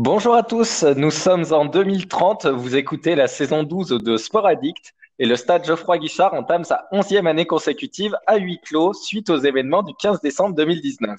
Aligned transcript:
Bonjour 0.00 0.36
à 0.36 0.44
tous, 0.44 0.84
nous 0.84 1.10
sommes 1.10 1.46
en 1.50 1.64
2030, 1.64 2.46
vous 2.46 2.76
écoutez 2.76 3.16
la 3.16 3.26
saison 3.26 3.64
12 3.64 3.88
de 4.00 4.16
Sport 4.16 4.46
Addict 4.46 4.94
et 5.18 5.26
le 5.26 5.34
stade 5.34 5.66
Geoffroy 5.66 5.98
Guichard 5.98 6.34
entame 6.34 6.62
sa 6.62 6.86
onzième 6.92 7.26
année 7.26 7.46
consécutive 7.46 8.16
à 8.28 8.36
huis 8.36 8.60
clos 8.62 8.92
suite 8.92 9.28
aux 9.28 9.38
événements 9.38 9.82
du 9.82 9.92
15 9.94 10.20
décembre 10.20 10.54
2019. 10.54 11.18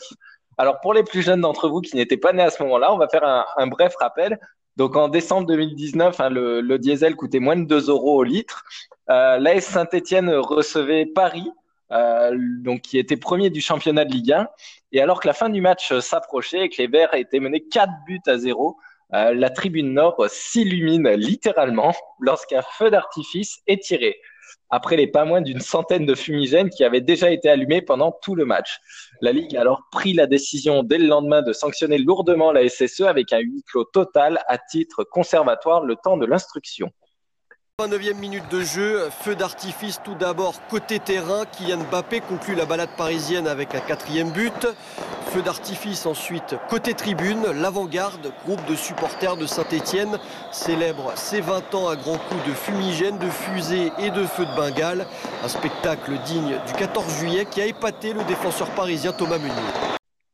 Alors 0.58 0.80
pour 0.80 0.94
les 0.94 1.04
plus 1.04 1.22
jeunes 1.22 1.42
d'entre 1.42 1.68
vous 1.68 1.82
qui 1.82 1.98
n'étaient 1.98 2.16
pas 2.16 2.32
nés 2.32 2.42
à 2.42 2.52
ce 2.52 2.64
moment-là, 2.64 2.94
on 2.94 2.98
va 2.98 3.10
faire 3.10 3.26
un, 3.58 3.68
bref 3.68 3.96
rappel. 4.00 4.40
Donc 4.78 4.96
en 4.96 5.10
décembre 5.10 5.48
2019, 5.48 6.18
hein, 6.18 6.30
le, 6.30 6.78
diesel 6.78 7.18
coûtait 7.18 7.42
moins 7.42 7.58
de 7.58 7.66
2 7.66 7.90
euros 7.90 8.16
au 8.16 8.24
litre. 8.24 8.64
Euh, 9.10 9.40
L'AS 9.40 9.60
Saint-Etienne 9.60 10.30
recevait 10.30 11.06
Paris, 11.06 11.52
euh, 11.92 12.36
donc 12.38 12.82
qui 12.82 12.98
était 12.98 13.18
premier 13.18 13.50
du 13.50 13.62
championnat 13.62 14.06
de 14.06 14.12
Ligue 14.12 14.34
1. 14.34 14.48
Et 14.92 15.02
alors 15.02 15.20
que 15.20 15.28
la 15.28 15.34
fin 15.34 15.50
du 15.50 15.62
match 15.62 15.94
s'approchait 16.00 16.66
et 16.66 16.70
que 16.70 16.82
les 16.82 16.88
Verts 16.88 17.14
étaient 17.14 17.40
menés 17.40 17.64
4 17.68 17.92
buts 18.06 18.22
à 18.28 18.38
0, 18.38 18.78
euh, 19.14 19.34
la 19.34 19.50
tribune 19.50 19.94
nord 19.94 20.24
s'illumine 20.30 21.10
littéralement 21.10 21.94
lorsqu'un 22.20 22.62
feu 22.62 22.92
d'artifice 22.92 23.60
est 23.66 23.82
tiré, 23.82 24.20
après 24.70 24.98
les 24.98 25.08
pas 25.08 25.26
moins 25.26 25.42
d'une 25.42 25.62
centaine 25.62 26.06
de 26.06 26.14
fumigènes 26.14 26.70
qui 26.70 26.84
avaient 26.84 27.02
déjà 27.02 27.32
été 27.32 27.50
allumés 27.50 27.82
pendant 27.82 28.12
tout 28.12 28.36
le 28.36 28.46
match. 28.46 28.80
La 29.22 29.32
Ligue 29.32 29.56
a 29.58 29.62
alors 29.62 29.82
pris 29.92 30.14
la 30.14 30.28
décision 30.28 30.84
dès 30.84 31.00
le 31.00 31.08
lendemain 31.08 31.42
de 31.42 31.54
sanctionner 31.54 31.98
lourdement 31.98 32.52
la 32.52 32.68
SSE 32.70 33.02
avec 33.02 33.34
un 33.34 33.40
huis 33.40 33.64
clos 33.64 33.86
total 33.86 34.40
à 34.48 34.58
titre 34.58 35.04
conservatoire 35.04 35.84
le 35.84 35.96
temps 35.96 36.18
de 36.18 36.28
l'instruction. 36.28 36.92
29e 37.80 38.16
minute 38.16 38.44
de 38.52 38.60
jeu, 38.60 39.10
feu 39.22 39.36
d'artifice 39.36 40.02
tout 40.04 40.14
d'abord 40.14 40.56
côté 40.70 41.00
terrain. 41.00 41.46
Kylian 41.46 41.78
Mbappé 41.90 42.20
conclut 42.20 42.54
la 42.54 42.66
balade 42.66 42.90
parisienne 42.98 43.48
avec 43.48 43.74
un 43.74 43.80
quatrième 43.80 44.32
but. 44.32 44.68
Feu 45.28 45.42
d'artifice 45.42 46.06
ensuite 46.06 46.58
côté 46.70 46.94
tribune. 46.94 47.42
L'avant-garde, 47.62 48.34
groupe 48.46 48.60
de 48.66 48.76
supporters 48.76 49.38
de 49.38 49.46
Saint-Etienne, 49.46 50.20
célèbre 50.52 51.14
ses 51.16 51.40
20 51.40 51.74
ans 51.74 51.88
à 51.88 51.96
grands 51.96 52.18
coups 52.18 52.46
de 52.46 52.52
fumigène, 52.52 53.18
de 53.18 53.30
fusées 53.30 53.94
et 53.98 54.12
de 54.12 54.26
feux 54.26 54.46
de 54.46 54.56
Bengale. 54.58 55.06
Un 55.46 55.48
spectacle 55.48 56.12
digne 56.26 56.58
du 56.68 56.74
14 56.74 57.20
juillet 57.20 57.46
qui 57.50 57.62
a 57.62 57.66
épaté 57.66 58.12
le 58.12 58.26
défenseur 58.26 58.68
parisien 58.72 59.14
Thomas 59.14 59.38
Meunier. 59.38 59.54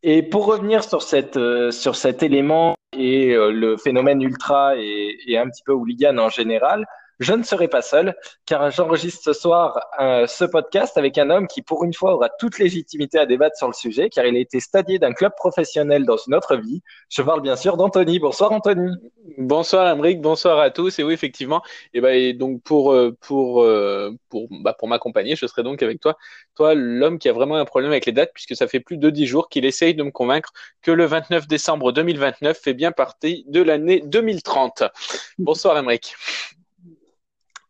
Et 0.02 0.24
pour 0.24 0.48
revenir 0.48 0.84
sur, 0.84 1.00
euh, 1.38 1.70
cet 1.70 2.24
élément 2.24 2.74
et 2.98 3.36
euh, 3.36 3.52
le 3.52 3.78
phénomène 3.78 4.24
ultra 4.24 4.76
et, 4.78 5.16
et 5.28 5.38
un 5.38 5.48
petit 5.48 5.62
peu 5.64 5.74
hooligan 5.74 6.18
en 6.18 6.30
général, 6.30 6.86
je 7.20 7.34
ne 7.34 7.44
serai 7.44 7.68
pas 7.68 7.82
seul, 7.82 8.16
car 8.46 8.72
j'enregistre 8.72 9.24
ce 9.24 9.34
soir 9.34 9.80
euh, 10.00 10.28
ce 10.28 10.46
podcast 10.46 10.98
avec 10.98 11.18
un 11.18 11.30
homme 11.30 11.48
qui, 11.48 11.62
pour 11.62 11.84
une 11.84 11.94
fois, 11.94 12.16
aura 12.16 12.30
toute 12.30 12.60
légitimité 12.60 13.18
à 13.18 13.26
débattre 13.26 13.58
sur 13.58 13.68
le 13.68 13.74
sujet, 13.74 14.10
car 14.10 14.26
il 14.26 14.36
a 14.36 14.40
été 14.40 14.60
stadier 14.60 15.00
d'un 15.00 15.14
club 15.14 15.34
professionnel 15.36 16.06
dans 16.06 16.18
une 16.18 16.36
autre 16.36 16.56
vie. 16.58 16.82
Je 17.10 17.22
parle 17.22 17.42
bien 17.42 17.56
sûr 17.56 17.78
d'Anthony. 17.78 18.20
Bonsoir 18.20 18.52
Anthony. 18.52 18.96
Bonsoir 19.38 19.88
Amric, 19.88 20.22
bonsoir 20.22 20.60
à 20.60 20.70
tous. 20.70 21.00
Et 21.00 21.04
oui, 21.04 21.14
effectivement, 21.14 21.62
et, 21.94 22.02
bah, 22.02 22.14
et 22.14 22.34
donc 22.34 22.62
pour 22.64 22.94
euh, 22.94 23.16
pour 23.22 23.64
euh, 23.64 24.12
pour 24.30 24.48
bah, 24.50 24.74
pour 24.78 24.88
m'accompagner, 24.88 25.36
je 25.36 25.46
serai 25.48 25.64
donc 25.64 25.82
avec 25.84 26.00
toi, 26.00 26.18
toi 26.56 26.74
l'homme 26.76 27.20
qui 27.20 27.30
a 27.30 27.34
vraiment 27.34 27.56
un 27.56 27.66
problème 27.66 27.92
avec 27.92 28.06
les 28.06 28.12
dates, 28.12 28.32
puisque 28.34 28.56
ça 28.56 28.68
fait 28.68 28.80
plus 28.80 28.98
de 28.98 29.10
dix 29.10 29.26
jours 29.26 29.50
qu'il 29.50 29.66
essaye 29.66 29.96
de 29.96 30.04
me 30.04 30.12
convaincre 30.12 30.52
que 30.82 30.92
le 30.92 31.06
29 31.06 31.48
décembre 31.48 31.92
2029 31.92 32.60
fait 32.62 32.74
bien 32.74 32.92
partie 32.92 33.46
de 33.48 33.62
l'année 33.62 34.02
2030. 34.06 34.84
Bonsoir 35.40 35.78
Amric. 35.78 36.16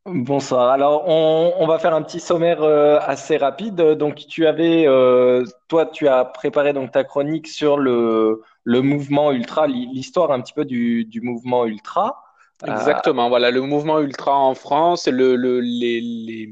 Bonsoir. 0.05 0.70
Alors, 0.70 1.08
on, 1.08 1.66
va 1.66 1.80
faire 1.80 1.95
un 1.95 2.04
petit 2.04 2.20
sommaire 2.20 2.61
euh, 2.61 2.99
assez 3.02 3.38
rapide. 3.38 3.76
Donc, 3.76 4.17
tu 4.27 4.45
avais, 4.45 4.86
euh, 4.88 5.43
toi, 5.67 5.88
tu 5.88 6.08
as 6.08 6.26
préparé 6.26 6.73
donc 6.73 6.92
ta 6.92 7.04
chronique 7.04 7.48
sur 7.48 7.77
le, 7.77 8.43
le 8.64 8.82
mouvement 8.82 9.32
ultra, 9.32 9.66
l'histoire 9.66 10.30
un 10.32 10.42
petit 10.42 10.54
peu 10.54 10.64
du, 10.64 11.05
du 11.05 11.21
mouvement 11.21 11.66
ultra. 11.66 12.23
Euh, 12.67 12.71
Exactement. 12.71 13.30
Voilà, 13.30 13.49
le 13.49 13.61
mouvement 13.61 13.99
ultra 13.99 14.38
en 14.38 14.54
France, 14.54 15.08
le, 15.08 15.36
le, 15.36 15.60
les, 15.60 15.99
les, 16.02 16.49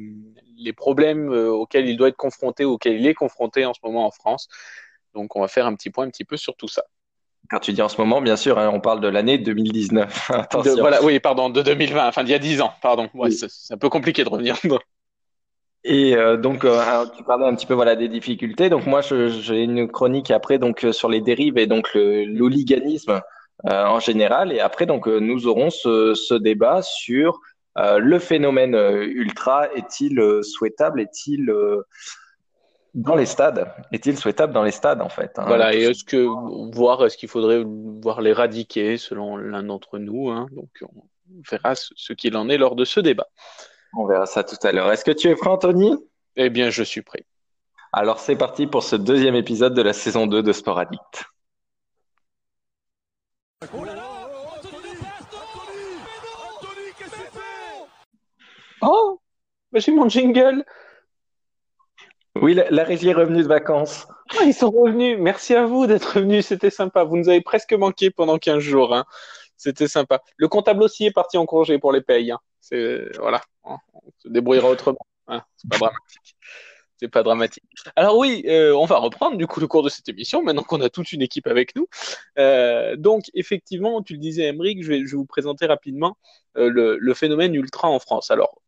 les 0.58 0.74
problèmes 0.74 1.30
auxquels 1.30 1.88
il 1.88 1.96
doit 1.96 2.08
être 2.08 2.18
confronté, 2.18 2.66
auxquels 2.66 3.00
il 3.00 3.06
est 3.06 3.14
confronté 3.14 3.66
en 3.68 3.74
ce 3.76 3.80
moment 3.84 4.08
en 4.08 4.12
France. 4.12 4.48
Donc, 5.14 5.36
on 5.36 5.42
va 5.42 5.48
faire 5.48 5.68
un 5.68 5.76
petit 5.76 5.92
point 5.92 6.06
un 6.06 6.10
petit 6.10 6.26
peu 6.26 6.38
sur 6.38 6.56
tout 6.56 6.68
ça. 6.68 6.82
Quand 7.50 7.60
tu 7.60 7.74
dis 7.74 7.82
en 7.82 7.90
ce 7.90 8.00
moment, 8.00 8.22
bien 8.22 8.36
sûr, 8.36 8.58
hein, 8.58 8.70
on 8.74 8.80
parle 8.80 9.02
de 9.02 9.08
l'année 9.08 9.38
2019. 9.38 10.32
Attention. 10.34 10.76
voilà, 10.80 11.04
oui, 11.04 11.20
pardon, 11.20 11.50
de 11.50 11.62
2020, 11.62 12.08
enfin 12.08 12.24
d'il 12.24 12.32
y 12.32 12.36
a 12.36 12.40
10 12.40 12.62
ans, 12.62 12.74
pardon. 12.82 13.10
Ouais, 13.14 13.32
C'est 13.32 13.74
un 13.74 13.78
peu 13.78 13.90
compliqué 13.90 14.24
de 14.24 14.30
revenir. 14.30 14.56
Et 15.84 16.16
euh, 16.16 16.38
donc, 16.38 16.64
euh, 16.64 17.06
tu 17.16 17.24
parlais 17.24 17.46
un 17.46 17.56
petit 17.56 17.66
peu 17.66 17.74
voilà 17.74 17.96
des 17.96 18.08
difficultés. 18.08 18.70
Donc 18.70 18.86
moi, 18.86 19.02
j'ai 19.02 19.64
une 19.64 19.90
chronique 19.90 20.32
après 20.32 20.58
donc 20.58 20.86
euh, 20.86 20.92
sur 20.94 21.10
les 21.10 21.20
dérives 21.20 21.58
et 21.58 21.68
donc 21.68 21.90
l'hooliganisme 21.94 23.22
en 23.66 24.00
général. 24.00 24.52
Et 24.52 24.60
après, 24.60 24.86
donc 24.86 25.08
nous 25.08 25.48
aurons 25.48 25.70
ce, 25.70 26.16
ce 26.16 26.34
débat 26.34 26.82
sur 26.82 27.40
le 27.78 28.20
phénomène 28.20 28.76
ultra. 28.76 29.72
Est-il 29.74 30.22
souhaitable 30.44 31.00
Est-il 31.00 31.50
dans 32.94 33.16
les 33.16 33.26
stades 33.26 33.72
Est-il 33.92 34.18
souhaitable 34.18 34.54
dans 34.54 34.64
les 34.64 34.72
stades 34.72 35.02
en 35.02 35.10
fait 35.10 35.38
hein? 35.38 35.46
Voilà, 35.48 35.74
et 35.74 35.84
est-ce 35.84 36.04
que 36.04 36.28
voir 36.76 37.06
est-ce 37.06 37.18
qu'il 37.18 37.30
faudrait 37.30 37.64
voir 37.66 38.22
l'éradiquer 38.22 38.98
selon 38.98 39.38
l'un 39.38 39.64
d'entre 39.64 39.98
nous 39.98 40.30
hein? 40.30 40.48
Donc 40.52 40.70
on 40.84 41.04
verra 41.50 41.74
ce 41.76 42.14
qu'il 42.14 42.38
en 42.38 42.50
est 42.50 42.58
lors 42.58 42.76
de 42.76 42.86
ce 42.86 43.00
débat. 43.00 43.28
On 43.96 44.06
verra 44.06 44.26
ça 44.26 44.44
tout 44.44 44.56
à 44.64 44.72
l'heure. 44.72 44.92
Est-ce 44.92 45.06
que 45.06 45.12
tu 45.12 45.30
es 45.30 45.36
prêt, 45.36 45.50
Anthony? 45.50 45.96
Eh 46.36 46.50
bien, 46.50 46.70
je 46.72 46.84
suis 46.84 47.02
prêt. 47.02 47.26
Alors 47.92 48.20
c'est 48.20 48.36
parti 48.36 48.66
pour 48.66 48.84
ce 48.84 48.96
deuxième 48.96 49.36
épisode 49.36 49.76
de 49.76 49.82
la 49.84 49.94
saison 49.94 50.26
2 50.26 50.42
de 50.42 50.52
Sport 50.52 50.80
Addict. 50.80 51.26
Oh, 58.82 59.22
j'ai 59.74 59.92
mon 59.92 60.10
jingle. 60.10 60.66
Oui, 62.36 62.56
la, 62.56 62.84
régie 62.84 63.10
est 63.10 63.14
revenue 63.14 63.44
de 63.44 63.48
vacances. 63.48 64.08
Ah, 64.32 64.44
ils 64.46 64.54
sont 64.54 64.72
revenus. 64.72 65.18
Merci 65.20 65.54
à 65.54 65.66
vous 65.66 65.86
d'être 65.86 66.16
revenus. 66.16 66.48
C'était 66.48 66.72
sympa. 66.72 67.04
Vous 67.04 67.18
nous 67.18 67.30
avez 67.30 67.42
presque 67.42 67.74
manqué 67.74 68.10
pendant 68.10 68.40
15 68.40 68.60
jours. 68.60 68.96
Hein. 68.96 69.06
C'était 69.56 69.88
sympa. 69.88 70.22
Le 70.38 70.48
comptable 70.48 70.82
aussi 70.82 71.06
est 71.06 71.12
parti 71.12 71.38
en 71.38 71.46
congé 71.46 71.78
pour 71.78 71.92
les 71.92 72.02
payes. 72.02 72.32
Hein. 72.32 72.40
C'est 72.60 73.16
voilà. 73.20 73.42
On 73.64 73.78
se 74.20 74.30
débrouillera 74.30 74.70
autrement. 74.70 75.06
Hein. 75.28 75.44
C'est 75.58 75.70
pas 75.70 75.78
dramatique. 75.78 76.36
C'est 76.98 77.08
pas 77.10 77.24
dramatique. 77.24 77.64
Alors 77.96 78.18
oui, 78.18 78.44
euh, 78.48 78.74
on 78.76 78.86
va 78.86 78.98
reprendre 78.98 79.38
du 79.38 79.46
coup 79.46 79.60
le 79.60 79.68
cours 79.68 79.84
de 79.84 79.90
cette 79.90 80.08
émission 80.10 80.42
maintenant 80.42 80.64
qu'on 80.64 80.82
a 80.82 80.90
toute 80.90 81.12
une 81.12 81.22
équipe 81.22 81.48
avec 81.48 81.76
nous. 81.76 81.88
Euh, 82.40 82.96
donc 82.96 83.26
effectivement, 83.34 84.02
tu 84.02 84.14
le 84.14 84.20
disais, 84.20 84.46
Emeric, 84.46 84.84
je 84.84 84.90
vais, 84.90 85.06
je 85.06 85.16
vous 85.16 85.26
présenter 85.26 85.66
rapidement 85.66 86.18
euh, 86.58 86.70
le, 86.70 86.98
le, 86.98 87.14
phénomène 87.14 87.54
ultra 87.56 87.90
en 87.90 88.00
France. 88.00 88.32
Alors 88.32 88.62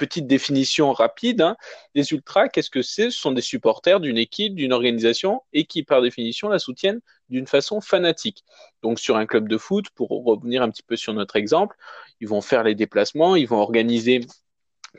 petite 0.00 0.26
définition 0.26 0.94
rapide, 0.94 1.42
hein. 1.42 1.56
les 1.94 2.10
ultras, 2.12 2.48
qu'est-ce 2.48 2.70
que 2.70 2.80
c'est? 2.80 3.10
Ce 3.10 3.20
sont 3.20 3.32
des 3.32 3.42
supporters 3.42 4.00
d'une 4.00 4.16
équipe, 4.16 4.54
d'une 4.54 4.72
organisation, 4.72 5.42
et 5.52 5.66
qui 5.66 5.82
par 5.82 6.00
définition 6.00 6.48
la 6.48 6.58
soutiennent 6.58 7.00
d'une 7.28 7.46
façon 7.46 7.82
fanatique. 7.82 8.42
Donc 8.82 8.98
sur 8.98 9.18
un 9.18 9.26
club 9.26 9.46
de 9.46 9.58
foot, 9.58 9.90
pour 9.94 10.08
revenir 10.24 10.62
un 10.62 10.70
petit 10.70 10.82
peu 10.82 10.96
sur 10.96 11.12
notre 11.12 11.36
exemple, 11.36 11.76
ils 12.20 12.28
vont 12.28 12.40
faire 12.40 12.64
les 12.64 12.74
déplacements, 12.74 13.36
ils 13.36 13.46
vont 13.46 13.58
organiser 13.58 14.20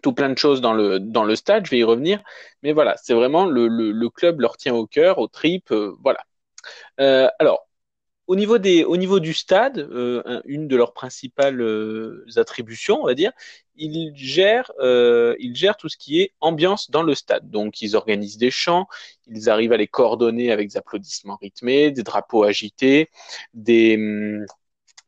tout 0.03 0.13
plein 0.13 0.29
de 0.29 0.38
choses 0.38 0.62
dans 0.62 0.73
le, 0.73 1.35
stade, 1.35 1.66
je 1.66 1.72
vais 1.72 1.79
y 1.79 1.83
revenir, 1.83 2.22
mais 2.62 2.72
voilà, 2.72 2.95
c'est 3.01 3.16
vraiment 3.16 3.45
le, 3.45 3.68
le, 3.68 4.09
club 4.09 4.39
leur 4.39 4.56
tient 4.56 4.75
au 4.75 4.85
cœur, 4.85 5.18
aux 5.18 5.28
tripes, 5.28 5.72
euh, 5.72 5.95
voilà. 6.00 6.22
Euh, 7.00 7.28
alors, 7.39 7.68
au 8.31 8.36
niveau, 8.38 8.60
des, 8.60 8.86
au 8.86 8.95
niveau 8.95 9.19
du 9.19 9.33
stade, 9.33 9.78
euh, 9.78 10.42
une 10.45 10.69
de 10.69 10.78
leurs 10.78 10.94
principales 10.94 11.60
euh, 11.60 12.25
attributions, 12.38 13.01
on 13.01 13.06
va 13.06 13.13
dire, 13.13 13.33
ils 13.75 14.13
gèrent, 14.16 14.72
euh, 14.80 15.36
ils 15.38 15.54
gèrent 15.54 15.75
tout 15.75 15.89
ce 15.89 15.98
qui 15.98 16.22
est 16.22 16.31
ambiance 16.39 16.89
dans 16.89 17.04
le 17.04 17.13
stade. 17.13 17.50
Donc, 17.50 17.81
ils 17.81 17.94
organisent 17.94 18.38
des 18.38 18.50
chants, 18.50 18.88
ils 19.28 19.50
arrivent 19.50 19.74
à 19.74 19.78
les 19.78 19.88
coordonner 19.88 20.50
avec 20.54 20.69
des 20.69 20.78
applaudissements 20.78 21.36
rythmés, 21.42 21.92
des 21.92 22.04
drapeaux 22.04 22.45
agités, 22.45 23.10
des, 23.54 23.98
hum, 23.98 24.45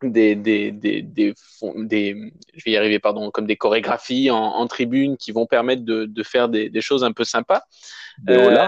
des, 0.02 0.36
des, 0.36 0.74
des, 0.74 1.02
des, 1.02 1.34
des, 1.78 2.31
je 2.56 2.64
vais 2.66 2.72
y 2.72 2.75
arriver, 2.75 3.00
pardon, 3.00 3.31
comme 3.31 3.48
des 3.48 3.56
chorégraphies 3.56 4.31
en, 4.31 4.38
en 4.38 4.68
tribune 4.68 5.16
qui 5.16 5.31
vont 5.31 5.46
permettre 5.46 5.84
de, 5.84 6.04
de 6.04 6.24
faire 6.24 6.50
des, 6.50 6.70
des 6.70 6.81
choses 6.81 7.06
un 7.06 7.14
peu 7.14 7.24
sympas. 7.24 7.64
Des 8.22 8.34
euh, 8.34 8.68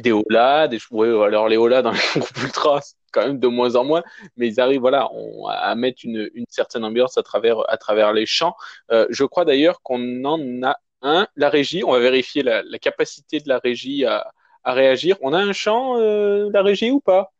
des 0.00 0.12
holas, 0.12 0.68
des 0.68 0.78
ouais, 0.90 1.08
alors 1.08 1.48
les 1.48 1.56
holas 1.56 1.82
dans 1.82 1.92
les 1.92 1.98
groupes 2.16 2.42
ultra, 2.42 2.80
quand 3.12 3.26
même 3.26 3.38
de 3.38 3.48
moins 3.48 3.76
en 3.76 3.84
moins, 3.84 4.02
mais 4.36 4.48
ils 4.48 4.60
arrivent 4.60 4.80
voilà 4.80 5.08
à 5.50 5.74
mettre 5.74 6.00
une, 6.04 6.30
certaine 6.48 6.84
ambiance 6.84 7.18
à 7.18 7.22
travers 7.22 8.12
les 8.12 8.26
chants. 8.26 8.54
Euh, 8.90 9.06
je 9.10 9.24
crois 9.24 9.44
d'ailleurs 9.44 9.82
qu'on 9.82 10.24
en 10.24 10.62
a 10.62 10.76
un, 11.02 11.26
la 11.36 11.48
régie. 11.48 11.84
On 11.84 11.92
va 11.92 11.98
vérifier 11.98 12.42
la, 12.42 12.62
capacité 12.80 13.40
de 13.40 13.48
la 13.48 13.58
régie 13.58 14.04
à, 14.04 14.30
à, 14.64 14.72
réagir. 14.72 15.16
On 15.22 15.32
a 15.32 15.38
un 15.38 15.52
chant, 15.52 15.98
euh, 15.98 16.50
la 16.52 16.62
régie 16.62 16.90
ou 16.90 17.00
pas? 17.00 17.32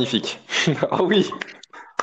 Magnifique. 0.00 0.40
oh 0.92 1.02
oui. 1.06 1.28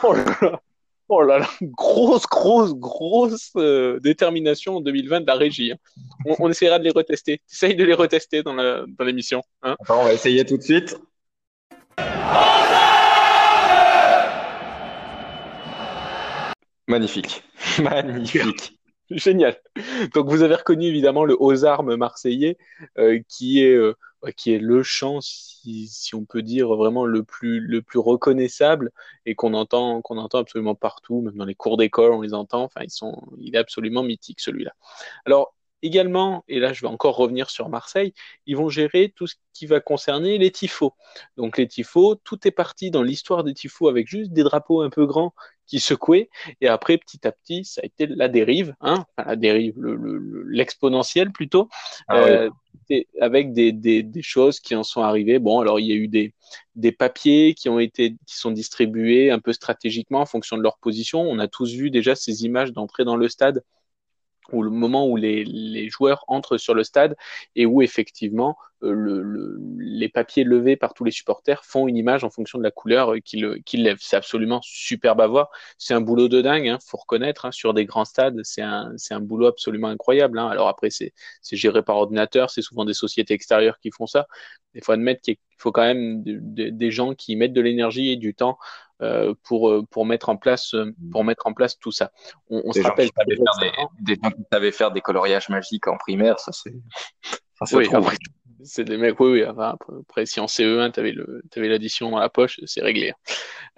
Oh 0.03 0.13
là 0.13 0.25
là. 0.41 0.61
Oh 1.09 1.21
là 1.21 1.39
là, 1.39 1.47
grosse, 1.61 2.25
grosse, 2.27 2.73
grosse 2.75 3.51
euh, 3.55 3.97
détermination 4.01 4.75
en 4.75 4.81
2020 4.81 5.21
de 5.21 5.27
la 5.27 5.35
régie. 5.35 5.71
Hein. 5.71 5.77
On, 6.37 6.49
essaiera 6.49 6.79
de 6.79 6.83
les 6.83 6.91
retester. 6.91 7.41
Essaye 7.49 7.75
de 7.77 7.85
les 7.85 7.93
retester 7.93 8.43
dans 8.43 8.53
l'émission. 8.99 9.41
Dans 9.63 9.69
hein. 9.69 9.75
on 9.87 10.03
va 10.03 10.13
essayer 10.13 10.45
tout 10.45 10.57
de 10.57 10.63
suite. 10.63 10.97
Magnifique. 16.89 17.41
Magnifique. 17.81 18.77
Génial. 19.09 19.55
Donc 20.13 20.27
vous 20.27 20.43
avez 20.43 20.55
reconnu 20.55 20.87
évidemment 20.87 21.23
le 21.23 21.41
aux 21.41 21.63
armes 21.63 21.95
marseillais 21.95 22.57
euh, 22.97 23.21
qui 23.29 23.63
est 23.63 23.73
euh, 23.73 23.95
qui 24.31 24.53
est 24.53 24.59
le 24.59 24.83
chant 24.83 25.21
si, 25.21 25.87
si, 25.87 26.15
on 26.15 26.25
peut 26.25 26.41
dire 26.41 26.69
vraiment 26.75 27.05
le 27.05 27.23
plus 27.23 27.59
le 27.59 27.81
plus 27.81 27.99
reconnaissable 27.99 28.91
et 29.25 29.35
qu'on 29.35 29.53
entend 29.53 30.01
qu'on 30.01 30.17
entend 30.17 30.39
absolument 30.39 30.75
partout 30.75 31.21
même 31.21 31.35
dans 31.35 31.45
les 31.45 31.55
cours 31.55 31.77
d'école 31.77 32.11
on 32.13 32.21
les 32.21 32.33
entend 32.33 32.63
enfin 32.63 32.81
ils 32.83 32.91
sont 32.91 33.21
il 33.39 33.55
est 33.55 33.59
absolument 33.59 34.03
mythique 34.03 34.39
celui-là. 34.39 34.73
Alors 35.25 35.53
également, 35.81 36.43
et 36.47 36.59
là 36.59 36.73
je 36.73 36.81
vais 36.81 36.87
encore 36.87 37.15
revenir 37.15 37.49
sur 37.49 37.69
Marseille, 37.69 38.13
ils 38.45 38.57
vont 38.57 38.69
gérer 38.69 39.13
tout 39.15 39.27
ce 39.27 39.35
qui 39.53 39.65
va 39.65 39.79
concerner 39.79 40.37
les 40.37 40.51
tifos. 40.51 40.93
Donc 41.35 41.57
les 41.57 41.67
tifos, 41.67 42.15
tout 42.15 42.47
est 42.47 42.51
parti 42.51 42.91
dans 42.91 43.03
l'histoire 43.03 43.43
des 43.43 43.53
tifos 43.53 43.87
avec 43.87 44.07
juste 44.07 44.31
des 44.31 44.43
drapeaux 44.43 44.81
un 44.81 44.89
peu 44.89 45.05
grands 45.05 45.33
qui 45.65 45.79
secouaient, 45.79 46.29
et 46.61 46.67
après 46.67 46.97
petit 46.97 47.27
à 47.27 47.31
petit, 47.31 47.65
ça 47.65 47.81
a 47.83 47.85
été 47.85 48.07
la 48.07 48.29
dérive, 48.29 48.73
hein, 48.79 49.05
enfin, 49.17 49.29
la 49.29 49.35
dérive, 49.35 49.75
l'exponentielle 50.47 51.31
plutôt, 51.31 51.67
ah 52.07 52.19
euh, 52.19 52.49
avec 53.19 53.51
des, 53.51 53.73
des, 53.73 54.01
des, 54.01 54.21
choses 54.21 54.61
qui 54.61 54.75
en 54.75 54.83
sont 54.83 55.01
arrivées. 55.01 55.39
Bon, 55.39 55.59
alors 55.59 55.79
il 55.79 55.87
y 55.87 55.91
a 55.91 55.95
eu 55.95 56.07
des, 56.07 56.33
des 56.75 56.93
papiers 56.93 57.53
qui 57.53 57.67
ont 57.67 57.79
été 57.79 58.15
qui 58.25 58.37
sont 58.37 58.51
distribués 58.51 59.29
un 59.29 59.39
peu 59.39 59.51
stratégiquement 59.51 60.21
en 60.21 60.25
fonction 60.25 60.57
de 60.57 60.63
leur 60.63 60.77
position. 60.77 61.21
On 61.21 61.39
a 61.39 61.49
tous 61.49 61.73
vu 61.73 61.91
déjà 61.91 62.15
ces 62.15 62.45
images 62.45 62.71
d'entrée 62.71 63.03
dans 63.03 63.17
le 63.17 63.27
stade 63.27 63.61
ou 64.51 64.63
le 64.63 64.69
moment 64.69 65.07
où 65.07 65.15
les, 65.15 65.43
les, 65.45 65.89
joueurs 65.89 66.23
entrent 66.27 66.57
sur 66.57 66.73
le 66.73 66.83
stade 66.83 67.15
et 67.55 67.65
où 67.65 67.81
effectivement 67.81 68.57
euh, 68.83 68.91
le, 68.91 69.57
les 69.79 70.09
papiers 70.09 70.43
levés 70.43 70.75
par 70.75 70.93
tous 70.93 71.03
les 71.03 71.11
supporters 71.11 71.65
font 71.65 71.87
une 71.87 71.97
image 71.97 72.23
en 72.23 72.29
fonction 72.29 72.59
de 72.59 72.63
la 72.63 72.71
couleur 72.71 73.13
euh, 73.15 73.19
qu'ils 73.19 73.61
qu 73.65 73.77
lèvent. 73.77 73.97
C'est 73.99 74.15
absolument 74.15 74.59
superbe 74.63 75.21
à 75.21 75.27
voir. 75.27 75.49
C'est 75.77 75.93
un 75.93 76.01
boulot 76.01 76.27
de 76.27 76.41
dingue, 76.41 76.67
hein, 76.67 76.77
faut 76.85 76.97
reconnaître. 76.97 77.45
Hein, 77.45 77.51
sur 77.51 77.73
des 77.73 77.85
grands 77.85 78.05
stades, 78.05 78.39
c'est 78.43 78.61
un, 78.61 78.93
un 79.09 79.19
boulot 79.19 79.47
absolument 79.47 79.87
incroyable. 79.87 80.37
Hein. 80.39 80.47
Alors 80.47 80.67
après, 80.67 80.89
c'est 80.89 81.13
géré 81.51 81.81
par 81.83 81.97
ordinateur, 81.97 82.49
c'est 82.51 82.61
souvent 82.61 82.85
des 82.85 82.93
sociétés 82.93 83.33
extérieures 83.33 83.79
qui 83.79 83.91
font 83.91 84.05
ça. 84.07 84.27
Il 84.75 84.83
faut 84.83 84.91
admettre 84.91 85.21
qu'il 85.21 85.37
faut 85.57 85.71
quand 85.71 85.81
même 85.81 86.21
des 86.23 86.91
gens 86.91 87.15
qui 87.15 87.35
mettent 87.35 87.53
de 87.53 87.61
l'énergie 87.61 88.11
et 88.11 88.15
du 88.15 88.35
temps 88.35 88.59
pour 89.43 89.69
euh, 89.69 89.83
pour 89.89 90.05
mettre 90.05 90.29
en 90.29 90.37
place 90.37 90.73
euh, 90.73 90.93
pour 91.11 91.23
mettre 91.23 91.47
en 91.47 91.53
place 91.53 91.77
tout 91.77 91.91
ça. 91.91 92.11
On, 92.49 92.61
on 92.65 92.73
se 92.73 92.81
rappelle 92.81 93.09
des, 93.27 93.35
des, 93.35 94.15
gens 94.15 94.31
qui 94.31 94.43
savaient 94.51 94.71
faire 94.71 94.91
des 94.91 95.01
coloriages 95.01 95.49
magiques 95.49 95.87
en 95.87 95.97
primaire, 95.97 96.39
ça 96.39 96.51
c'est. 96.51 96.73
Oui, 97.73 97.87
c'est 98.63 98.83
des 98.83 98.97
mecs, 98.97 99.19
oui, 99.19 99.41
oui. 99.41 99.43
après, 99.43 100.25
si 100.25 100.39
en 100.39 100.45
CE1, 100.45 100.91
tu 100.91 100.99
avais, 100.99 101.13
avais 101.55 101.67
l'addition 101.69 102.11
dans 102.11 102.19
la 102.19 102.29
poche, 102.29 102.59
c'est 102.65 102.81
réglé. 102.81 103.13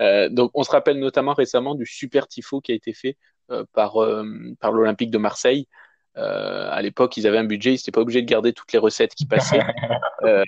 Euh, 0.02 0.30
donc, 0.30 0.52
on 0.54 0.64
se 0.64 0.72
rappelle 0.72 1.00
notamment 1.00 1.34
récemment 1.34 1.76
du 1.76 1.86
super 1.86 2.28
tifo 2.28 2.62
qui 2.62 2.72
a 2.72 2.76
été 2.76 2.94
fait 2.94 3.18
euh, 3.52 3.64
par, 3.74 3.96
par 4.60 4.72
l'Olympique 4.72 5.12
de 5.12 5.18
Marseille. 5.18 5.68
Euh, 6.18 6.70
à 6.72 6.82
l'époque, 6.82 7.18
ils 7.18 7.28
avaient 7.28 7.38
un 7.38 7.46
budget, 7.46 7.72
ils 7.72 7.76
n'étaient 7.76 7.92
pas 7.92 8.02
obligés 8.02 8.22
de 8.22 8.30
garder 8.30 8.54
toutes 8.54 8.72
les 8.74 8.80
recettes 8.80 9.16
qui 9.16 9.26
passaient. 9.26 9.62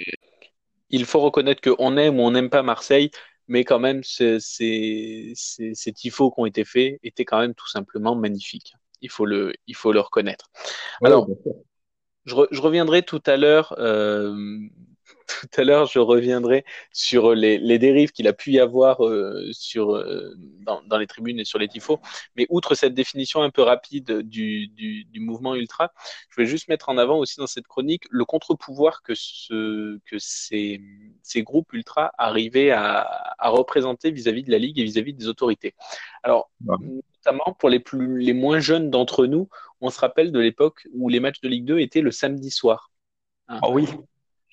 il 0.90 1.06
faut 1.06 1.20
reconnaître 1.20 1.62
qu'on 1.62 1.98
aime 1.98 2.20
ou 2.20 2.24
on 2.24 2.32
n'aime 2.32 2.50
pas 2.50 2.64
Marseille, 2.64 3.12
mais 3.52 3.66
quand 3.66 3.80
même, 3.80 4.02
ces, 4.02 4.40
ces, 4.40 5.34
ces, 5.36 5.92
tifos 5.92 6.32
qui 6.32 6.40
ont 6.40 6.46
été 6.46 6.64
faits 6.64 7.00
étaient 7.04 7.26
quand 7.26 7.40
même 7.40 7.54
tout 7.54 7.68
simplement 7.68 8.16
magnifiques. 8.16 8.76
Il 9.02 9.10
faut 9.10 9.26
le, 9.26 9.52
il 9.68 9.76
faut 9.76 9.92
le 9.92 10.00
reconnaître. 10.00 10.50
Alors, 11.04 11.28
je, 12.24 12.34
je, 12.50 12.62
reviendrai 12.62 13.04
tout 13.04 13.22
à 13.26 13.36
l'heure 13.36 13.76
euh, 13.78 14.34
tout 15.28 15.62
à 15.62 15.64
l'heure, 15.64 15.86
je 15.86 16.00
reviendrai 16.00 16.66
sur 16.92 17.34
les, 17.34 17.58
les 17.58 17.80
dérives 17.80 18.12
qu'il 18.12 18.28
a 18.28 18.34
pu 18.34 18.52
y 18.52 18.60
avoir 18.60 19.06
euh, 19.06 19.50
sur, 19.52 19.96
euh, 19.96 20.34
dans, 20.38 20.82
dans, 20.84 20.98
les 20.98 21.08
tribunes 21.08 21.40
et 21.40 21.46
sur 21.46 21.60
les 21.60 21.68
tifos. 21.68 22.00
Mais 22.36 22.46
outre 22.50 22.76
cette 22.76 22.94
définition 22.94 23.42
un 23.42 23.50
peu 23.50 23.62
rapide 23.62 24.22
du, 24.22 24.68
du, 24.68 25.06
du, 25.06 25.20
mouvement 25.20 25.56
ultra, 25.56 25.92
je 26.30 26.42
vais 26.42 26.48
juste 26.48 26.68
mettre 26.68 26.90
en 26.90 26.98
avant 26.98 27.18
aussi 27.18 27.38
dans 27.38 27.48
cette 27.48 27.68
chronique 27.68 28.04
le 28.10 28.26
contre-pouvoir 28.26 29.02
que, 29.04 29.14
ce, 29.16 29.98
que 30.06 30.18
ces, 30.20 30.82
ces 31.24 31.44
groupes 31.44 31.72
ultra 31.74 32.12
arrivaient 32.18 32.72
à, 32.72 33.02
à 33.38 33.50
représenter 33.50 34.12
vis-à-vis 34.12 34.44
de 34.44 34.52
la 34.52 34.58
Ligue 34.58 34.80
et 34.80 34.84
vis-à-vis 34.84 35.14
des 35.14 35.28
autorités. 35.28 35.74
Alors, 36.24 36.52
notamment 36.62 37.56
pour 37.58 37.70
les, 37.70 37.80
plus, 37.80 38.20
les 38.20 38.34
moins 38.34 38.60
jeunes 38.60 38.90
d'entre 38.90 39.26
nous, 39.26 39.50
on 39.80 39.90
se 39.90 40.00
rappelle 40.00 40.32
de 40.32 40.40
l'époque 40.40 40.88
où 40.94 41.10
les 41.10 41.20
matchs 41.20 41.42
de 41.42 41.48
Ligue 41.48 41.66
2 41.66 41.80
étaient 41.80 42.02
le 42.02 42.12
samedi 42.12 42.52
soir. 42.52 42.92
Ah 43.48 43.70
oui 43.70 43.86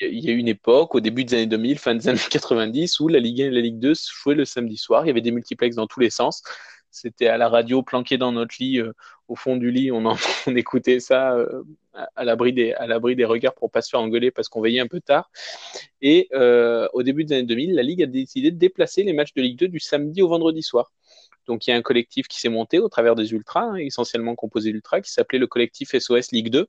il 0.01 0.25
y 0.25 0.31
a 0.31 0.33
eu 0.33 0.39
une 0.39 0.49
époque, 0.49 0.95
au 0.95 1.01
début 1.01 1.25
des 1.25 1.35
années 1.35 1.47
2000, 1.47 1.79
fin 1.79 1.95
des 1.95 2.09
années 2.09 2.19
90, 2.31 3.01
où 3.01 3.09
la 3.09 3.19
Ligue 3.19 3.43
1 3.43 3.47
et 3.47 3.51
la 3.51 3.61
Ligue 3.61 3.79
2 3.79 3.95
se 3.95 4.11
jouaient 4.13 4.35
le 4.35 4.45
samedi 4.45 4.77
soir. 4.77 5.05
Il 5.05 5.09
y 5.09 5.11
avait 5.11 5.21
des 5.21 5.31
multiplex 5.31 5.77
dans 5.77 5.87
tous 5.87 6.01
les 6.01 6.11
sens. 6.11 6.43
C'était 6.91 7.29
à 7.29 7.37
la 7.37 7.49
radio, 7.49 7.83
planqué 7.83 8.17
dans 8.17 8.33
notre 8.33 8.57
lit, 8.61 8.79
euh, 8.79 8.93
au 9.29 9.37
fond 9.37 9.57
du 9.57 9.71
lit, 9.71 9.91
on, 9.93 10.17
écoutait 10.57 11.01
ça 11.01 11.35
euh, 11.35 11.63
à 12.17 12.25
l'abri 12.25 12.53
des, 12.53 12.73
à 12.73 12.87
l'abri 12.87 13.15
des 13.15 13.25
regards 13.25 13.55
pour 13.55 13.71
pas 13.71 13.83
se 13.83 13.91
faire 13.91 14.01
engueuler 14.01 14.31
parce 14.31 14.49
qu'on 14.49 14.61
veillait 14.61 14.81
un 14.81 14.87
peu 14.87 15.01
tard. 15.01 15.31
Et 16.01 16.29
euh, 16.33 16.89
au 16.95 17.03
début 17.03 17.25
des 17.25 17.35
années 17.35 17.47
2000, 17.47 17.75
la 17.75 17.83
Ligue 17.83 18.03
a 18.03 18.07
décidé 18.07 18.51
de 18.51 18.57
déplacer 18.57 19.03
les 19.03 19.13
matchs 19.13 19.35
de 19.35 19.43
Ligue 19.43 19.59
2 19.59 19.69
du 19.69 19.81
samedi 19.81 20.23
au 20.23 20.29
vendredi 20.29 20.63
soir. 20.63 20.93
Donc 21.47 21.67
il 21.67 21.71
y 21.71 21.73
a 21.73 21.77
un 21.77 21.83
collectif 21.83 22.29
qui 22.29 22.41
s'est 22.41 22.51
monté 22.51 22.79
au 22.79 22.89
travers 22.89 23.15
des 23.15 23.33
ultras, 23.33 23.63
hein, 23.63 23.77
essentiellement 23.77 24.35
composé 24.35 24.71
d'ultras, 24.71 25.01
qui 25.01 25.11
s'appelait 25.11 25.39
le 25.39 25.47
collectif 25.47 25.97
SOS 25.99 26.33
Ligue 26.33 26.51
2 26.51 26.69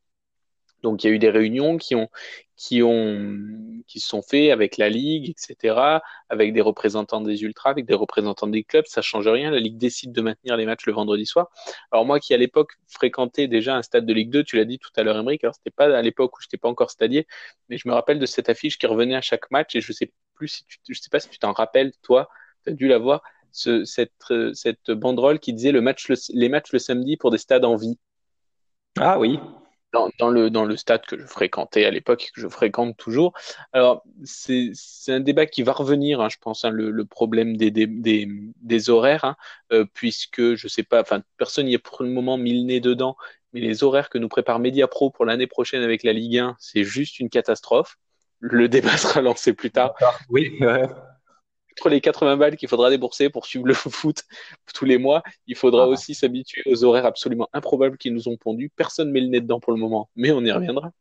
donc 0.83 1.03
il 1.03 1.07
y 1.07 1.09
a 1.09 1.13
eu 1.13 1.19
des 1.19 1.29
réunions 1.29 1.77
qui 1.77 1.95
ont 1.95 2.09
qui 2.55 2.83
ont 2.83 3.37
qui 3.87 3.99
se 3.99 4.07
sont 4.09 4.21
faites 4.21 4.51
avec 4.51 4.77
la 4.77 4.89
ligue, 4.89 5.29
etc., 5.29 6.01
avec 6.29 6.53
des 6.53 6.61
représentants 6.61 7.21
des 7.21 7.41
ultras, 7.43 7.71
avec 7.71 7.85
des 7.85 7.93
représentants 7.93 8.47
des 8.47 8.63
clubs. 8.63 8.85
Ça 8.85 9.01
change 9.01 9.27
rien. 9.27 9.49
La 9.49 9.59
ligue 9.59 9.77
décide 9.77 10.11
de 10.11 10.21
maintenir 10.21 10.57
les 10.57 10.65
matchs 10.65 10.85
le 10.85 10.93
vendredi 10.93 11.25
soir. 11.25 11.49
Alors 11.91 12.05
moi 12.05 12.19
qui 12.19 12.33
à 12.33 12.37
l'époque 12.37 12.73
fréquentais 12.87 13.47
déjà 13.47 13.75
un 13.75 13.81
stade 13.81 14.05
de 14.05 14.13
Ligue 14.13 14.29
2, 14.29 14.43
tu 14.43 14.57
l'as 14.57 14.65
dit 14.65 14.77
tout 14.77 14.91
à 14.95 15.03
l'heure, 15.03 15.17
Emmerich. 15.17 15.43
Alors 15.43 15.55
c'était 15.55 15.71
pas 15.71 15.85
à 15.97 16.01
l'époque 16.01 16.37
où 16.37 16.41
j'étais 16.41 16.57
pas 16.57 16.69
encore 16.69 16.91
stadier, 16.91 17.27
mais 17.69 17.77
je 17.77 17.87
me 17.87 17.93
rappelle 17.93 18.19
de 18.19 18.25
cette 18.25 18.49
affiche 18.49 18.77
qui 18.77 18.87
revenait 18.87 19.15
à 19.15 19.21
chaque 19.21 19.49
match 19.51 19.75
et 19.75 19.81
je 19.81 19.93
sais 19.93 20.11
plus 20.35 20.49
si 20.49 20.65
tu, 20.65 20.79
je 20.89 20.99
sais 20.99 21.09
pas 21.09 21.19
si 21.19 21.29
tu 21.29 21.39
t'en 21.39 21.53
rappelles 21.53 21.93
toi, 22.01 22.29
tu 22.63 22.71
as 22.71 22.73
dû 22.73 22.87
la 22.87 22.97
voir. 22.97 23.21
Ce, 23.51 23.83
cette, 23.83 24.31
cette 24.53 24.91
banderole 24.91 25.39
qui 25.39 25.53
disait 25.53 25.71
le 25.71 25.81
match 25.81 26.11
les 26.29 26.49
matchs 26.49 26.71
le 26.71 26.77
samedi 26.77 27.17
pour 27.17 27.31
des 27.31 27.39
stades 27.39 27.65
en 27.65 27.75
vie. 27.75 27.97
Ah 28.99 29.17
oui, 29.17 29.39
dans, 29.93 30.09
dans, 30.19 30.29
le, 30.29 30.49
dans 30.49 30.65
le 30.65 30.77
stade 30.77 31.05
que 31.05 31.19
je 31.19 31.25
fréquentais 31.25 31.85
à 31.85 31.91
l'époque 31.91 32.25
et 32.25 32.31
que 32.33 32.41
je 32.41 32.47
fréquente 32.47 32.97
toujours. 32.97 33.33
Alors, 33.73 34.03
c'est 34.23 34.73
un 35.07 35.19
débat 35.19 35.45
qui 35.45 35.63
va 35.63 35.71
revenir, 35.71 36.21
hein, 36.21 36.29
je 36.29 36.37
pense, 36.39 36.65
hein, 36.65 36.69
le, 36.69 36.91
le, 36.91 37.05
problème 37.05 37.57
des, 37.57 37.71
des, 37.71 37.87
des, 37.87 38.27
des 38.61 38.89
horaires, 38.89 39.25
hein, 39.25 39.35
euh, 39.71 39.85
puisque 39.93 40.55
je 40.55 40.67
sais 40.67 40.83
pas, 40.83 41.01
enfin, 41.01 41.21
personne 41.37 41.65
n'y 41.65 41.73
est 41.73 41.79
pour 41.79 42.03
le 42.03 42.09
moment 42.09 42.37
mis 42.37 42.59
le 42.59 42.65
nez 42.65 42.79
dedans, 42.79 43.15
mais 43.53 43.61
les 43.61 43.83
horaires 43.83 44.09
que 44.09 44.17
nous 44.17 44.29
prépare 44.29 44.59
Mediapro 44.59 45.09
pour 45.09 45.25
l'année 45.25 45.47
prochaine 45.47 45.81
avec 45.81 46.03
la 46.03 46.13
Ligue 46.13 46.37
1, 46.37 46.55
c'est 46.59 46.83
juste 46.83 47.19
une 47.19 47.29
catastrophe. 47.29 47.97
Le 48.39 48.69
débat 48.69 48.97
sera 48.97 49.21
lancé 49.21 49.53
plus 49.53 49.71
tard. 49.71 49.95
Oui, 50.29 50.57
ouais 50.61 50.87
les 51.87 52.01
80 52.01 52.35
balles 52.35 52.57
qu'il 52.57 52.67
faudra 52.67 52.89
débourser 52.89 53.29
pour 53.29 53.45
suivre 53.45 53.65
le 53.65 53.73
foot 53.75 54.23
tous 54.73 54.85
les 54.85 54.97
mois, 54.97 55.23
il 55.47 55.55
faudra 55.55 55.83
ah. 55.83 55.87
aussi 55.87 56.13
s'habituer 56.13 56.63
aux 56.65 56.83
horaires 56.83 57.05
absolument 57.05 57.47
improbables 57.53 57.97
qui 57.97 58.11
nous 58.11 58.27
ont 58.27 58.35
pondus. 58.35 58.69
Personne 58.75 59.11
met 59.11 59.21
le 59.21 59.27
nez 59.27 59.39
dedans 59.39 59.61
pour 59.61 59.71
le 59.71 59.79
moment, 59.79 60.09
mais 60.15 60.31
on 60.31 60.43
y 60.43 60.51
reviendra. 60.51 60.91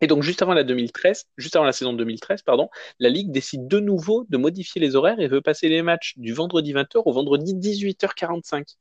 Et 0.00 0.06
donc, 0.06 0.22
juste 0.22 0.42
avant 0.42 0.52
la 0.54 0.64
2013, 0.64 1.28
juste 1.38 1.56
avant 1.56 1.64
la 1.64 1.72
saison 1.72 1.94
2013, 1.94 2.42
pardon, 2.42 2.68
la 2.98 3.08
Ligue 3.08 3.30
décide 3.30 3.68
de 3.68 3.80
nouveau 3.80 4.26
de 4.28 4.36
modifier 4.36 4.80
les 4.80 4.96
horaires 4.96 5.20
et 5.20 5.28
veut 5.28 5.40
passer 5.40 5.68
les 5.68 5.80
matchs 5.80 6.14
du 6.18 6.34
vendredi 6.34 6.74
20h 6.74 7.02
au 7.04 7.12
vendredi 7.12 7.54
18h45. 7.54 8.76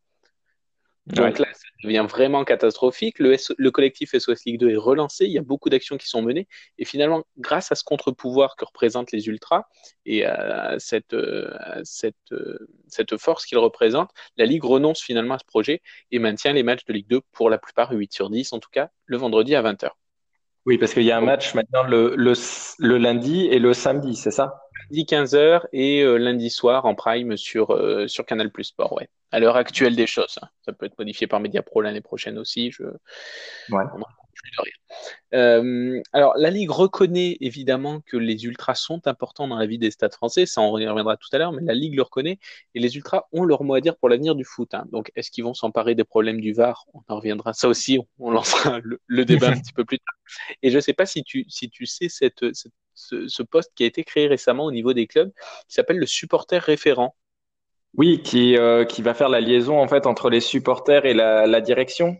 Donc 1.06 1.38
là, 1.38 1.48
ça 1.52 1.68
devient 1.84 2.06
vraiment 2.10 2.46
catastrophique. 2.46 3.20
Le, 3.20 3.36
le, 3.58 3.72
collectif 3.72 4.18
SOS 4.18 4.46
Ligue 4.46 4.60
2 4.60 4.70
est 4.70 4.78
relancé. 4.78 5.26
Il 5.26 5.32
y 5.32 5.38
a 5.38 5.42
beaucoup 5.42 5.70
d'actions 5.70 5.98
qui 5.98 6.08
sont 6.08 6.22
menées. 6.22 6.48
Et 6.78 6.86
finalement, 6.86 7.24
grâce 7.38 7.74
à 7.74 7.76
ce 7.76 7.84
contre-pouvoir 7.84 8.56
que 8.56 8.64
représentent 8.64 9.12
les 9.12 9.28
Ultras 9.28 9.66
et 10.06 10.24
à 10.24 10.76
cette, 10.80 11.14
à 11.14 11.82
cette, 11.84 12.16
cette 12.88 13.18
force 13.18 13.46
qu'ils 13.46 13.58
représentent, 13.58 14.12
la 14.38 14.46
Ligue 14.46 14.64
renonce 14.64 15.02
finalement 15.02 15.34
à 15.34 15.40
ce 15.40 15.46
projet 15.46 15.82
et 16.12 16.20
maintient 16.20 16.54
les 16.54 16.64
matchs 16.64 16.86
de 16.86 16.94
Ligue 16.94 17.08
2 17.10 17.22
pour 17.34 17.50
la 17.50 17.58
plupart 17.58 17.92
8 17.92 18.14
sur 18.14 18.30
10, 18.30 18.54
en 18.54 18.60
tout 18.60 18.70
cas 18.72 18.90
le 19.06 19.18
vendredi 19.18 19.56
à 19.56 19.62
20h. 19.62 19.90
Oui, 20.66 20.78
parce 20.78 20.94
qu'il 20.94 21.04
y 21.04 21.12
a 21.12 21.18
un 21.18 21.22
match 21.22 21.54
maintenant 21.56 21.84
le, 21.84 22.14
le, 22.16 22.34
le 22.80 22.98
lundi 22.98 23.48
et 23.48 23.60
le 23.60 23.74
samedi, 23.74 24.16
c'est 24.16 24.32
ça? 24.32 24.62
Lundi 24.90 25.04
15h 25.04 25.66
et 25.74 26.02
euh, 26.04 26.16
lundi 26.16 26.50
soir 26.50 26.86
en 26.86 26.96
prime 26.96 27.36
sur, 27.36 27.72
euh, 27.72 28.08
sur 28.08 28.26
Canal 28.26 28.50
Plus 28.50 28.66
Sport, 28.66 28.94
ouais 28.94 29.10
à 29.34 29.40
l'heure 29.40 29.56
actuelle 29.56 29.96
des 29.96 30.06
choses. 30.06 30.38
Hein. 30.42 30.48
Ça 30.62 30.74
peut 30.74 30.86
être 30.86 30.98
modifié 31.00 31.26
par 31.26 31.40
Mediapro 31.40 31.82
l'année 31.82 32.02
prochaine 32.02 32.38
aussi. 32.38 32.72
Je... 32.72 32.84
Ouais. 32.84 33.84
de 33.84 34.62
rien. 34.62 34.74
Euh, 35.34 36.02
alors, 36.14 36.34
la 36.38 36.52
Ligue 36.52 36.70
reconnaît 36.70 37.38
évidemment 37.42 38.02
que 38.02 38.16
les 38.16 38.46
ultras 38.46 38.76
sont 38.76 39.08
importants 39.08 39.48
dans 39.48 39.58
la 39.58 39.66
vie 39.66 39.80
des 39.80 39.90
stades 39.90 40.14
français, 40.14 40.46
ça 40.46 40.62
on 40.62 40.78
y 40.78 40.88
reviendra 40.88 41.18
tout 41.18 41.30
à 41.32 41.40
l'heure, 41.40 41.52
mais 41.52 41.64
la 41.64 41.74
Ligue 41.74 41.96
le 41.96 42.04
reconnaît 42.04 42.38
et 42.76 42.80
les 42.80 42.96
ultras 42.96 43.24
ont 43.32 43.44
leur 43.44 43.64
mot 43.64 43.74
à 43.74 43.82
dire 43.82 43.98
pour 43.98 44.08
l'avenir 44.08 44.36
du 44.36 44.46
foot. 44.46 44.72
Hein. 44.76 44.86
Donc, 44.92 45.12
est-ce 45.16 45.32
qu'ils 45.32 45.44
vont 45.44 45.56
s'emparer 45.56 45.96
des 45.96 46.04
problèmes 46.04 46.40
du 46.40 46.54
VAR? 46.54 46.86
On 46.94 47.02
en 47.08 47.16
reviendra. 47.16 47.54
Ça 47.54 47.68
aussi, 47.68 47.98
on, 48.20 48.30
lancera 48.30 48.80
le, 49.08 49.26
débat 49.26 49.50
un 49.50 49.54
petit 49.60 49.74
peu 49.74 49.84
plus 49.84 49.98
tard. 49.98 50.16
Et 50.62 50.70
je 50.70 50.76
ne 50.76 50.82
sais 50.82 50.94
pas 50.94 51.08
si 51.08 51.24
tu, 51.24 51.46
si 51.50 51.72
tu 51.72 51.88
sais 51.88 52.08
cette, 52.08 52.46
ce, 52.94 53.44
poste 53.44 53.72
qui 53.76 53.84
a 53.84 53.88
été 53.88 54.04
créé 54.04 54.28
récemment 54.28 54.66
au 54.66 54.72
niveau 54.72 54.94
des 54.94 55.08
clubs, 55.08 55.32
qui 55.68 55.74
s'appelle 55.74 55.98
le 55.98 56.06
supporter 56.06 56.62
référent. 56.62 57.16
Oui, 57.96 58.22
qui, 58.24 58.58
euh, 58.58 58.86
qui 58.86 59.02
va 59.02 59.14
faire 59.14 59.30
la 59.30 59.40
liaison 59.40 59.80
en 59.80 59.88
fait 59.88 60.08
entre 60.08 60.30
les 60.30 60.40
supporters 60.40 61.06
et 61.06 61.14
la, 61.14 61.46
la 61.46 61.62
direction. 61.62 62.18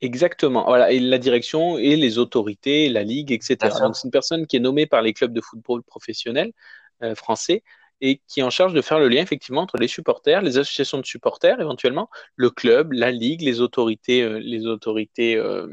Exactement. 0.00 0.64
Voilà, 0.66 0.92
et 0.92 1.00
la 1.00 1.18
direction 1.18 1.78
et 1.78 1.96
les 1.96 2.18
autorités, 2.18 2.88
la 2.88 3.02
ligue, 3.02 3.32
etc. 3.32 3.56
Donc 3.80 3.96
c'est 3.96 4.04
une 4.04 4.10
personne 4.10 4.46
qui 4.46 4.56
est 4.56 4.60
nommée 4.60 4.86
par 4.86 5.02
les 5.02 5.12
clubs 5.12 5.32
de 5.32 5.40
football 5.40 5.82
professionnels 5.82 6.52
euh, 7.02 7.14
français 7.14 7.62
et 8.02 8.20
qui 8.28 8.40
est 8.40 8.42
en 8.42 8.50
charge 8.50 8.74
de 8.74 8.82
faire 8.82 8.98
le 8.98 9.08
lien 9.08 9.22
effectivement 9.22 9.62
entre 9.62 9.78
les 9.78 9.88
supporters, 9.88 10.42
les 10.42 10.58
associations 10.58 10.98
de 10.98 11.06
supporters 11.06 11.60
éventuellement, 11.60 12.10
le 12.34 12.50
club, 12.50 12.92
la 12.92 13.10
ligue, 13.10 13.40
les 13.40 13.60
autorités, 13.60 14.22
euh, 14.22 14.38
les 14.38 14.66
autorités 14.66 15.34
euh, 15.36 15.66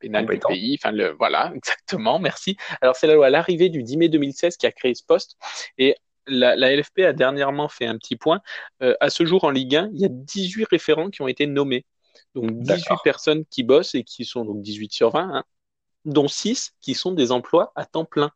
pénales 0.00 0.26
du 0.26 0.40
pays. 0.40 0.76
Enfin 0.80 0.92
le, 0.92 1.10
voilà, 1.10 1.52
exactement. 1.56 2.18
Merci. 2.18 2.56
Alors 2.80 2.96
c'est 2.96 3.08
à 3.08 3.30
l'arrivée 3.30 3.68
du 3.68 3.84
10 3.84 3.96
mai 3.98 4.08
2016 4.08 4.56
qui 4.56 4.66
a 4.66 4.72
créé 4.72 4.94
ce 4.94 5.04
poste 5.04 5.36
et 5.78 5.94
la, 6.28 6.56
la, 6.56 6.74
LFP 6.74 7.00
a 7.00 7.12
dernièrement 7.12 7.68
fait 7.68 7.86
un 7.86 7.96
petit 7.96 8.16
point. 8.16 8.40
Euh, 8.82 8.94
à 9.00 9.10
ce 9.10 9.24
jour 9.24 9.44
en 9.44 9.50
Ligue 9.50 9.76
1, 9.76 9.90
il 9.92 10.00
y 10.00 10.04
a 10.04 10.08
18 10.10 10.64
référents 10.70 11.10
qui 11.10 11.22
ont 11.22 11.28
été 11.28 11.46
nommés. 11.46 11.84
Donc 12.34 12.50
18 12.52 12.96
personnes 13.04 13.44
qui 13.46 13.62
bossent 13.62 13.94
et 13.94 14.04
qui 14.04 14.24
sont 14.24 14.44
donc 14.44 14.60
18 14.62 14.92
sur 14.92 15.10
20, 15.10 15.34
hein, 15.34 15.44
dont 16.04 16.28
6 16.28 16.74
qui 16.80 16.94
sont 16.94 17.12
des 17.12 17.32
emplois 17.32 17.72
à 17.74 17.84
temps 17.84 18.04
plein. 18.04 18.32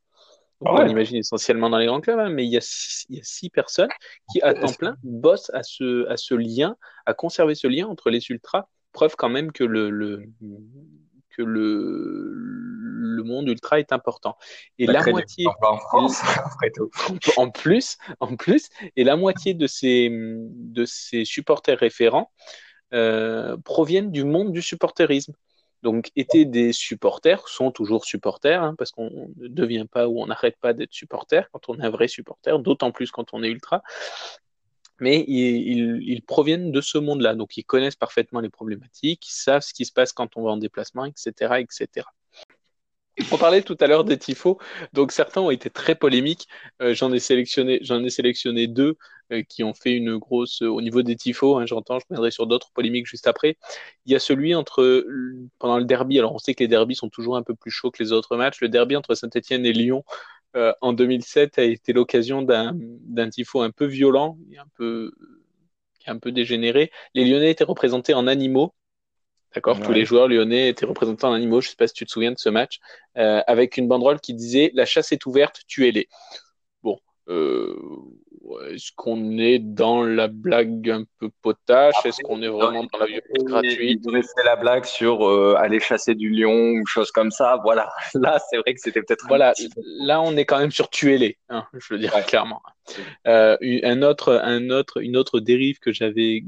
Ah 0.64 0.84
on 0.84 0.86
imagine 0.86 1.16
essentiellement 1.16 1.70
dans 1.70 1.78
les 1.78 1.86
grands 1.86 2.00
clubs, 2.00 2.20
hein, 2.20 2.28
mais 2.28 2.44
il 2.44 2.50
y, 2.50 2.56
a 2.56 2.60
six, 2.60 3.04
il 3.08 3.16
y 3.16 3.20
a 3.20 3.24
six 3.24 3.50
personnes 3.50 3.90
qui, 4.30 4.40
à 4.42 4.54
temps 4.54 4.72
plein, 4.72 4.96
bossent 5.02 5.50
à 5.54 5.64
ce, 5.64 6.08
à 6.08 6.16
ce 6.16 6.34
lien, 6.34 6.76
à 7.04 7.14
conserver 7.14 7.56
ce 7.56 7.66
lien 7.66 7.88
entre 7.88 8.10
les 8.10 8.24
ultras. 8.30 8.68
Preuve 8.92 9.16
quand 9.16 9.28
même 9.28 9.50
que 9.50 9.64
le, 9.64 9.90
le 9.90 10.22
que 11.36 11.42
le, 11.42 12.32
le 13.02 13.22
monde 13.22 13.48
ultra 13.48 13.78
est 13.78 13.92
important. 13.92 14.36
Et 14.78 14.86
la, 14.86 15.04
moitié, 15.04 15.46
en, 15.46 15.76
France, 15.78 16.20
en 17.36 17.50
plus, 17.50 17.98
en 18.20 18.36
plus, 18.36 18.68
et 18.96 19.04
la 19.04 19.16
moitié 19.16 19.54
de 19.54 19.66
ces, 19.66 20.08
de 20.10 20.84
ces 20.84 21.24
supporters 21.24 21.78
référents 21.78 22.30
euh, 22.92 23.56
proviennent 23.64 24.10
du 24.10 24.24
monde 24.24 24.52
du 24.52 24.62
supporterisme. 24.62 25.34
Donc, 25.82 26.12
étaient 26.14 26.44
des 26.44 26.72
supporters, 26.72 27.48
sont 27.48 27.72
toujours 27.72 28.04
supporters, 28.04 28.62
hein, 28.62 28.74
parce 28.78 28.92
qu'on 28.92 29.32
ne 29.36 29.48
devient 29.48 29.86
pas 29.90 30.06
ou 30.06 30.22
on 30.22 30.26
n'arrête 30.26 30.56
pas 30.60 30.74
d'être 30.74 30.92
supporter 30.92 31.48
quand 31.52 31.68
on 31.68 31.80
est 31.80 31.84
un 31.84 31.90
vrai 31.90 32.06
supporter, 32.06 32.56
d'autant 32.60 32.92
plus 32.92 33.10
quand 33.10 33.32
on 33.32 33.42
est 33.42 33.48
ultra. 33.48 33.82
Mais 35.02 35.24
ils, 35.26 36.22
proviennent 36.24 36.70
de 36.70 36.80
ce 36.80 36.96
monde-là, 36.96 37.34
donc 37.34 37.56
ils 37.56 37.64
connaissent 37.64 37.96
parfaitement 37.96 38.38
les 38.38 38.50
problématiques, 38.50 39.28
ils 39.28 39.32
savent 39.34 39.62
ce 39.62 39.74
qui 39.74 39.84
se 39.84 39.92
passe 39.92 40.12
quand 40.12 40.36
on 40.36 40.44
va 40.44 40.52
en 40.52 40.58
déplacement, 40.58 41.06
etc., 41.06 41.58
etc. 41.58 42.06
On 43.32 43.36
parlait 43.36 43.62
tout 43.62 43.76
à 43.80 43.88
l'heure 43.88 44.04
des 44.04 44.16
tifos, 44.16 44.58
donc 44.92 45.10
certains 45.10 45.40
ont 45.40 45.50
été 45.50 45.70
très 45.70 45.96
polémiques. 45.96 46.46
Euh, 46.80 46.94
j'en 46.94 47.12
ai 47.12 47.18
sélectionné, 47.18 47.80
deux 48.68 48.96
euh, 49.32 49.42
qui 49.42 49.64
ont 49.64 49.74
fait 49.74 49.92
une 49.92 50.18
grosse. 50.18 50.62
au 50.62 50.80
niveau 50.80 51.02
des 51.02 51.16
tifos, 51.16 51.58
hein, 51.58 51.66
j'entends, 51.66 51.98
je 51.98 52.04
reviendrai 52.08 52.30
sur 52.30 52.46
d'autres 52.46 52.70
polémiques 52.72 53.06
juste 53.06 53.26
après. 53.26 53.58
Il 54.06 54.12
y 54.12 54.14
a 54.14 54.20
celui 54.20 54.54
entre 54.54 55.04
pendant 55.58 55.78
le 55.78 55.84
derby. 55.84 56.20
Alors 56.20 56.32
on 56.32 56.38
sait 56.38 56.54
que 56.54 56.62
les 56.62 56.68
derbys 56.68 56.94
sont 56.94 57.08
toujours 57.08 57.36
un 57.36 57.42
peu 57.42 57.56
plus 57.56 57.72
chauds 57.72 57.90
que 57.90 58.00
les 58.00 58.12
autres 58.12 58.36
matchs. 58.36 58.60
Le 58.60 58.68
derby 58.68 58.94
entre 58.94 59.16
Saint-Etienne 59.16 59.66
et 59.66 59.72
Lyon 59.72 60.04
euh, 60.56 60.72
en 60.80 60.92
2007 60.92 61.58
a 61.58 61.62
été 61.62 61.92
l'occasion 61.92 62.42
d'un 62.42 62.72
d'un 62.74 63.28
tifo 63.30 63.62
un 63.62 63.70
peu 63.70 63.86
violent, 63.86 64.38
un 64.58 64.68
peu 64.76 65.12
un 66.06 66.18
peu 66.18 66.32
dégénéré. 66.32 66.90
Les 67.14 67.24
Lyonnais 67.24 67.50
étaient 67.50 67.64
représentés 67.64 68.14
en 68.14 68.26
animaux 68.26 68.74
D'accord? 69.54 69.80
Tous 69.80 69.92
les 69.92 70.04
joueurs 70.04 70.28
lyonnais 70.28 70.68
étaient 70.68 70.86
représentés 70.86 71.26
en 71.26 71.32
animaux. 71.32 71.60
Je 71.60 71.66
ne 71.66 71.70
sais 71.70 71.76
pas 71.76 71.86
si 71.86 71.94
tu 71.94 72.06
te 72.06 72.10
souviens 72.10 72.32
de 72.32 72.38
ce 72.38 72.48
match, 72.48 72.80
euh, 73.18 73.42
avec 73.46 73.76
une 73.76 73.86
banderole 73.86 74.20
qui 74.20 74.34
disait 74.34 74.70
La 74.74 74.86
chasse 74.86 75.12
est 75.12 75.26
ouverte, 75.26 75.62
tuez-les. 75.66 76.08
Bon, 76.82 76.98
euh, 77.28 77.76
est-ce 78.60 78.90
qu'on 78.94 79.38
est 79.38 79.58
dans 79.58 80.02
la 80.02 80.28
blague 80.28 80.90
un 80.90 81.04
peu 81.18 81.30
potache? 81.42 81.94
Est-ce 82.04 82.22
qu'on 82.22 82.42
est 82.42 82.48
vraiment 82.48 82.84
dans 82.84 82.98
la 82.98 83.06
violence 83.06 83.44
gratuite? 83.44 84.00
Il 84.04 84.22
fait 84.22 84.44
la 84.44 84.56
blague 84.56 84.84
sur 84.84 85.26
euh, 85.26 85.54
aller 85.58 85.80
chasser 85.80 86.14
du 86.14 86.30
lion 86.30 86.72
ou 86.72 86.86
chose 86.86 87.10
comme 87.10 87.30
ça. 87.30 87.58
Voilà. 87.62 87.88
Là, 88.14 88.40
c'est 88.50 88.58
vrai 88.58 88.74
que 88.74 88.80
c'était 88.80 89.02
peut-être. 89.02 89.26
Voilà. 89.28 89.52
Là, 90.00 90.20
on 90.20 90.36
est 90.36 90.44
quand 90.44 90.58
même 90.58 90.70
sur 90.70 90.90
tuer-les. 90.90 91.38
Hein, 91.48 91.66
je 91.72 91.94
veux 91.94 92.00
dire 92.00 92.12
clairement. 92.26 92.62
Euh, 93.26 93.56
un 93.62 94.02
autre, 94.02 94.40
un 94.42 94.70
autre, 94.70 95.00
une 95.02 95.16
autre 95.16 95.40
dérive 95.40 95.78
que 95.78 95.92
j'avais, 95.92 96.42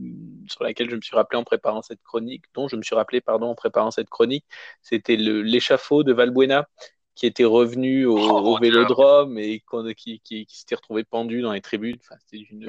sur 0.49 0.65
laquelle 0.65 0.91
je 0.91 0.97
me 0.97 1.01
suis 1.01 1.15
rappelé 1.15 1.39
en 1.39 1.45
préparant 1.45 1.83
cette 1.83 2.03
chronique, 2.03 2.45
dont 2.55 2.69
je 2.69 2.77
me 2.77 2.83
suis 2.83 2.95
rappelé 2.95 3.21
pardon 3.21 3.47
en 3.47 3.55
préparant 3.55 3.91
cette 3.91 4.11
chronique, 4.11 4.45
c'était 4.83 5.17
l'échafaud 5.17 6.03
de 6.03 6.13
Valbuena 6.13 6.69
qui 7.15 7.27
était 7.27 7.45
revenu 7.45 8.07
au, 8.07 8.19
oh, 8.19 8.59
vélodrome 8.61 9.39
et 9.39 9.63
qui, 9.97 10.21
qui, 10.21 10.47
s'était 10.49 10.75
retrouvé 10.75 11.05
pendu 11.05 11.43
dans 11.43 11.53
les 11.53 11.61
tribunes. 11.61 11.97
Enfin, 12.01 12.17
c'était 12.21 12.45
une, 12.51 12.67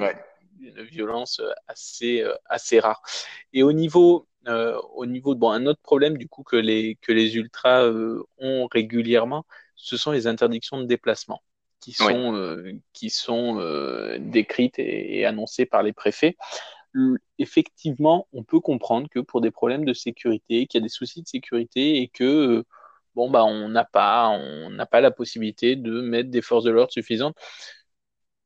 violence 0.90 1.40
euh, 1.40 1.50
assez, 1.68 2.22
euh, 2.22 2.34
assez 2.46 2.80
rare. 2.80 3.02
Et 3.52 3.62
au 3.62 3.72
niveau, 3.72 4.26
euh, 4.48 4.78
au 4.94 5.06
niveau 5.06 5.34
bon, 5.34 5.50
un 5.50 5.66
autre 5.66 5.80
problème 5.82 6.16
du 6.16 6.28
coup 6.28 6.42
que 6.42 6.56
les, 6.56 6.96
que 7.02 7.12
les 7.12 7.36
ultras 7.36 7.88
ont 8.38 8.68
régulièrement, 8.70 9.44
ce 9.74 9.96
sont 9.96 10.12
les 10.12 10.26
interdictions 10.26 10.78
de 10.78 10.84
déplacement 10.84 11.42
qui 11.80 11.92
sont, 11.92 12.80
qui 12.92 13.10
sont 13.10 13.60
décrites 14.18 14.78
et, 14.78 15.18
et, 15.18 15.26
annoncées 15.26 15.66
par 15.66 15.82
les 15.82 15.92
préfets. 15.92 16.36
Effectivement, 17.38 18.26
on 18.32 18.42
peut 18.42 18.60
comprendre 18.60 19.08
que 19.10 19.20
pour 19.20 19.40
des 19.40 19.50
problèmes 19.50 19.84
de 19.84 19.92
sécurité, 19.92 20.66
qu'il 20.66 20.80
y 20.80 20.82
a 20.82 20.84
des 20.84 20.88
soucis 20.88 21.22
de 21.22 21.28
sécurité 21.28 21.98
et 21.98 22.08
que 22.08 22.64
bon 23.16 23.30
bah 23.30 23.44
on 23.44 23.68
n'a 23.68 23.84
pas 23.84 24.28
on 24.28 24.70
n'a 24.70 24.86
pas 24.86 25.00
la 25.00 25.10
possibilité 25.10 25.74
de 25.74 26.00
mettre 26.02 26.30
des 26.30 26.42
forces 26.42 26.64
de 26.64 26.70
l'ordre 26.70 26.92
suffisantes. 26.92 27.36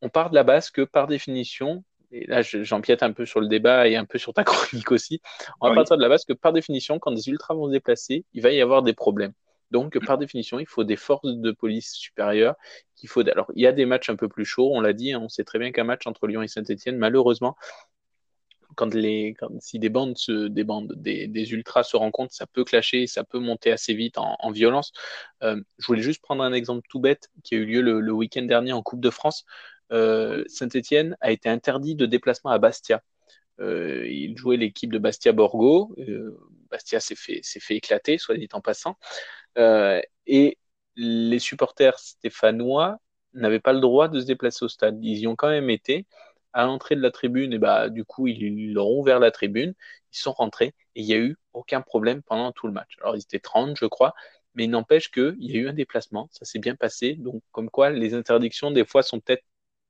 On 0.00 0.09
part 0.09 0.31
de 0.31 0.35
la 0.35 0.45
base 0.45 0.71
que 0.71 0.83
par 0.83 1.09
définition, 1.09 1.85
et 2.12 2.27
là 2.27 2.41
j'empiète 2.43 3.03
un 3.03 3.12
peu 3.12 3.27
sur 3.27 3.41
le 3.41 3.49
débat 3.49 3.89
et 3.89 3.97
un 3.97 4.07
peu 4.07 4.19
sur 4.19 4.33
ta 4.33 4.45
chronique 4.45 4.91
aussi, 4.93 5.21
on 5.61 5.69
va 5.69 5.75
partir 5.75 5.97
de 5.99 6.03
la 6.03 6.09
base 6.09 6.25
que 6.25 6.33
par 6.33 6.53
définition, 6.55 6.99
quand 6.99 7.12
des 7.12 7.29
ultras 7.29 7.55
vont 7.55 7.67
se 7.67 7.73
déplacer, 7.73 8.25
il 8.33 8.43
va 8.43 8.53
y 8.53 8.61
avoir 8.62 8.83
des 8.83 8.95
problèmes. 8.95 9.35
Donc, 9.71 10.05
par 10.05 10.19
définition, 10.19 10.59
il 10.59 10.67
faut 10.67 10.85
des 10.85 10.97
forces 10.97 11.29
de 11.29 11.53
police 11.53 11.93
supérieures. 11.93 12.57
Qu'il 12.97 13.09
faut. 13.09 13.21
Alors, 13.21 13.50
il 13.55 13.62
y 13.62 13.67
a 13.69 13.73
des 13.73 13.87
matchs 13.87 14.11
un 14.11 14.17
peu 14.17 14.29
plus 14.29 14.45
chauds. 14.45 14.75
On 14.75 14.81
l'a 14.81 14.93
dit. 14.93 15.12
Hein, 15.12 15.21
on 15.23 15.29
sait 15.29 15.45
très 15.45 15.59
bien 15.59 15.71
qu'un 15.71 15.85
match 15.85 16.07
entre 16.07 16.27
Lyon 16.27 16.43
et 16.43 16.49
Saint-Etienne, 16.49 16.99
malheureusement, 16.99 17.57
quand 18.77 18.95
les, 18.95 19.35
si 19.61 19.79
des 19.79 19.89
bandes, 19.89 20.17
se, 20.17 20.49
des 20.49 20.65
bandes, 20.65 20.95
des, 20.97 21.27
des, 21.27 21.53
ultras 21.53 21.83
se 21.83 21.97
rencontrent, 21.97 22.35
ça 22.35 22.47
peut 22.47 22.65
clasher, 22.65 23.07
ça 23.07 23.25
peut 23.25 23.39
monter 23.39 23.73
assez 23.73 23.95
vite 23.95 24.19
en, 24.19 24.37
en 24.39 24.50
violence. 24.50 24.93
Euh, 25.43 25.61
je 25.79 25.87
voulais 25.87 26.03
juste 26.03 26.23
prendre 26.23 26.43
un 26.43 26.53
exemple 26.53 26.87
tout 26.89 27.00
bête 27.00 27.31
qui 27.43 27.55
a 27.55 27.59
eu 27.59 27.65
lieu 27.67 27.81
le, 27.83 28.00
le 28.00 28.12
week-end 28.12 28.43
dernier 28.43 28.73
en 28.73 28.83
Coupe 28.83 29.00
de 29.00 29.11
France. 29.11 29.45
Euh, 29.93 30.45
Saint-Etienne 30.47 31.17
a 31.21 31.31
été 31.31 31.49
interdit 31.49 31.95
de 31.95 32.07
déplacement 32.07 32.50
à 32.50 32.59
Bastia. 32.59 33.03
Euh, 33.61 34.07
il 34.09 34.37
jouait 34.37 34.57
l'équipe 34.57 34.93
de 34.93 34.99
Bastia-Borgo. 34.99 35.95
Euh, 35.99 36.39
Bastia 36.71 37.00
s'est 37.00 37.17
fait, 37.17 37.41
fait 37.45 37.77
éclater, 37.77 38.19
soit 38.19 38.37
dit 38.37 38.49
en 38.53 38.61
passant. 38.61 38.97
Et 40.27 40.59
les 40.97 41.39
supporters 41.39 41.99
stéphanois 41.99 42.99
n'avaient 43.35 43.61
pas 43.61 43.73
le 43.73 43.81
droit 43.81 44.09
de 44.09 44.21
se 44.21 44.27
déplacer 44.27 44.65
au 44.65 44.69
stade. 44.69 44.99
Ils 45.03 45.19
y 45.19 45.27
ont 45.27 45.37
quand 45.37 45.49
même 45.49 45.71
été 45.71 46.07
à 46.52 46.64
l'entrée 46.64 46.97
de 46.97 47.00
la 47.00 47.11
tribune, 47.11 47.52
et 47.52 47.59
bah, 47.59 47.88
du 47.88 48.04
coup, 48.04 48.26
ils 48.26 48.73
leur 48.73 48.87
ont 48.87 49.00
ouvert 49.00 49.19
la 49.21 49.30
tribune, 49.30 49.75
ils 50.12 50.19
sont 50.19 50.33
rentrés, 50.33 50.75
et 50.95 51.00
il 51.00 51.07
n'y 51.07 51.14
a 51.14 51.19
eu 51.19 51.37
aucun 51.52 51.80
problème 51.80 52.23
pendant 52.23 52.52
tout 52.52 52.66
le 52.66 52.73
match. 52.73 52.97
Alors, 53.00 53.16
ils 53.16 53.23
étaient 53.23 53.38
30, 53.38 53.76
je 53.76 53.87
crois, 53.87 54.14
mais 54.54 54.64
il 54.64 54.71
n'empêche 54.71 55.11
qu'il 55.11 55.37
y 55.38 55.57
a 55.57 55.61
eu 55.61 55.69
un 55.69 55.73
déplacement, 55.73 56.28
ça 56.33 56.45
s'est 56.45 56.59
bien 56.59 56.75
passé, 56.75 57.14
donc 57.14 57.42
comme 57.52 57.71
quoi 57.71 57.90
les 57.90 58.14
interdictions, 58.14 58.71
des 58.71 58.85
fois, 58.85 59.02
sont 59.02 59.21
peut-être 59.21 59.45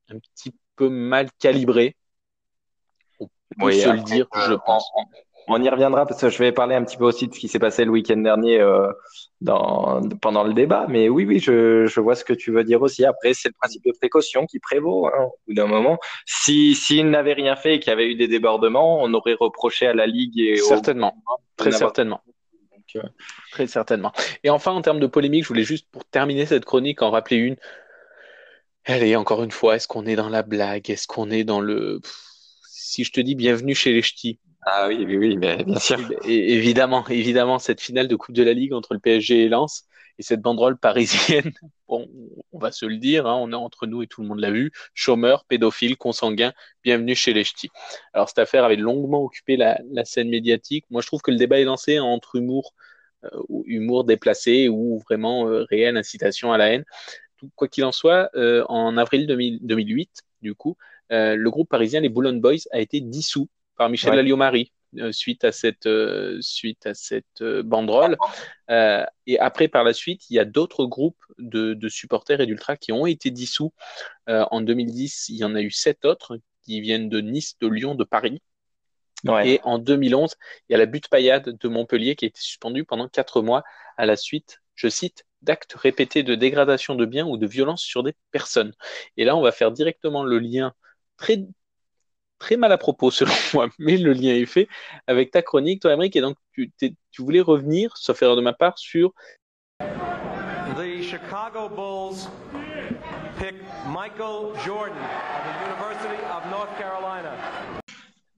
un 0.09 0.19
petit 0.19 0.53
peu 0.75 0.89
mal 0.89 1.29
calibrées. 1.39 1.95
On 3.19 3.27
peut 3.59 3.71
se 3.71 3.89
le 3.89 4.03
dire, 4.03 4.27
je 4.33 4.53
pense. 4.53 4.89
On 5.47 5.61
y 5.61 5.69
reviendra 5.69 6.05
parce 6.05 6.21
que 6.21 6.29
je 6.29 6.37
vais 6.37 6.51
parler 6.51 6.75
un 6.75 6.83
petit 6.83 6.97
peu 6.97 7.05
aussi 7.05 7.27
de 7.27 7.33
ce 7.33 7.39
qui 7.39 7.47
s'est 7.47 7.59
passé 7.59 7.83
le 7.83 7.91
week-end 7.91 8.17
dernier 8.17 8.59
euh, 8.59 8.91
dans, 9.41 10.01
pendant 10.21 10.43
le 10.43 10.53
débat. 10.53 10.85
Mais 10.87 11.09
oui, 11.09 11.25
oui, 11.25 11.39
je, 11.39 11.87
je, 11.87 11.99
vois 11.99 12.15
ce 12.15 12.23
que 12.23 12.33
tu 12.33 12.51
veux 12.51 12.63
dire 12.63 12.81
aussi. 12.81 13.05
Après, 13.05 13.33
c'est 13.33 13.49
le 13.49 13.55
principe 13.59 13.83
de 13.85 13.91
précaution 13.91 14.45
qui 14.45 14.59
prévaut 14.59 15.07
hein, 15.07 15.25
au 15.25 15.37
bout 15.47 15.53
d'un 15.53 15.67
moment. 15.67 15.97
Si 16.25 16.75
s'il 16.75 17.09
n'avait 17.09 17.33
rien 17.33 17.55
fait 17.55 17.75
et 17.75 17.79
qu'il 17.79 17.89
y 17.89 17.93
avait 17.93 18.07
eu 18.07 18.15
des 18.15 18.27
débordements, 18.27 19.01
on 19.01 19.13
aurait 19.13 19.35
reproché 19.39 19.87
à 19.87 19.93
la 19.93 20.07
Ligue 20.07 20.39
et 20.39 20.57
certainement, 20.57 21.15
très 21.57 21.71
certainement. 21.71 22.21
Euh, 22.95 23.01
très 23.51 23.67
certainement. 23.67 24.11
Et 24.43 24.49
enfin, 24.49 24.71
en 24.71 24.81
termes 24.81 24.99
de 24.99 25.07
polémique, 25.07 25.43
je 25.43 25.47
voulais 25.47 25.63
juste 25.63 25.87
pour 25.91 26.03
terminer 26.05 26.45
cette 26.45 26.65
chronique 26.65 27.01
en 27.01 27.09
rappeler 27.09 27.37
une. 27.37 27.55
Allez, 28.85 29.15
encore 29.15 29.43
une 29.43 29.51
fois, 29.51 29.75
est-ce 29.75 29.87
qu'on 29.87 30.05
est 30.05 30.15
dans 30.15 30.29
la 30.29 30.43
blague? 30.43 30.89
Est-ce 30.89 31.07
qu'on 31.07 31.29
est 31.29 31.43
dans 31.43 31.61
le 31.61 32.01
si 32.91 33.05
je 33.05 33.11
te 33.13 33.21
dis 33.21 33.35
bienvenue 33.35 33.73
chez 33.73 33.93
les 33.93 34.01
ch'tis, 34.01 34.37
Ah 34.63 34.87
oui, 34.87 35.03
oui, 35.07 35.17
oui, 35.17 35.37
mais 35.37 35.63
bien 35.63 35.79
sûr. 35.79 35.97
Évidemment, 36.23 37.07
évidemment, 37.07 37.57
cette 37.57 37.81
finale 37.81 38.07
de 38.07 38.15
Coupe 38.15 38.35
de 38.35 38.43
la 38.43 38.53
Ligue 38.53 38.73
entre 38.73 38.93
le 38.93 38.99
PSG 38.99 39.45
et 39.45 39.49
Lens 39.49 39.85
et 40.19 40.23
cette 40.23 40.41
banderole 40.41 40.77
parisienne, 40.77 41.51
bon, 41.87 42.07
on 42.51 42.59
va 42.59 42.71
se 42.71 42.85
le 42.85 42.97
dire, 42.97 43.25
hein, 43.25 43.37
on 43.41 43.51
est 43.51 43.55
entre 43.55 43.87
nous 43.87 44.03
et 44.03 44.07
tout 44.07 44.21
le 44.21 44.27
monde 44.27 44.39
l'a 44.39 44.51
vu, 44.51 44.71
chômeur, 44.93 45.45
pédophile, 45.45 45.97
consanguin, 45.97 46.53
bienvenue 46.83 47.15
chez 47.15 47.33
les 47.33 47.43
ch'tis. 47.43 47.71
Alors 48.13 48.29
cette 48.29 48.37
affaire 48.37 48.63
avait 48.63 48.75
longuement 48.75 49.23
occupé 49.23 49.57
la, 49.57 49.79
scène 50.05 50.29
médiatique. 50.29 50.85
Moi, 50.91 51.01
je 51.01 51.07
trouve 51.07 51.21
que 51.21 51.31
le 51.31 51.37
débat 51.37 51.59
est 51.59 51.63
lancé 51.63 51.99
entre 51.99 52.35
humour, 52.35 52.75
euh, 53.23 53.29
humour 53.65 54.03
déplacé 54.03 54.67
ou 54.69 54.99
vraiment 54.99 55.47
euh, 55.47 55.65
réelle 55.71 55.97
incitation 55.97 56.53
à 56.53 56.59
la 56.59 56.71
haine. 56.71 56.85
Quoi 57.55 57.67
qu'il 57.67 57.83
en 57.85 57.91
soit, 57.91 58.29
euh, 58.35 58.63
en 58.69 58.97
avril 58.97 59.25
2008, 59.25 60.21
du 60.43 60.53
coup, 60.53 60.77
le 61.09 61.49
groupe 61.49 61.67
parisien 61.67 61.99
les 61.99 62.09
Boulogne 62.09 62.39
Boys 62.39 62.67
a 62.71 62.79
été 62.79 63.01
dissous 63.01 63.49
par 63.81 63.89
Michel 63.89 64.13
ouais. 64.13 64.67
Euh, 64.99 65.11
suite 65.11 65.43
à 65.43 65.51
cette, 65.51 65.87
euh, 65.87 66.37
suite 66.41 66.85
à 66.85 66.93
cette 66.93 67.41
euh, 67.41 67.63
banderole. 67.63 68.15
et 68.69 69.39
après, 69.39 69.67
par 69.69 69.83
la 69.83 69.91
suite, 69.91 70.29
il 70.29 70.35
y 70.35 70.39
a 70.39 70.45
d'autres 70.45 70.85
groupes 70.85 71.23
de, 71.39 71.73
de 71.73 71.89
supporters 71.89 72.41
et 72.41 72.45
d'ultra 72.45 72.77
qui 72.77 72.91
ont 72.91 73.07
été 73.07 73.31
dissous. 73.31 73.73
en 74.27 74.61
2010, 74.61 75.29
il 75.29 75.37
y 75.37 75.43
en 75.43 75.55
a 75.55 75.61
eu 75.61 75.71
sept 75.71 76.05
autres 76.05 76.37
qui 76.63 76.79
viennent 76.79 77.09
de 77.09 77.21
Nice, 77.21 77.57
de 77.59 77.67
Lyon, 77.67 77.95
de 77.95 78.03
Paris. 78.03 78.39
Et 79.43 79.59
en 79.63 79.79
2011, 79.79 80.35
il 80.69 80.73
y 80.73 80.75
a 80.75 80.77
la 80.77 80.85
butte 80.85 81.07
paillade 81.07 81.57
de 81.59 81.67
Montpellier 81.67 82.15
qui 82.15 82.25
a 82.25 82.27
été 82.27 82.39
suspendue 82.39 82.85
pendant 82.85 83.07
quatre 83.07 83.41
mois 83.41 83.63
à 83.97 84.05
la 84.05 84.15
suite, 84.15 84.61
je 84.75 84.89
cite, 84.89 85.25
d'actes 85.41 85.73
répétés 85.73 86.21
de 86.21 86.35
dégradation 86.35 86.93
de 86.93 87.05
biens 87.05 87.25
ou 87.25 87.37
de 87.37 87.47
violence 87.47 87.81
sur 87.81 88.03
des 88.03 88.13
personnes. 88.29 88.73
Et 89.17 89.25
là, 89.25 89.35
on 89.35 89.41
va 89.41 89.51
faire 89.51 89.71
directement 89.71 90.23
le 90.23 90.37
lien 90.37 90.73
très 91.17 91.37
très 92.41 92.57
mal 92.57 92.71
à 92.71 92.77
propos 92.77 93.11
selon 93.19 93.33
moi, 93.53 93.69
mais 93.79 93.95
le 93.97 94.11
lien 94.11 94.33
est 94.33 94.45
fait 94.45 94.67
avec 95.07 95.31
ta 95.31 95.41
chronique, 95.41 95.81
toi, 95.81 95.91
Amérique, 95.91 96.15
et 96.15 96.21
donc 96.21 96.35
tu, 96.51 96.73
tu 96.79 97.21
voulais 97.21 97.39
revenir, 97.39 97.95
sauf 97.95 98.21
erreur 98.21 98.35
de 98.35 98.41
ma 98.41 98.53
part, 98.53 98.77
sur. 98.77 99.13
The 99.79 101.01
Chicago 101.01 101.69
Bulls 101.69 102.29
pick 103.37 103.55
Michael 103.87 104.53
Jordan 104.65 104.97
of 104.97 105.41
the 105.45 105.53
University 105.67 106.21
of 106.35 106.41
North 106.49 106.77
Carolina. 106.77 107.33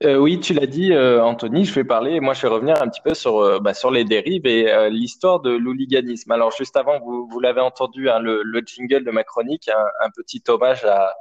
Euh, 0.04 0.18
oui, 0.18 0.40
tu 0.40 0.54
l'as 0.54 0.66
dit, 0.66 0.92
euh, 0.92 1.24
Anthony, 1.24 1.64
je 1.64 1.74
vais 1.74 1.86
parler, 1.86 2.20
moi 2.20 2.34
je 2.34 2.42
vais 2.42 2.50
revenir 2.50 2.82
un 2.82 2.90
petit 2.90 3.00
peu 3.02 3.14
sur, 3.14 3.38
euh, 3.38 3.60
bah, 3.60 3.74
sur 3.74 3.90
les 3.90 4.04
dérives 4.04 4.46
et 4.46 4.70
euh, 4.70 4.90
l'histoire 4.90 5.40
de 5.40 5.52
l'hooliganisme. 5.52 6.30
Alors 6.32 6.52
juste 6.52 6.76
avant, 6.76 7.00
vous, 7.00 7.26
vous 7.32 7.40
l'avez 7.40 7.62
entendu, 7.62 8.10
hein, 8.10 8.20
le, 8.20 8.42
le, 8.44 8.62
jingle 8.66 9.06
de 9.06 9.12
ma 9.12 9.24
chronique, 9.24 9.70
un, 9.70 10.06
un 10.06 10.10
petit 10.10 10.44
hommage 10.50 10.84
à, 10.84 11.14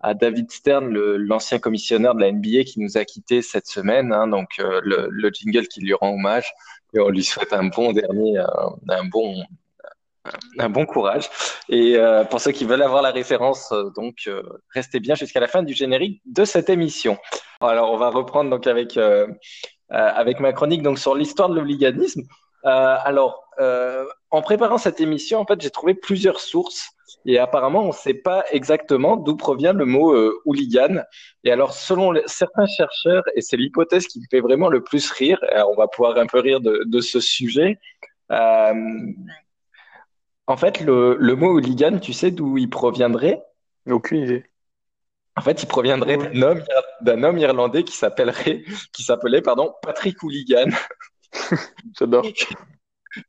à 0.00 0.14
David 0.14 0.50
Stern, 0.50 0.88
l'ancien 0.88 1.58
commissionnaire 1.58 2.14
de 2.14 2.20
la 2.20 2.32
NBA 2.32 2.64
qui 2.64 2.80
nous 2.80 2.96
a 2.96 3.04
quittés 3.04 3.42
cette 3.42 3.66
semaine. 3.66 4.12
Hein, 4.12 4.28
donc 4.28 4.48
euh, 4.60 4.80
le, 4.84 5.08
le, 5.10 5.30
jingle 5.30 5.66
qui 5.66 5.80
lui 5.80 5.94
rend 5.94 6.10
hommage 6.10 6.52
et 6.94 7.00
on 7.00 7.08
lui 7.08 7.24
souhaite 7.24 7.52
un 7.52 7.64
bon 7.64 7.92
dernier, 7.92 8.38
un, 8.38 9.04
bon, 9.04 9.42
un 10.58 10.68
bon 10.68 10.86
courage. 10.86 11.28
Et 11.68 11.96
euh, 11.96 12.24
pour 12.24 12.40
ceux 12.40 12.52
qui 12.52 12.64
veulent 12.64 12.82
avoir 12.82 13.02
la 13.02 13.10
référence, 13.10 13.72
euh, 13.72 13.90
donc 13.96 14.30
restez 14.72 15.00
bien 15.00 15.14
jusqu'à 15.14 15.40
la 15.40 15.48
fin 15.48 15.62
du 15.62 15.74
générique 15.74 16.22
de 16.26 16.44
cette 16.44 16.70
émission. 16.70 17.18
Alors 17.60 17.92
on 17.92 17.96
va 17.96 18.10
reprendre 18.10 18.50
donc 18.50 18.66
avec 18.66 18.98
avec 19.90 20.38
ma 20.38 20.52
chronique 20.52 20.82
donc 20.82 20.98
sur 20.98 21.14
l'histoire 21.14 21.48
de 21.48 21.56
l'hooliganisme. 21.56 22.22
alors 22.62 23.44
en 24.30 24.42
préparant 24.42 24.78
cette 24.78 25.00
émission, 25.00 25.40
en 25.40 25.46
fait, 25.46 25.60
j'ai 25.60 25.70
trouvé 25.70 25.94
plusieurs 25.94 26.38
sources 26.38 26.90
et 27.24 27.38
apparemment, 27.38 27.84
on 27.84 27.88
ne 27.88 27.92
sait 27.92 28.14
pas 28.14 28.44
exactement 28.50 29.16
d'où 29.16 29.36
provient 29.36 29.72
le 29.72 29.84
mot 29.84 30.12
euh, 30.12 30.40
hooligan. 30.44 31.02
Et 31.44 31.50
alors, 31.50 31.72
selon 31.72 32.14
certains 32.26 32.66
chercheurs, 32.66 33.24
et 33.34 33.40
c'est 33.40 33.56
l'hypothèse 33.56 34.06
qui 34.06 34.20
me 34.20 34.24
fait 34.30 34.40
vraiment 34.40 34.68
le 34.68 34.82
plus 34.82 35.10
rire, 35.10 35.38
on 35.68 35.74
va 35.74 35.88
pouvoir 35.88 36.16
un 36.18 36.26
peu 36.26 36.40
rire 36.40 36.60
de, 36.60 36.82
de 36.84 37.00
ce 37.00 37.20
sujet. 37.20 37.78
Euh, 38.32 38.74
en 40.46 40.56
fait, 40.56 40.80
le, 40.80 41.16
le, 41.18 41.36
mot 41.36 41.52
hooligan, 41.52 41.98
tu 41.98 42.12
sais 42.12 42.30
d'où 42.30 42.58
il 42.58 42.70
proviendrait? 42.70 43.42
Aucune 43.86 44.22
idée. 44.22 44.44
En 45.36 45.40
fait, 45.40 45.62
il 45.62 45.66
proviendrait 45.66 46.16
d'un 46.16 46.42
homme, 46.42 46.62
d'un 47.00 47.22
homme 47.22 47.38
irlandais 47.38 47.84
qui 47.84 47.96
s'appellerait, 47.96 48.64
qui 48.92 49.02
s'appelait, 49.02 49.40
pardon, 49.40 49.72
Patrick 49.82 50.20
Hooligan. 50.22 50.70
J'adore. 51.98 52.26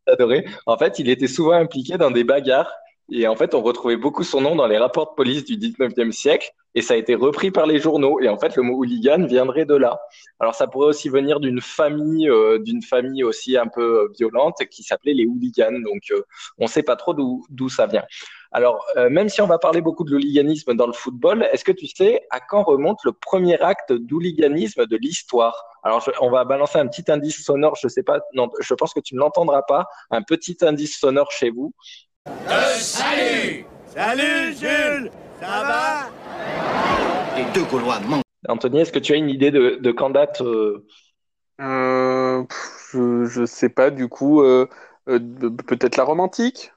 J'adorais. 0.08 0.46
En 0.65 0.78
fait, 0.78 1.00
il 1.00 1.10
était 1.10 1.28
souvent 1.28 1.54
impliqué 1.54 1.98
dans 1.98 2.12
des 2.12 2.24
bagarres 2.24 2.72
et 3.12 3.28
en 3.28 3.36
fait, 3.36 3.56
on 3.56 3.62
retrouvait 3.62 3.98
beaucoup 3.98 4.24
son 4.24 4.41
nom 4.41 4.56
dans 4.56 4.67
les 4.67 4.78
rapports 4.78 5.12
de 5.12 5.15
police 5.15 5.43
du 5.43 5.58
19e 5.58 6.12
siècle 6.12 6.54
et 6.76 6.82
ça 6.82 6.93
a 6.93 6.98
été 6.98 7.15
repris 7.15 7.50
par 7.50 7.65
les 7.65 7.80
journaux. 7.80 8.19
Et 8.19 8.30
en 8.30 8.38
fait, 8.38 8.56
le 8.56 8.62
mot 8.62 8.76
hooligan 8.76 9.26
viendrait 9.26 9.65
de 9.65 9.76
là. 9.76 10.00
Alors, 10.39 10.54
ça 10.54 10.67
pourrait 10.67 10.88
aussi 10.88 11.10
venir 11.10 11.39
d'une 11.39 11.62
famille, 11.62 12.30
euh, 12.30 12.60
d'une 12.60 12.84
famille 12.84 13.24
aussi 13.24 13.58
un 13.58 13.67
peu 13.67 14.02
euh, 14.02 14.13
violente 14.17 14.58
qui 14.69 14.84
s'appelait 14.84 15.13
les 15.13 15.26
hooligans. 15.26 15.82
Donc, 15.84 16.04
euh, 16.12 16.22
on 16.60 16.65
ne 16.65 16.69
sait 16.69 16.84
pas 16.84 16.95
trop 16.95 17.13
d'où 17.15 17.69
ça 17.69 17.88
vient. 17.88 18.06
Alors, 18.52 18.84
même 19.12 19.30
si 19.30 19.41
on 19.43 19.45
va 19.45 19.60
parler 19.60 19.80
beaucoup 19.80 20.04
de 20.04 20.10
l'hooliganisme 20.10 20.74
dans 20.74 20.88
le 20.88 20.93
football, 20.93 21.48
est-ce 21.54 21.63
que 21.63 21.72
tu 21.72 21.86
sais 21.86 22.26
à 22.32 22.39
quand 22.39 22.63
remonte 22.63 22.98
le 23.04 23.12
premier 23.12 23.62
acte 23.62 23.93
d'hooliganisme 23.93 24.88
de 24.88 24.98
l'histoire? 24.98 25.65
Alors, 25.84 26.04
on 26.19 26.32
va 26.32 26.45
balancer 26.45 26.80
un 26.80 26.88
petit 26.88 27.12
indice 27.12 27.43
sonore. 27.43 27.76
Je 27.80 27.88
sais 27.88 28.02
pas, 28.02 28.22
non, 28.34 28.50
je 28.60 28.74
pense 28.74 28.95
que 28.95 29.02
tu 29.02 29.13
ne 29.13 29.19
l'entendras 29.19 29.62
pas. 29.62 29.86
Un 30.10 30.24
petit 30.24 30.58
indice 30.62 30.98
sonore 30.98 31.32
chez 31.32 31.52
vous 31.52 31.76
salut. 32.80 33.65
Salut 33.88 34.54
Jules. 34.56 35.12
Ça 35.39 35.63
va? 35.63 36.10
Les 37.38 37.46
deux 37.54 37.63
Gaulois 37.65 38.00
manquent. 38.02 38.24
Anthony, 38.48 38.82
est-ce 38.82 38.92
que 38.92 39.00
tu 39.00 39.13
as 39.13 39.18
une 39.18 39.30
idée 39.30 39.52
de, 39.52 39.80
de 39.82 39.92
quand 39.92 40.10
date 40.10 40.42
euh... 40.42 40.86
Euh, 41.60 42.44
Je 42.94 43.42
ne 43.42 43.46
sais 43.46 43.70
pas, 43.70 43.92
du 43.92 44.08
coup, 44.08 44.42
euh, 44.42 44.68
euh, 45.10 45.20
peut-être 45.68 45.98
la 45.98 46.04
Rome 46.04 46.20
antique 46.20 46.72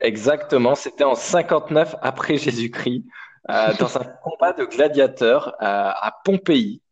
Exactement, 0.00 0.74
c'était 0.74 1.04
en 1.04 1.14
59 1.14 1.96
après 2.02 2.36
Jésus-Christ, 2.36 3.04
euh, 3.50 3.72
dans 3.78 3.96
un 3.96 4.04
combat 4.22 4.52
de 4.52 4.64
gladiateurs 4.64 5.54
à 5.60 6.12
Pompéi. 6.24 6.82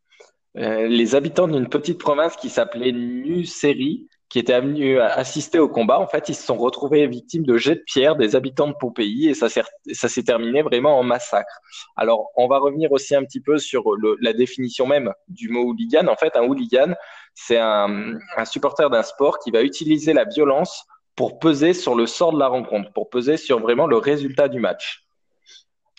les 0.54 1.14
habitants 1.14 1.48
d'une 1.48 1.68
petite 1.68 1.98
province 1.98 2.36
qui 2.36 2.48
s'appelait 2.48 2.92
Nucérie 2.92 4.08
qui 4.34 4.40
étaient 4.40 4.60
venus 4.60 4.98
assister 5.00 5.60
au 5.60 5.68
combat, 5.68 6.00
en 6.00 6.08
fait, 6.08 6.28
ils 6.28 6.34
se 6.34 6.44
sont 6.44 6.56
retrouvés 6.56 7.06
victimes 7.06 7.44
de 7.44 7.56
jets 7.56 7.76
de 7.76 7.84
pierre 7.86 8.16
des 8.16 8.34
habitants 8.34 8.66
de 8.66 8.72
Pompéi 8.72 9.28
et 9.28 9.34
ça 9.34 9.48
s'est 9.48 10.22
terminé 10.24 10.60
vraiment 10.62 10.98
en 10.98 11.04
massacre. 11.04 11.60
Alors, 11.94 12.32
on 12.34 12.48
va 12.48 12.58
revenir 12.58 12.90
aussi 12.90 13.14
un 13.14 13.22
petit 13.22 13.38
peu 13.38 13.58
sur 13.58 13.94
le, 13.94 14.16
la 14.20 14.32
définition 14.32 14.88
même 14.88 15.12
du 15.28 15.50
mot 15.50 15.62
hooligan. 15.62 16.08
En 16.08 16.16
fait, 16.16 16.34
un 16.34 16.42
hooligan, 16.42 16.96
c'est 17.36 17.58
un, 17.58 18.14
un 18.36 18.44
supporter 18.44 18.90
d'un 18.90 19.04
sport 19.04 19.38
qui 19.38 19.52
va 19.52 19.62
utiliser 19.62 20.12
la 20.12 20.24
violence 20.24 20.84
pour 21.14 21.38
peser 21.38 21.72
sur 21.72 21.94
le 21.94 22.08
sort 22.08 22.32
de 22.32 22.40
la 22.40 22.48
rencontre, 22.48 22.92
pour 22.92 23.10
peser 23.10 23.36
sur 23.36 23.60
vraiment 23.60 23.86
le 23.86 23.98
résultat 23.98 24.48
du 24.48 24.58
match. 24.58 25.06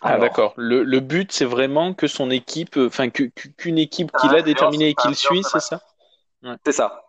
Ah 0.02 0.18
d'accord. 0.18 0.54
Le, 0.58 0.84
le, 0.84 1.00
but, 1.00 1.32
c'est 1.32 1.46
vraiment 1.46 1.94
que 1.94 2.08
son 2.08 2.30
équipe, 2.32 2.76
enfin 2.76 3.10
qu'une 3.10 3.78
équipe 3.78 4.12
qu'il 4.20 4.36
a 4.36 4.42
déterminée 4.42 4.90
et 4.90 4.94
qu'il 4.94 5.16
suit, 5.16 5.42
c'est 5.50 5.62
ça? 5.62 5.80
Ouais. 6.44 6.56
C'est 6.66 6.74
ça. 6.74 7.02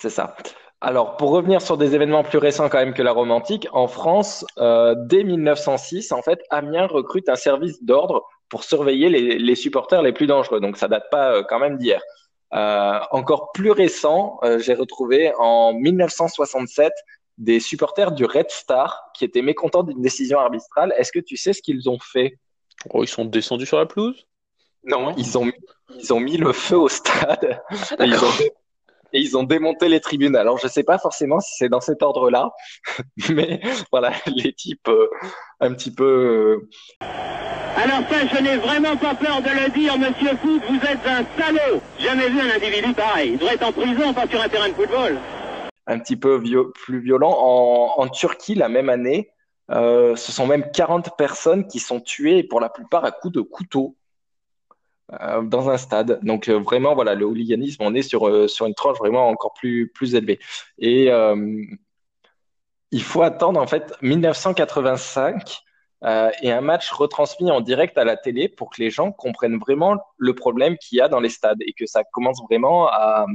C'est 0.00 0.10
ça. 0.10 0.36
Alors, 0.80 1.16
pour 1.16 1.30
revenir 1.30 1.60
sur 1.60 1.76
des 1.76 1.94
événements 1.96 2.22
plus 2.22 2.38
récents 2.38 2.68
quand 2.68 2.78
même 2.78 2.94
que 2.94 3.02
la 3.02 3.10
Rome 3.10 3.32
antique, 3.32 3.66
en 3.72 3.88
France, 3.88 4.44
euh, 4.58 4.94
dès 4.96 5.24
1906, 5.24 6.12
en 6.12 6.22
fait, 6.22 6.40
Amiens 6.50 6.86
recrute 6.86 7.28
un 7.28 7.36
service 7.36 7.82
d'ordre 7.82 8.24
pour 8.48 8.62
surveiller 8.62 9.08
les, 9.08 9.38
les, 9.38 9.54
supporters 9.56 10.02
les 10.02 10.12
plus 10.12 10.28
dangereux. 10.28 10.60
Donc, 10.60 10.76
ça 10.76 10.86
date 10.86 11.10
pas 11.10 11.32
euh, 11.32 11.42
quand 11.42 11.58
même 11.58 11.78
d'hier. 11.78 12.00
Euh, 12.54 12.98
encore 13.10 13.52
plus 13.52 13.72
récent, 13.72 14.38
euh, 14.42 14.58
j'ai 14.58 14.74
retrouvé 14.74 15.32
en 15.38 15.74
1967 15.74 16.92
des 17.36 17.60
supporters 17.60 18.12
du 18.12 18.24
Red 18.24 18.50
Star 18.50 19.10
qui 19.14 19.24
étaient 19.24 19.42
mécontents 19.42 19.82
d'une 19.82 20.00
décision 20.00 20.38
arbitrale. 20.38 20.94
Est-ce 20.96 21.12
que 21.12 21.18
tu 21.18 21.36
sais 21.36 21.52
ce 21.52 21.60
qu'ils 21.60 21.90
ont 21.90 21.98
fait? 22.00 22.38
Oh, 22.90 23.02
Ils 23.02 23.08
sont 23.08 23.24
descendus 23.24 23.66
sur 23.66 23.78
la 23.78 23.86
pelouse? 23.86 24.26
Non, 24.84 25.12
ils 25.16 25.36
ont, 25.36 25.50
ils 25.98 26.12
ont 26.12 26.20
mis 26.20 26.36
le 26.36 26.52
feu 26.52 26.78
au 26.78 26.88
stade. 26.88 27.60
Ah, 27.98 28.06
ils 28.06 28.14
ont 28.14 28.30
et 29.12 29.20
ils 29.20 29.36
ont 29.36 29.42
démonté 29.42 29.88
les 29.88 30.00
tribunes. 30.00 30.36
Alors, 30.36 30.58
je 30.58 30.66
ne 30.66 30.70
sais 30.70 30.82
pas 30.82 30.98
forcément 30.98 31.40
si 31.40 31.52
c'est 31.56 31.68
dans 31.68 31.80
cet 31.80 32.02
ordre-là, 32.02 32.50
mais 33.30 33.60
voilà, 33.90 34.12
les 34.26 34.52
types 34.52 34.88
euh, 34.88 35.08
un 35.60 35.72
petit 35.72 35.92
peu. 35.92 36.04
Euh... 36.04 36.68
Alors 37.76 38.00
ça, 38.10 38.26
je 38.32 38.42
n'ai 38.42 38.56
vraiment 38.56 38.96
pas 38.96 39.14
peur 39.14 39.40
de 39.40 39.50
le 39.50 39.70
dire, 39.70 39.96
Monsieur 39.98 40.36
Foot, 40.42 40.62
vous 40.68 40.76
êtes 40.76 41.06
un 41.06 41.24
salaud. 41.40 41.80
Jamais 41.98 42.28
vu 42.28 42.40
un 42.40 42.54
individu 42.54 42.92
pareil. 42.92 43.32
Il 43.32 43.38
devrait 43.38 43.54
être 43.54 43.66
en 43.66 43.72
prison, 43.72 44.12
pas 44.12 44.26
sur 44.26 44.40
un 44.40 44.48
terrain 44.48 44.68
de 44.68 44.74
football. 44.74 45.16
Un 45.86 45.98
petit 45.98 46.16
peu 46.16 46.40
plus 46.72 47.00
violent. 47.00 47.34
En, 47.38 48.02
en, 48.02 48.08
Turquie, 48.08 48.54
la 48.54 48.68
même 48.68 48.88
année, 48.88 49.30
euh, 49.70 50.16
ce 50.16 50.32
sont 50.32 50.46
même 50.46 50.70
40 50.72 51.16
personnes 51.16 51.66
qui 51.66 51.78
sont 51.78 52.00
tuées, 52.00 52.42
pour 52.42 52.60
la 52.60 52.68
plupart 52.68 53.04
à 53.04 53.10
coups 53.10 53.34
de 53.34 53.40
couteau. 53.40 53.96
Euh, 55.20 55.40
dans 55.42 55.70
un 55.70 55.78
stade. 55.78 56.20
Donc 56.22 56.48
euh, 56.48 56.58
vraiment, 56.58 56.94
voilà, 56.94 57.14
le 57.14 57.24
hooliganisme, 57.24 57.82
on 57.82 57.94
est 57.94 58.02
sur, 58.02 58.28
euh, 58.28 58.46
sur 58.46 58.66
une 58.66 58.74
tranche 58.74 58.98
vraiment 58.98 59.28
encore 59.28 59.54
plus, 59.54 59.88
plus 59.88 60.14
élevée. 60.14 60.38
Et 60.78 61.10
il 62.90 63.02
faut 63.02 63.22
attendre 63.22 63.60
en 63.60 63.66
fait 63.66 63.94
1985 64.02 65.62
euh, 66.04 66.30
et 66.42 66.52
un 66.52 66.60
match 66.60 66.90
retransmis 66.90 67.50
en 67.50 67.60
direct 67.60 67.98
à 67.98 68.04
la 68.04 68.16
télé 68.16 68.48
pour 68.48 68.70
que 68.70 68.80
les 68.80 68.90
gens 68.90 69.12
comprennent 69.12 69.58
vraiment 69.58 69.96
le 70.16 70.34
problème 70.34 70.76
qu'il 70.78 70.98
y 70.98 71.00
a 71.00 71.08
dans 71.08 71.20
les 71.20 71.28
stades 71.28 71.60
et 71.60 71.72
que 71.72 71.86
ça 71.86 72.04
commence 72.04 72.40
vraiment 72.48 72.88
à, 72.88 73.26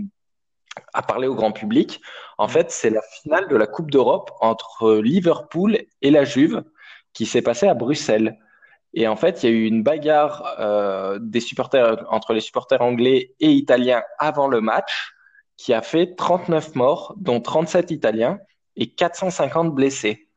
à 0.93 1.01
parler 1.01 1.27
au 1.27 1.36
grand 1.36 1.51
public. 1.51 2.01
En 2.38 2.47
fait, 2.47 2.71
c'est 2.71 2.89
la 2.89 3.01
finale 3.01 3.47
de 3.47 3.55
la 3.55 3.67
Coupe 3.67 3.91
d'Europe 3.91 4.31
entre 4.39 4.95
Liverpool 4.95 5.77
et 6.01 6.12
la 6.12 6.23
Juve 6.23 6.63
qui 7.13 7.25
s'est 7.25 7.41
passée 7.41 7.67
à 7.67 7.73
Bruxelles. 7.73 8.38
Et 8.93 9.08
en 9.08 9.15
fait, 9.15 9.41
il 9.41 9.49
y 9.49 9.53
a 9.53 9.56
eu 9.56 9.65
une 9.65 9.84
bagarre 9.84 10.56
euh, 10.60 11.17
des 11.19 11.39
supporters 11.39 12.06
entre 12.10 12.34
les 12.34 12.41
supporters 12.41 12.82
anglais 12.82 13.34
et 13.39 13.49
italiens 13.51 14.03
avant 14.19 14.47
le 14.47 14.62
match 14.62 15.13
qui 15.58 15.73
a 15.73 15.82
fait 15.82 16.15
39 16.15 16.75
morts, 16.75 17.15
dont 17.17 17.41
37 17.41 17.91
italiens 17.91 18.39
et 18.75 18.89
450 18.89 19.73
blessés. 19.73 20.27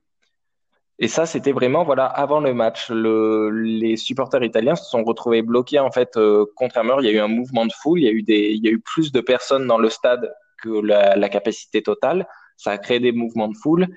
Et 0.99 1.09
ça, 1.09 1.27
c'était 1.27 1.53
vraiment 1.53 1.85
voilà 1.85 2.07
avant 2.07 2.40
le 2.40 2.55
match. 2.55 2.90
Le, 2.90 3.51
les 3.51 3.97
supporters 3.97 4.42
italiens 4.42 4.77
se 4.77 4.88
sont 4.88 5.05
retrouvés 5.05 5.42
bloqués 5.42 5.79
en 5.79 5.90
fait 5.90 6.16
euh, 6.16 6.47
contre 6.57 6.79
un 6.79 6.85
mur. 6.85 7.01
Il 7.01 7.07
y 7.07 7.11
a 7.11 7.12
eu 7.12 7.19
un 7.19 7.29
mouvement 7.29 7.66
de 7.66 7.73
foule. 7.73 8.01
Il 8.01 8.05
y 8.05 8.09
a 8.09 8.12
eu 8.12 8.23
des, 8.23 8.53
il 8.53 8.64
y 8.64 8.69
a 8.69 8.71
eu 8.71 8.81
plus 8.81 9.12
de 9.12 9.21
personnes 9.21 9.66
dans 9.66 9.79
le 9.79 9.90
stade 9.90 10.33
que 10.62 10.71
la, 10.71 11.16
la 11.16 11.29
capacité 11.29 11.83
totale. 11.83 12.27
Ça 12.57 12.71
a 12.71 12.79
créé 12.79 13.01
des 13.01 13.12
mouvements 13.12 13.49
de 13.49 13.57
foule. 13.57 13.88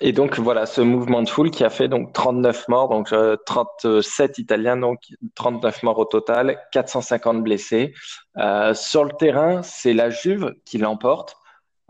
Et, 0.00 0.12
donc 0.12 0.38
voilà, 0.38 0.66
ce 0.66 0.80
mouvement 0.80 1.22
de 1.22 1.28
foule 1.28 1.50
qui 1.50 1.64
a 1.64 1.70
fait 1.70 1.88
donc 1.88 2.12
39 2.12 2.68
morts, 2.68 2.88
donc 2.88 3.12
euh, 3.12 3.36
37 3.46 4.38
Italiens, 4.38 4.76
donc 4.76 4.98
39 5.34 5.82
morts 5.82 5.98
au 5.98 6.04
total, 6.04 6.58
450 6.72 7.42
blessés. 7.42 7.94
Euh, 8.38 8.74
sur 8.74 9.04
le 9.04 9.12
terrain, 9.12 9.62
c'est 9.62 9.94
la 9.94 10.10
Juve 10.10 10.54
qui 10.64 10.78
l'emporte 10.78 11.36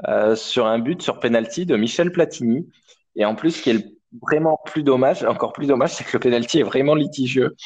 euh, 0.09 0.37
sur 0.37 0.67
un 0.67 0.79
but 0.79 1.01
sur 1.03 1.21
penalty 1.21 1.67
de 1.67 1.77
Michel 1.77 2.13
Platini. 2.13 2.69
Et 3.17 3.25
en 3.25 3.35
plus, 3.35 3.53
ce 3.53 3.63
qui 3.63 3.71
est 3.71 3.87
vraiment 4.23 4.59
plus 4.65 4.83
dommage, 4.83 5.25
encore 5.25 5.53
plus 5.53 5.67
dommage, 5.67 5.91
c'est 5.91 6.05
que 6.05 6.13
le 6.15 6.21
penalty 6.21 6.61
est 6.61 6.65
vraiment 6.65 6.95
litigieux. 6.95 7.57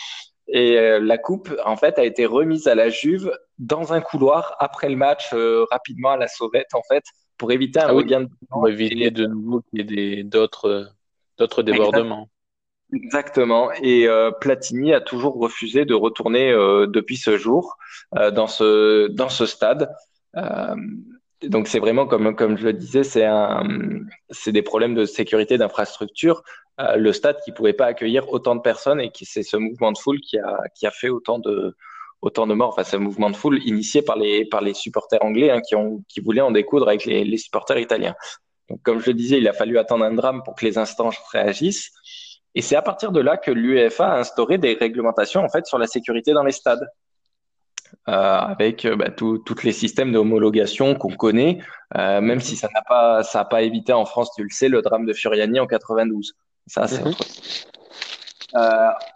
Et 0.52 0.78
euh, 0.78 0.98
la 1.00 1.16
coupe, 1.18 1.54
en 1.64 1.76
fait, 1.76 1.98
a 1.98 2.04
été 2.04 2.26
remise 2.26 2.66
à 2.66 2.74
la 2.74 2.88
Juve 2.88 3.32
dans 3.58 3.92
un 3.92 4.00
couloir 4.00 4.56
après 4.58 4.88
le 4.88 4.96
match, 4.96 5.30
euh, 5.32 5.64
rapidement 5.70 6.10
à 6.10 6.16
la 6.16 6.28
sauvette, 6.28 6.74
en 6.74 6.82
fait, 6.82 7.04
pour 7.40 7.52
éviter 7.52 7.80
un 7.80 7.86
Ah 7.88 7.94
oui. 7.94 8.02
regain 8.02 8.20
de 8.20 8.28
Pour 8.50 8.68
éviter 8.68 9.10
de 9.10 9.24
nouveau 9.26 9.62
qu'il 9.62 9.90
y 9.90 10.20
ait 10.20 10.24
d'autres 10.24 10.90
d'autres 11.38 11.62
débordements. 11.62 12.28
Exactement. 12.92 13.72
Et 13.82 14.06
euh, 14.06 14.30
Platini 14.30 14.92
a 14.92 15.00
toujours 15.00 15.38
refusé 15.38 15.86
de 15.86 15.94
retourner 15.94 16.52
euh, 16.52 16.86
depuis 16.86 17.16
ce 17.16 17.38
jour 17.38 17.78
euh, 18.18 18.30
dans 18.30 18.46
ce 18.46 19.08
dans 19.08 19.30
ce 19.30 19.46
stade. 19.46 19.90
Euh, 20.36 20.76
donc 21.42 21.66
c'est 21.66 21.78
vraiment 21.78 22.06
comme 22.06 22.36
comme 22.36 22.58
je 22.58 22.64
le 22.64 22.74
disais, 22.74 23.04
c'est 23.04 23.24
un 23.24 23.62
c'est 24.28 24.52
des 24.52 24.60
problèmes 24.62 24.94
de 24.94 25.06
sécurité 25.06 25.56
d'infrastructure. 25.56 26.42
Euh, 26.78 26.96
le 26.96 27.14
stade 27.14 27.38
qui 27.42 27.52
pouvait 27.52 27.72
pas 27.72 27.86
accueillir 27.86 28.28
autant 28.30 28.54
de 28.54 28.60
personnes 28.60 29.00
et 29.00 29.10
qui 29.10 29.24
c'est 29.24 29.42
ce 29.42 29.56
mouvement 29.56 29.92
de 29.92 29.98
foule 29.98 30.20
qui 30.20 30.38
a 30.38 30.58
qui 30.74 30.86
a 30.86 30.90
fait 30.90 31.08
autant 31.08 31.38
de 31.38 31.74
autant 32.22 32.46
de 32.46 32.54
morts. 32.54 32.70
Enfin, 32.70 32.84
ce 32.84 32.96
mouvement 32.96 33.30
de 33.30 33.36
foule 33.36 33.60
initié 33.64 34.02
par 34.02 34.16
les 34.16 34.44
par 34.44 34.60
les 34.60 34.74
supporters 34.74 35.22
anglais 35.24 35.50
hein, 35.50 35.60
qui 35.60 35.74
ont 35.74 36.02
qui 36.08 36.20
voulaient 36.20 36.40
en 36.40 36.50
découdre 36.50 36.88
avec 36.88 37.04
les 37.04 37.24
les 37.24 37.38
supporters 37.38 37.78
italiens. 37.78 38.14
Donc 38.68 38.80
comme 38.82 39.00
je 39.00 39.06
le 39.06 39.14
disais, 39.14 39.38
il 39.38 39.48
a 39.48 39.52
fallu 39.52 39.78
attendre 39.78 40.04
un 40.04 40.14
drame 40.14 40.42
pour 40.44 40.54
que 40.54 40.64
les 40.64 40.78
instances 40.78 41.16
réagissent. 41.32 41.90
Et 42.54 42.62
c'est 42.62 42.76
à 42.76 42.82
partir 42.82 43.12
de 43.12 43.20
là 43.20 43.36
que 43.36 43.50
l'UEFA 43.50 44.08
a 44.08 44.18
instauré 44.18 44.58
des 44.58 44.74
réglementations 44.74 45.42
en 45.42 45.48
fait 45.48 45.66
sur 45.66 45.78
la 45.78 45.86
sécurité 45.86 46.32
dans 46.32 46.42
les 46.42 46.52
stades, 46.52 46.84
euh, 48.08 48.12
avec 48.12 48.84
euh, 48.84 48.96
bah, 48.96 49.10
tous 49.10 49.62
les 49.62 49.72
systèmes 49.72 50.12
d'homologation 50.12 50.94
qu'on 50.94 51.14
connaît, 51.14 51.58
euh, 51.96 52.20
même 52.20 52.40
si 52.40 52.56
ça 52.56 52.68
n'a 52.74 52.82
pas 52.82 53.22
ça 53.22 53.40
a 53.40 53.44
pas 53.44 53.62
évité 53.62 53.92
en 53.92 54.04
France, 54.04 54.30
tu 54.34 54.42
le 54.42 54.50
sais, 54.50 54.68
le 54.68 54.82
drame 54.82 55.06
de 55.06 55.12
Furiani 55.12 55.60
en 55.60 55.66
92. 55.66 56.34
Ça, 56.66 56.86
c'est 56.86 57.00
Mhm. 57.00 57.08
autre 57.08 57.24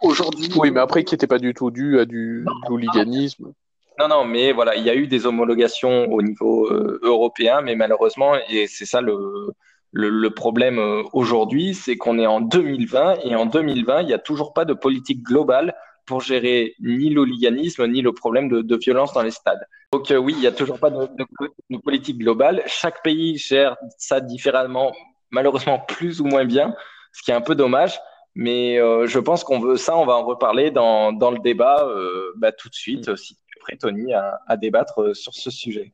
aujourd'hui, 0.01 0.49
Oui, 0.55 0.71
mais 0.71 0.79
après, 0.79 1.03
qui 1.03 1.13
n'était 1.13 1.27
pas 1.27 1.39
du 1.39 1.53
tout 1.53 1.71
dû 1.71 1.99
à 1.99 2.05
du 2.05 2.45
de 2.45 2.69
l'hooliganisme. 2.69 3.53
Non, 3.99 4.07
non, 4.09 4.25
mais 4.25 4.51
voilà, 4.51 4.75
il 4.75 4.83
y 4.83 4.89
a 4.89 4.95
eu 4.95 5.07
des 5.07 5.25
homologations 5.25 6.11
au 6.11 6.21
niveau 6.21 6.67
euh, 6.69 6.99
européen, 7.01 7.61
mais 7.61 7.75
malheureusement, 7.75 8.33
et 8.49 8.67
c'est 8.67 8.85
ça 8.85 8.99
le, 8.99 9.53
le, 9.91 10.09
le 10.09 10.29
problème 10.31 10.79
euh, 10.79 11.03
aujourd'hui, 11.13 11.73
c'est 11.73 11.95
qu'on 11.95 12.19
est 12.19 12.27
en 12.27 12.41
2020 12.41 13.19
et 13.23 13.35
en 13.35 13.45
2020, 13.45 14.01
il 14.01 14.07
n'y 14.07 14.13
a 14.13 14.19
toujours 14.19 14.53
pas 14.53 14.65
de 14.65 14.73
politique 14.73 15.23
globale 15.23 15.73
pour 16.05 16.19
gérer 16.21 16.75
ni 16.81 17.09
l'hooliganisme 17.09 17.87
ni 17.87 18.01
le 18.01 18.11
problème 18.11 18.49
de, 18.49 18.61
de 18.61 18.75
violence 18.75 19.13
dans 19.13 19.23
les 19.23 19.31
stades. 19.31 19.65
Donc 19.93 20.11
euh, 20.11 20.17
oui, 20.17 20.33
il 20.35 20.41
n'y 20.41 20.47
a 20.47 20.51
toujours 20.51 20.79
pas 20.79 20.89
de, 20.89 21.05
de, 21.05 21.25
de 21.69 21.77
politique 21.77 22.17
globale. 22.17 22.63
Chaque 22.67 23.01
pays 23.01 23.37
gère 23.37 23.77
ça 23.97 24.19
différemment, 24.19 24.91
malheureusement 25.31 25.79
plus 25.79 26.19
ou 26.19 26.25
moins 26.25 26.43
bien, 26.43 26.75
ce 27.13 27.23
qui 27.23 27.31
est 27.31 27.35
un 27.35 27.41
peu 27.41 27.55
dommage. 27.55 27.97
Mais 28.35 28.77
euh, 28.79 29.07
je 29.07 29.17
pense 29.17 29.45
qu'on 29.45 29.59
veut 29.59 29.77
ça, 29.77 29.97
on 29.97 30.05
va 30.05 30.13
en 30.13 30.25
reparler 30.25 30.69
dans, 30.69 31.13
dans 31.13 31.31
le 31.31 31.39
débat 31.39 31.87
euh, 31.87 32.33
bah, 32.35 32.51
tout 32.51 32.67
de 32.67 32.75
suite, 32.75 33.07
euh, 33.07 33.15
si 33.15 33.35
tu 33.35 33.57
es 33.57 33.59
prêt, 33.61 33.77
Tony, 33.77 34.13
à, 34.13 34.41
à 34.45 34.57
débattre 34.57 35.01
euh, 35.01 35.13
sur 35.13 35.33
ce 35.33 35.49
sujet. 35.49 35.93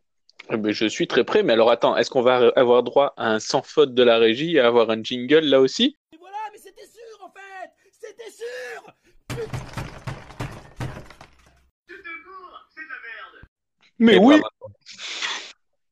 Eh 0.50 0.58
ben, 0.58 0.72
je 0.72 0.86
suis 0.88 1.08
très 1.08 1.24
prêt, 1.24 1.44
mais 1.44 1.54
alors 1.54 1.70
attends, 1.70 1.96
est-ce 1.96 2.10
qu'on 2.10 2.24
va 2.24 2.52
avoir 2.56 2.82
droit 2.82 3.14
à 3.16 3.32
un 3.32 3.40
sans 3.40 3.62
faute 3.62 3.94
de 3.94 4.02
la 4.02 4.18
régie, 4.18 4.60
à 4.60 4.66
avoir 4.66 4.90
un 4.90 5.04
jingle 5.04 5.42
là 5.42 5.62
aussi? 5.62 5.96
Et 6.12 6.18
voilà, 6.18 6.38
mais 6.52 6.58
c'était 6.58 6.88
sûr 6.88 7.24
en 7.24 7.32
fait 7.32 7.72
C'était 7.92 8.32
sûr 8.32 8.96
Mais 14.00 14.16
Et 14.16 14.18
oui. 14.18 14.42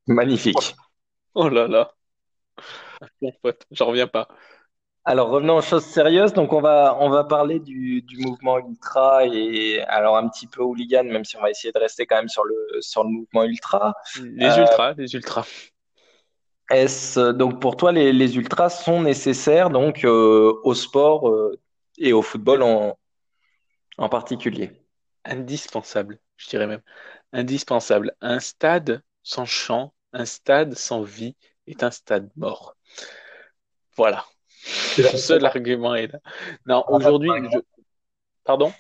Magnifique. 0.08 0.76
Oh 1.36 1.48
là 1.48 1.68
là 1.68 1.92
faute, 3.42 3.66
j'en 3.72 3.86
reviens 3.86 4.08
pas. 4.08 4.28
Alors 5.10 5.30
revenons 5.30 5.58
aux 5.58 5.62
choses 5.62 5.86
sérieuses. 5.86 6.34
Donc 6.34 6.54
on 6.54 6.62
va 6.62 6.96
on 7.00 7.10
va 7.10 7.24
parler 7.24 7.60
du, 7.60 8.02
du 8.04 8.18
mouvement 8.20 8.60
ultra 8.60 9.26
et 9.26 9.82
alors 9.88 10.18
un 10.18 10.30
petit 10.30 10.46
peu 10.48 10.62
hooligan, 10.62 11.04
même 11.04 11.26
si 11.26 11.36
on 11.36 11.42
va 11.42 11.50
essayer 11.50 11.72
de 11.72 11.80
rester 11.80 12.06
quand 12.06 12.18
même 12.18 12.30
sur 12.30 12.44
le 12.46 12.56
sur 12.82 13.04
le 13.04 13.10
mouvement 13.10 13.44
ultra. 13.44 13.96
Les 14.14 14.46
Euh, 14.46 14.56
ultras, 14.60 14.94
les 14.94 15.16
ultras. 15.16 15.48
Est-ce 16.72 17.32
donc 17.32 17.60
pour 17.62 17.78
toi 17.78 17.92
les, 17.92 18.14
les 18.14 18.38
ultras 18.38 18.70
sont 18.70 19.02
nécessaires 19.02 19.70
donc 19.70 20.04
euh, 20.06 20.54
au 20.64 20.74
sport 20.76 21.30
euh, 21.30 21.60
et 21.98 22.14
au 22.14 22.22
football 22.22 22.64
en 22.64 22.98
en 23.98 24.10
particulier? 24.10 24.72
Indispensable, 25.24 26.20
je 26.36 26.50
dirais 26.50 26.68
même. 26.68 26.82
Indispensable. 27.32 28.16
Un 28.22 28.40
stade 28.42 29.02
sans 29.24 29.46
chant, 29.46 29.94
un 30.14 30.26
stade 30.26 30.76
sans 30.76 31.04
vie 31.04 31.36
est 31.68 31.84
un 31.84 31.92
stade 31.92 32.30
mort. 32.36 32.76
Voilà. 33.96 34.26
Le 34.98 35.18
seul 35.18 35.46
argument 35.46 35.96
est 35.96 36.08
là. 36.08 36.20
Non, 36.66 36.84
aujourd'hui, 36.90 37.30
je... 37.52 37.60
Pardon? 38.44 38.74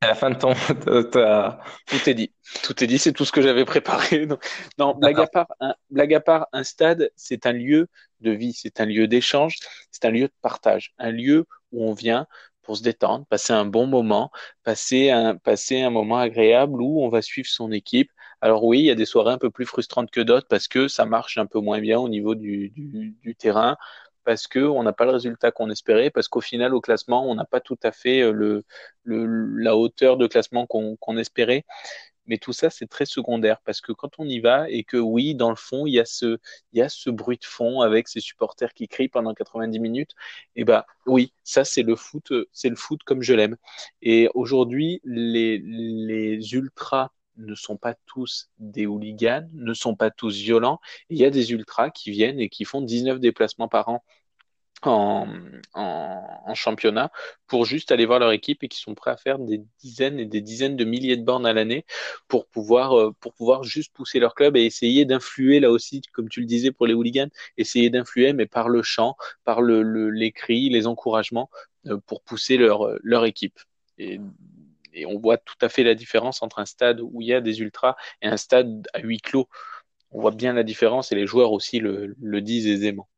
À 0.00 0.08
la 0.08 0.14
fin 0.14 0.30
de 0.30 0.36
ton 0.36 0.52
Tout 1.86 2.10
est 2.10 2.14
dit. 2.14 2.32
Tout 2.62 2.84
est 2.84 2.86
dit, 2.86 2.98
c'est 2.98 3.12
tout 3.12 3.24
ce 3.24 3.32
que 3.32 3.40
j'avais 3.40 3.64
préparé. 3.64 4.26
Donc, 4.26 4.44
non, 4.78 4.94
blague 4.94 5.20
à 5.20 5.26
part, 5.26 5.48
un, 5.60 5.74
blague 5.90 6.14
à 6.14 6.20
part, 6.20 6.48
un 6.52 6.64
stade, 6.64 7.10
c'est 7.16 7.46
un 7.46 7.52
lieu 7.52 7.88
de 8.20 8.30
vie, 8.30 8.52
c'est 8.52 8.80
un 8.80 8.86
lieu 8.86 9.08
d'échange, 9.08 9.56
c'est 9.90 10.04
un 10.04 10.10
lieu 10.10 10.26
de 10.28 10.32
partage, 10.42 10.92
un 10.98 11.10
lieu 11.10 11.46
où 11.72 11.88
on 11.88 11.94
vient 11.94 12.26
pour 12.62 12.76
se 12.76 12.82
détendre, 12.82 13.24
passer 13.26 13.52
un 13.52 13.64
bon 13.64 13.86
moment, 13.86 14.30
passer 14.64 15.10
un, 15.10 15.36
passer 15.36 15.80
un 15.80 15.90
moment 15.90 16.18
agréable 16.18 16.82
où 16.82 17.02
on 17.02 17.08
va 17.08 17.22
suivre 17.22 17.48
son 17.48 17.72
équipe. 17.72 18.10
Alors 18.40 18.64
oui, 18.64 18.80
il 18.80 18.84
y 18.86 18.90
a 18.90 18.94
des 18.94 19.06
soirées 19.06 19.32
un 19.32 19.38
peu 19.38 19.50
plus 19.50 19.66
frustrantes 19.66 20.10
que 20.10 20.20
d'autres 20.20 20.48
parce 20.48 20.68
que 20.68 20.88
ça 20.88 21.06
marche 21.06 21.38
un 21.38 21.46
peu 21.46 21.60
moins 21.60 21.80
bien 21.80 21.98
au 21.98 22.08
niveau 22.08 22.34
du, 22.34 22.70
du, 22.70 23.16
du 23.22 23.34
terrain, 23.34 23.76
parce 24.26 24.48
que 24.48 24.58
on 24.58 24.82
n'a 24.82 24.92
pas 24.92 25.06
le 25.06 25.12
résultat 25.12 25.52
qu'on 25.52 25.70
espérait, 25.70 26.10
parce 26.10 26.28
qu'au 26.28 26.40
final, 26.42 26.74
au 26.74 26.80
classement, 26.80 27.30
on 27.30 27.36
n'a 27.36 27.44
pas 27.46 27.60
tout 27.60 27.78
à 27.84 27.92
fait 27.92 28.22
euh, 28.22 28.62
la 29.06 29.76
hauteur 29.76 30.16
de 30.18 30.26
classement 30.26 30.66
qu'on 30.66 30.96
qu'on 30.96 31.16
espérait. 31.16 31.64
Mais 32.26 32.38
tout 32.38 32.52
ça, 32.52 32.70
c'est 32.70 32.88
très 32.88 33.06
secondaire 33.06 33.60
parce 33.64 33.80
que 33.80 33.92
quand 33.92 34.18
on 34.18 34.28
y 34.28 34.40
va 34.40 34.68
et 34.68 34.82
que 34.82 34.96
oui, 34.96 35.36
dans 35.36 35.50
le 35.50 35.56
fond, 35.56 35.86
il 35.86 35.94
y 35.94 36.00
a 36.00 36.04
ce, 36.04 37.10
bruit 37.10 37.38
de 37.38 37.44
fond 37.44 37.82
avec 37.82 38.08
ces 38.08 38.20
supporters 38.20 38.74
qui 38.74 38.88
crient 38.88 39.08
pendant 39.08 39.32
90 39.32 39.78
minutes, 39.78 40.12
et 40.56 40.64
ben 40.64 40.84
oui, 41.06 41.32
ça 41.44 41.64
c'est 41.64 41.84
le 41.84 41.94
foot, 41.96 42.32
c'est 42.52 42.68
le 42.68 42.76
foot 42.76 43.00
comme 43.04 43.22
je 43.22 43.34
l'aime. 43.34 43.56
Et 44.02 44.28
aujourd'hui, 44.34 45.00
les 45.04 46.54
ultras 46.54 47.10
ne 47.36 47.54
sont 47.54 47.76
pas 47.76 47.94
tous 48.06 48.50
des 48.58 48.86
hooligans, 48.86 49.48
ne 49.52 49.74
sont 49.74 49.94
pas 49.94 50.10
tous 50.10 50.36
violents. 50.36 50.80
Il 51.10 51.18
y 51.18 51.24
a 51.24 51.30
des 51.30 51.52
ultras 51.52 51.90
qui 51.90 52.10
viennent 52.10 52.40
et 52.40 52.48
qui 52.48 52.64
font 52.64 52.80
19 52.80 53.20
déplacements 53.20 53.68
par 53.68 53.88
an 53.88 54.04
en, 54.82 55.26
championnat 56.54 57.10
pour 57.46 57.64
juste 57.64 57.92
aller 57.92 58.06
voir 58.06 58.18
leur 58.18 58.32
équipe 58.32 58.62
et 58.62 58.68
qui 58.68 58.78
sont 58.78 58.94
prêts 58.94 59.10
à 59.10 59.16
faire 59.16 59.38
des 59.38 59.62
dizaines 59.80 60.18
et 60.18 60.26
des 60.26 60.40
dizaines 60.40 60.76
de 60.76 60.84
milliers 60.84 61.16
de 61.16 61.22
bornes 61.22 61.46
à 61.46 61.52
l'année 61.52 61.84
pour 62.28 62.46
pouvoir 62.46 62.98
euh, 62.98 63.12
pour 63.20 63.34
pouvoir 63.34 63.62
juste 63.62 63.92
pousser 63.94 64.18
leur 64.20 64.34
club 64.34 64.56
et 64.56 64.64
essayer 64.64 65.04
d'influer 65.04 65.60
là 65.60 65.70
aussi 65.70 66.00
comme 66.12 66.28
tu 66.28 66.40
le 66.40 66.46
disais 66.46 66.72
pour 66.72 66.86
les 66.86 66.94
hooligans 66.94 67.28
essayer 67.58 67.90
d'influer 67.90 68.32
mais 68.32 68.46
par 68.46 68.68
le 68.68 68.82
chant 68.82 69.16
par 69.44 69.60
le, 69.60 69.82
le, 69.82 70.10
les 70.10 70.32
cris 70.32 70.68
les 70.70 70.86
encouragements 70.86 71.50
euh, 71.86 71.98
pour 72.06 72.22
pousser 72.22 72.56
leur 72.56 72.88
leur 73.02 73.24
équipe 73.26 73.58
et 74.96 75.06
on 75.06 75.18
voit 75.18 75.38
tout 75.38 75.54
à 75.60 75.68
fait 75.68 75.84
la 75.84 75.94
différence 75.94 76.42
entre 76.42 76.58
un 76.58 76.66
stade 76.66 77.00
où 77.00 77.22
il 77.22 77.28
y 77.28 77.34
a 77.34 77.40
des 77.40 77.60
ultras 77.60 77.94
et 78.22 78.26
un 78.26 78.36
stade 78.36 78.86
à 78.94 79.00
huis 79.00 79.20
clos 79.20 79.48
on 80.10 80.20
voit 80.20 80.30
bien 80.30 80.52
la 80.52 80.62
différence 80.62 81.12
et 81.12 81.14
les 81.14 81.26
joueurs 81.26 81.52
aussi 81.52 81.78
le, 81.78 82.14
le 82.20 82.40
disent 82.40 82.66
aisément 82.66 83.08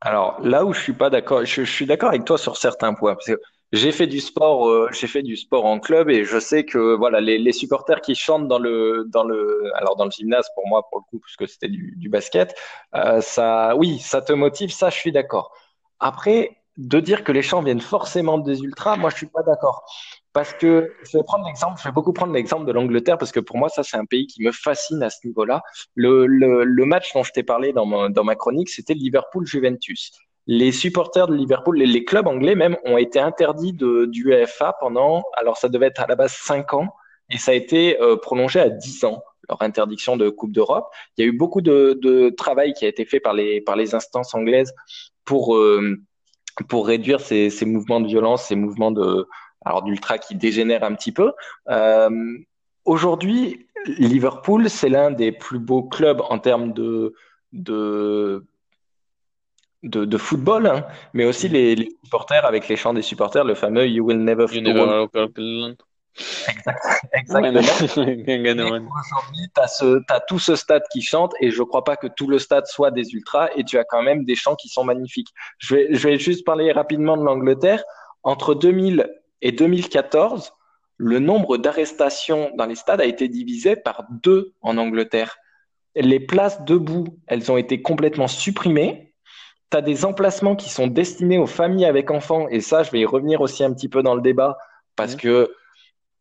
Alors 0.00 0.40
là 0.40 0.64
où 0.64 0.72
je 0.72 0.80
suis 0.80 0.92
pas 0.92 1.10
d'accord, 1.10 1.44
je, 1.44 1.62
suis 1.62 1.86
d'accord 1.86 2.10
avec 2.10 2.24
toi 2.24 2.38
sur 2.38 2.56
certains 2.56 2.94
points. 2.94 3.14
Parce 3.14 3.26
que 3.26 3.40
j'ai 3.72 3.92
fait 3.92 4.06
du 4.06 4.20
sport, 4.20 4.68
euh, 4.68 4.88
j'ai 4.92 5.08
fait 5.08 5.22
du 5.22 5.36
sport 5.36 5.64
en 5.64 5.80
club 5.80 6.08
et 6.08 6.24
je 6.24 6.38
sais 6.38 6.64
que 6.64 6.94
voilà 6.94 7.20
les, 7.20 7.38
les, 7.38 7.52
supporters 7.52 8.00
qui 8.00 8.14
chantent 8.14 8.46
dans 8.46 8.58
le 8.58 9.04
dans 9.08 9.24
le 9.24 9.70
alors 9.74 9.96
dans 9.96 10.04
le 10.04 10.12
gymnase 10.12 10.46
pour 10.54 10.66
moi 10.68 10.86
pour 10.88 11.00
le 11.00 11.04
coup 11.10 11.18
puisque 11.18 11.48
c'était 11.48 11.68
du, 11.68 11.94
du, 11.96 12.08
basket, 12.08 12.54
euh, 12.94 13.20
ça 13.20 13.74
oui 13.76 13.98
ça 13.98 14.22
te 14.22 14.32
motive, 14.32 14.70
ça 14.72 14.90
je 14.90 14.96
suis 14.96 15.12
d'accord. 15.12 15.52
Après 15.98 16.56
de 16.76 17.00
dire 17.00 17.24
que 17.24 17.32
les 17.32 17.42
chants 17.42 17.62
viennent 17.62 17.80
forcément 17.80 18.38
des 18.38 18.60
ultras, 18.60 18.96
moi 18.96 19.10
je 19.10 19.16
suis 19.16 19.26
pas 19.26 19.42
d'accord. 19.42 19.84
Parce 20.34 20.52
que 20.52 20.92
je 21.04 21.16
vais 21.16 21.22
prendre 21.22 21.46
l'exemple, 21.46 21.78
je 21.78 21.88
vais 21.88 21.92
beaucoup 21.92 22.12
prendre 22.12 22.32
l'exemple 22.32 22.66
de 22.66 22.72
l'Angleterre 22.72 23.16
parce 23.18 23.30
que 23.30 23.38
pour 23.38 23.56
moi 23.56 23.68
ça 23.68 23.84
c'est 23.84 23.96
un 23.96 24.04
pays 24.04 24.26
qui 24.26 24.42
me 24.42 24.50
fascine 24.50 25.00
à 25.04 25.08
ce 25.08 25.24
niveau-là. 25.26 25.62
Le, 25.94 26.26
le, 26.26 26.64
le, 26.64 26.84
match 26.84 27.14
dont 27.14 27.22
je 27.22 27.30
t'ai 27.30 27.44
parlé 27.44 27.72
dans 27.72 27.86
ma, 27.86 28.08
dans 28.08 28.24
ma 28.24 28.34
chronique, 28.34 28.68
c'était 28.68 28.94
Liverpool-Juventus. 28.94 30.10
Les 30.48 30.72
supporters 30.72 31.28
de 31.28 31.36
Liverpool, 31.36 31.78
les, 31.78 32.04
clubs 32.04 32.26
anglais 32.26 32.56
même, 32.56 32.76
ont 32.84 32.98
été 32.98 33.20
interdits 33.20 33.72
de, 33.72 34.06
du 34.06 34.24
UEFA 34.28 34.74
pendant, 34.80 35.22
alors 35.36 35.56
ça 35.56 35.68
devait 35.68 35.86
être 35.86 36.00
à 36.00 36.08
la 36.08 36.16
base 36.16 36.32
5 36.32 36.74
ans 36.74 36.94
et 37.30 37.38
ça 37.38 37.52
a 37.52 37.54
été 37.54 38.00
euh, 38.02 38.16
prolongé 38.16 38.58
à 38.58 38.68
10 38.68 39.04
ans 39.04 39.22
leur 39.48 39.62
interdiction 39.62 40.16
de 40.16 40.30
Coupe 40.30 40.52
d'Europe. 40.52 40.90
Il 41.16 41.24
y 41.24 41.28
a 41.28 41.30
eu 41.30 41.36
beaucoup 41.36 41.60
de, 41.60 41.96
de, 42.02 42.30
travail 42.30 42.72
qui 42.72 42.84
a 42.84 42.88
été 42.88 43.04
fait 43.04 43.20
par 43.20 43.34
les, 43.34 43.60
par 43.60 43.76
les 43.76 43.94
instances 43.94 44.34
anglaises 44.34 44.74
pour, 45.24 45.54
euh, 45.54 45.96
pour 46.68 46.86
réduire 46.88 47.20
ces, 47.20 47.50
ces 47.50 47.66
mouvements 47.66 48.00
de 48.00 48.08
violence, 48.08 48.46
ces 48.46 48.56
mouvements 48.56 48.90
de, 48.90 49.28
alors 49.64 49.82
d'ultra 49.82 50.18
qui 50.18 50.34
dégénère 50.34 50.84
un 50.84 50.94
petit 50.94 51.12
peu. 51.12 51.32
Euh, 51.68 52.38
Aujourd'hui, 52.84 53.66
Liverpool, 53.86 54.68
c'est 54.68 54.90
l'un 54.90 55.10
des 55.10 55.32
plus 55.32 55.58
beaux 55.58 55.82
clubs 55.82 56.20
en 56.28 56.38
termes 56.38 56.72
de, 56.72 57.14
de, 57.52 58.44
de, 59.82 60.04
de 60.04 60.18
football, 60.18 60.66
hein, 60.66 60.86
mais 61.14 61.24
aussi 61.24 61.48
les, 61.48 61.74
les, 61.74 61.88
supporters 62.04 62.44
avec 62.44 62.68
les 62.68 62.76
chants 62.76 62.92
des 62.92 63.02
supporters, 63.02 63.44
le 63.44 63.54
fameux 63.54 63.88
You 63.88 64.04
will 64.04 64.22
never, 64.22 64.46
you 64.52 64.60
never 64.60 65.08
Exactement. 67.12 67.58
Aujourd'hui, 67.58 69.48
tu 69.54 69.62
as, 70.12 70.20
tout 70.28 70.38
ce 70.38 70.56
stade 70.56 70.82
qui 70.92 71.00
chante 71.00 71.32
et 71.40 71.50
je 71.50 71.62
crois 71.62 71.84
pas 71.84 71.96
que 71.96 72.06
tout 72.06 72.28
le 72.28 72.38
stade 72.38 72.66
soit 72.66 72.90
des 72.90 73.14
ultras 73.14 73.48
et 73.56 73.64
tu 73.64 73.78
as 73.78 73.84
quand 73.84 74.02
même 74.02 74.24
des 74.24 74.34
chants 74.34 74.54
qui 74.54 74.68
sont 74.68 74.84
magnifiques. 74.84 75.30
Je 75.58 75.74
vais, 75.74 75.88
je 75.90 76.08
vais 76.08 76.18
juste 76.18 76.44
parler 76.44 76.70
rapidement 76.70 77.16
de 77.16 77.24
l'Angleterre. 77.24 77.82
Entre 78.22 78.54
2000 78.54 79.10
et 79.44 79.52
2014, 79.52 80.54
le 80.96 81.18
nombre 81.18 81.58
d'arrestations 81.58 82.50
dans 82.56 82.64
les 82.64 82.74
stades 82.74 83.02
a 83.02 83.04
été 83.04 83.28
divisé 83.28 83.76
par 83.76 84.06
deux 84.10 84.54
en 84.62 84.78
Angleterre. 84.78 85.36
Les 85.94 86.18
places 86.18 86.64
debout, 86.64 87.18
elles 87.26 87.52
ont 87.52 87.58
été 87.58 87.82
complètement 87.82 88.26
supprimées. 88.26 89.12
Tu 89.70 89.76
as 89.76 89.82
des 89.82 90.06
emplacements 90.06 90.56
qui 90.56 90.70
sont 90.70 90.86
destinés 90.86 91.36
aux 91.36 91.46
familles 91.46 91.84
avec 91.84 92.10
enfants, 92.10 92.48
et 92.48 92.60
ça, 92.60 92.82
je 92.84 92.90
vais 92.90 93.00
y 93.00 93.04
revenir 93.04 93.42
aussi 93.42 93.62
un 93.62 93.72
petit 93.74 93.88
peu 93.88 94.02
dans 94.02 94.14
le 94.14 94.22
débat, 94.22 94.56
parce 94.96 95.14
que 95.14 95.54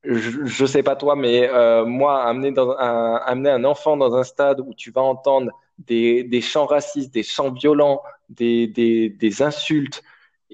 je 0.03 0.63
ne 0.63 0.67
sais 0.67 0.83
pas 0.83 0.97
toi, 0.97 1.15
mais 1.15 1.49
euh, 1.49 1.85
moi, 1.85 2.23
amener, 2.25 2.51
dans 2.51 2.71
un, 2.71 3.15
amener 3.25 3.51
un 3.51 3.63
enfant 3.63 3.95
dans 3.95 4.15
un 4.15 4.25
stade 4.25 4.59
où 4.59 4.73
tu 4.73 4.91
vas 4.91 5.01
entendre 5.01 5.49
des, 5.77 6.25
des 6.25 6.41
chants 6.41 6.65
racistes, 6.65 7.13
des 7.13 7.23
chants 7.23 7.51
violents, 7.51 8.01
des, 8.27 8.67
des, 8.67 9.07
des 9.09 9.41
insultes, 9.41 10.03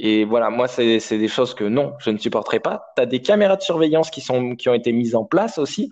et 0.02 0.24
voilà, 0.24 0.50
moi, 0.50 0.70
c'est 0.70 1.18
des 1.18 1.28
choses 1.28 1.54
que 1.54 1.66
non, 1.66 1.94
je 2.00 2.10
ne 2.10 2.18
supporterai 2.18 2.62
pas. 2.62 2.94
Tu 2.96 3.02
as 3.02 3.06
des 3.06 3.22
caméras 3.22 3.58
de 3.58 3.62
surveillance 3.62 4.10
qui, 4.10 4.22
sont, 4.22 4.56
qui 4.56 4.70
ont 4.70 4.74
été 4.74 4.94
mises 4.94 5.14
en 5.14 5.26
place 5.26 5.58
aussi. 5.58 5.92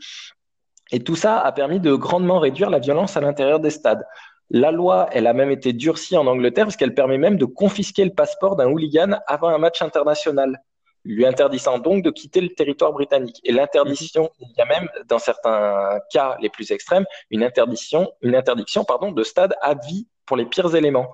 Et 0.94 1.02
tout 1.02 1.18
ça 1.18 1.40
a 1.40 1.52
permis 1.52 1.82
de 1.82 1.94
grandement 1.94 2.40
réduire 2.40 2.70
la 2.70 2.80
violence 2.80 3.18
à 3.18 3.22
l'intérieur 3.22 3.60
des 3.60 3.70
stades. 3.70 4.06
La 4.50 4.72
loi, 4.72 5.10
elle 5.12 5.28
a 5.28 5.34
même 5.34 5.52
été 5.52 5.74
durcie 5.74 6.16
en 6.16 6.26
Angleterre 6.26 6.64
parce 6.64 6.78
qu'elle 6.78 6.94
permet 6.94 7.18
même 7.18 7.36
de 7.36 7.44
confisquer 7.44 8.06
le 8.06 8.12
passeport 8.12 8.56
d'un 8.56 8.68
hooligan 8.68 9.20
avant 9.28 9.50
un 9.50 9.58
match 9.58 9.82
international, 9.82 10.64
lui 11.04 11.26
interdisant 11.26 11.78
donc 11.78 12.02
de 12.02 12.10
quitter 12.10 12.40
le 12.40 12.56
territoire 12.56 12.94
britannique. 12.94 13.42
Et 13.44 13.52
l'interdiction, 13.52 14.30
il 14.40 14.54
y 14.58 14.62
a 14.62 14.66
même, 14.66 14.88
dans 15.10 15.20
certains 15.20 16.00
cas 16.14 16.38
les 16.40 16.48
plus 16.48 16.72
extrêmes, 16.72 17.06
une 17.30 17.44
interdiction, 17.44 18.10
une 18.22 18.36
interdiction 18.36 18.86
pardon, 18.86 19.12
de 19.12 19.24
stade 19.24 19.54
à 19.62 19.74
vie 19.74 20.08
pour 20.26 20.38
les 20.38 20.46
pires 20.46 20.74
éléments. 20.74 21.10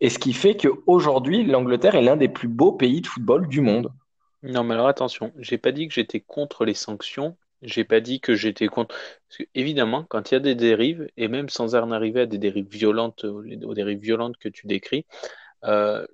Et 0.00 0.10
ce 0.10 0.18
qui 0.18 0.32
fait 0.32 0.56
qu'aujourd'hui, 0.56 1.44
l'Angleterre 1.44 1.94
est 1.94 2.02
l'un 2.02 2.16
des 2.16 2.28
plus 2.28 2.48
beaux 2.48 2.72
pays 2.72 3.00
de 3.00 3.06
football 3.06 3.48
du 3.48 3.60
monde. 3.60 3.92
Non, 4.42 4.62
mais 4.62 4.74
alors 4.74 4.88
attention, 4.88 5.32
j'ai 5.38 5.58
pas 5.58 5.72
dit 5.72 5.88
que 5.88 5.94
j'étais 5.94 6.20
contre 6.20 6.64
les 6.64 6.74
sanctions, 6.74 7.36
j'ai 7.62 7.82
pas 7.84 8.00
dit 8.00 8.20
que 8.20 8.36
j'étais 8.36 8.68
contre. 8.68 8.94
Parce 9.28 9.48
évidemment, 9.54 10.04
quand 10.04 10.30
il 10.30 10.34
y 10.34 10.36
a 10.36 10.40
des 10.40 10.54
dérives, 10.54 11.08
et 11.16 11.26
même 11.26 11.48
sans 11.48 11.74
en 11.74 11.90
arriver 11.90 12.20
à 12.20 12.26
des 12.26 12.38
dérives 12.38 12.68
violentes, 12.68 13.24
aux 13.24 13.74
dérives 13.74 13.98
violentes 13.98 14.36
que 14.36 14.48
tu 14.48 14.68
décris, 14.68 15.04
euh, 15.64 16.06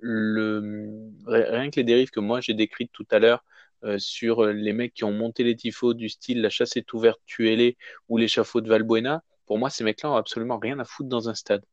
rien 1.27 1.69
que 1.69 1.75
les 1.75 1.83
dérives 1.83 2.09
que 2.09 2.19
moi 2.19 2.41
j'ai 2.41 2.55
décrites 2.55 2.91
tout 2.91 3.05
à 3.11 3.19
l'heure 3.19 3.43
euh, 3.83 3.99
sur 3.99 4.43
les 4.47 4.73
mecs 4.73 4.95
qui 4.95 5.03
ont 5.03 5.11
monté 5.11 5.43
les 5.43 5.55
tifos 5.55 5.93
du 5.93 6.09
style 6.09 6.41
la 6.41 6.49
chasse 6.49 6.77
est 6.77 6.91
ouverte, 6.93 7.21
tuez-les, 7.27 7.77
ou 8.09 8.17
l'échafaud 8.17 8.61
de 8.61 8.69
Valbuena, 8.69 9.23
pour 9.45 9.59
moi, 9.59 9.69
ces 9.69 9.83
mecs-là 9.83 10.11
ont 10.11 10.15
absolument 10.15 10.57
rien 10.57 10.79
à 10.79 10.85
foutre 10.85 11.09
dans 11.09 11.29
un 11.29 11.35
stade. 11.35 11.63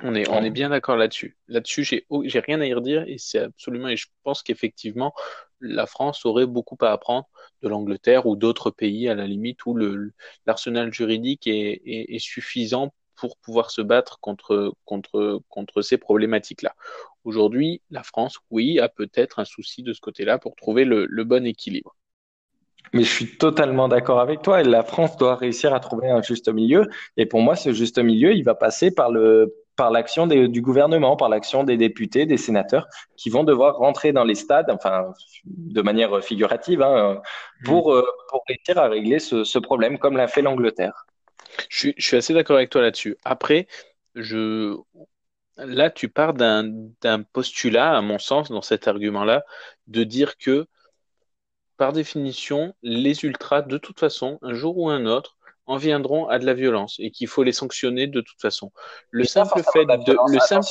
On 0.00 0.14
est, 0.14 0.28
on 0.28 0.42
est 0.42 0.50
bien 0.50 0.70
d'accord 0.70 0.96
là-dessus. 0.96 1.36
Là-dessus, 1.48 1.84
j'ai, 1.84 2.06
j'ai 2.24 2.40
rien 2.40 2.60
à 2.60 2.66
y 2.66 2.74
redire 2.74 3.04
et 3.06 3.18
c'est 3.18 3.38
absolument, 3.38 3.88
et 3.88 3.96
je 3.96 4.06
pense 4.22 4.42
qu'effectivement, 4.42 5.14
la 5.60 5.86
France 5.86 6.24
aurait 6.24 6.46
beaucoup 6.46 6.78
à 6.80 6.90
apprendre 6.90 7.28
de 7.62 7.68
l'Angleterre 7.68 8.26
ou 8.26 8.34
d'autres 8.34 8.70
pays 8.70 9.08
à 9.08 9.14
la 9.14 9.26
limite 9.26 9.64
où 9.66 9.74
le, 9.74 10.12
l'arsenal 10.46 10.92
juridique 10.92 11.46
est, 11.46 11.82
est, 11.84 12.14
est, 12.14 12.18
suffisant 12.18 12.92
pour 13.14 13.36
pouvoir 13.36 13.70
se 13.70 13.82
battre 13.82 14.18
contre, 14.20 14.74
contre, 14.84 15.42
contre 15.48 15.82
ces 15.82 15.98
problématiques-là. 15.98 16.74
Aujourd'hui, 17.24 17.82
la 17.90 18.02
France, 18.02 18.38
oui, 18.50 18.80
a 18.80 18.88
peut-être 18.88 19.38
un 19.38 19.44
souci 19.44 19.84
de 19.84 19.92
ce 19.92 20.00
côté-là 20.00 20.38
pour 20.38 20.56
trouver 20.56 20.84
le, 20.84 21.06
le 21.06 21.24
bon 21.24 21.46
équilibre. 21.46 21.94
Mais 22.92 23.04
je 23.04 23.10
suis 23.10 23.38
totalement 23.38 23.88
d'accord 23.88 24.20
avec 24.20 24.42
toi. 24.42 24.60
Et 24.60 24.64
la 24.64 24.82
France 24.82 25.16
doit 25.16 25.36
réussir 25.36 25.72
à 25.72 25.80
trouver 25.80 26.10
un 26.10 26.20
juste 26.20 26.48
milieu. 26.48 26.88
Et 27.16 27.26
pour 27.26 27.40
moi, 27.40 27.54
ce 27.54 27.72
juste 27.72 27.98
milieu, 27.98 28.34
il 28.34 28.42
va 28.42 28.54
passer 28.54 28.90
par 28.92 29.10
le 29.10 29.54
par 29.76 29.90
l'action 29.90 30.26
du 30.26 30.60
gouvernement, 30.60 31.16
par 31.16 31.28
l'action 31.28 31.64
des 31.64 31.76
députés, 31.76 32.26
des 32.26 32.36
sénateurs, 32.36 32.86
qui 33.16 33.30
vont 33.30 33.44
devoir 33.44 33.76
rentrer 33.76 34.12
dans 34.12 34.24
les 34.24 34.34
stades, 34.34 34.70
enfin 34.70 35.12
de 35.44 35.82
manière 35.82 36.22
figurative, 36.22 36.82
hein, 36.82 37.20
pour, 37.64 37.94
mmh. 37.94 38.02
pour 38.28 38.44
réussir 38.48 38.78
à 38.78 38.88
régler 38.88 39.18
ce, 39.18 39.44
ce 39.44 39.58
problème, 39.58 39.98
comme 39.98 40.16
l'a 40.16 40.28
fait 40.28 40.42
l'Angleterre. 40.42 41.06
Je 41.68 41.78
suis, 41.78 41.94
je 41.96 42.06
suis 42.06 42.16
assez 42.16 42.34
d'accord 42.34 42.56
avec 42.56 42.70
toi 42.70 42.82
là-dessus. 42.82 43.16
Après, 43.24 43.66
je, 44.14 44.76
là, 45.56 45.90
tu 45.90 46.08
pars 46.08 46.34
d'un 46.34 47.22
postulat, 47.32 47.96
à 47.96 48.00
mon 48.00 48.18
sens, 48.18 48.50
dans 48.50 48.62
cet 48.62 48.88
argument-là, 48.88 49.44
de 49.86 50.04
dire 50.04 50.36
que, 50.36 50.66
par 51.76 51.92
définition, 51.92 52.74
les 52.82 53.24
ultras, 53.24 53.62
de 53.62 53.78
toute 53.78 53.98
façon, 53.98 54.38
un 54.42 54.54
jour 54.54 54.78
ou 54.78 54.88
un 54.90 55.06
autre, 55.06 55.36
en 55.72 55.76
viendront 55.76 56.28
à 56.28 56.38
de 56.38 56.46
la 56.46 56.54
violence 56.54 56.96
et 56.98 57.10
qu'il 57.10 57.28
faut 57.28 57.42
les 57.42 57.52
sanctionner 57.52 58.06
de 58.06 58.20
toute 58.20 58.40
façon. 58.40 58.70
Le 59.10 59.24
simple 59.24 59.62
fait 59.72 59.86
de, 59.86 60.04
de 60.04 60.16
le 60.32 60.38
simple 60.40 60.66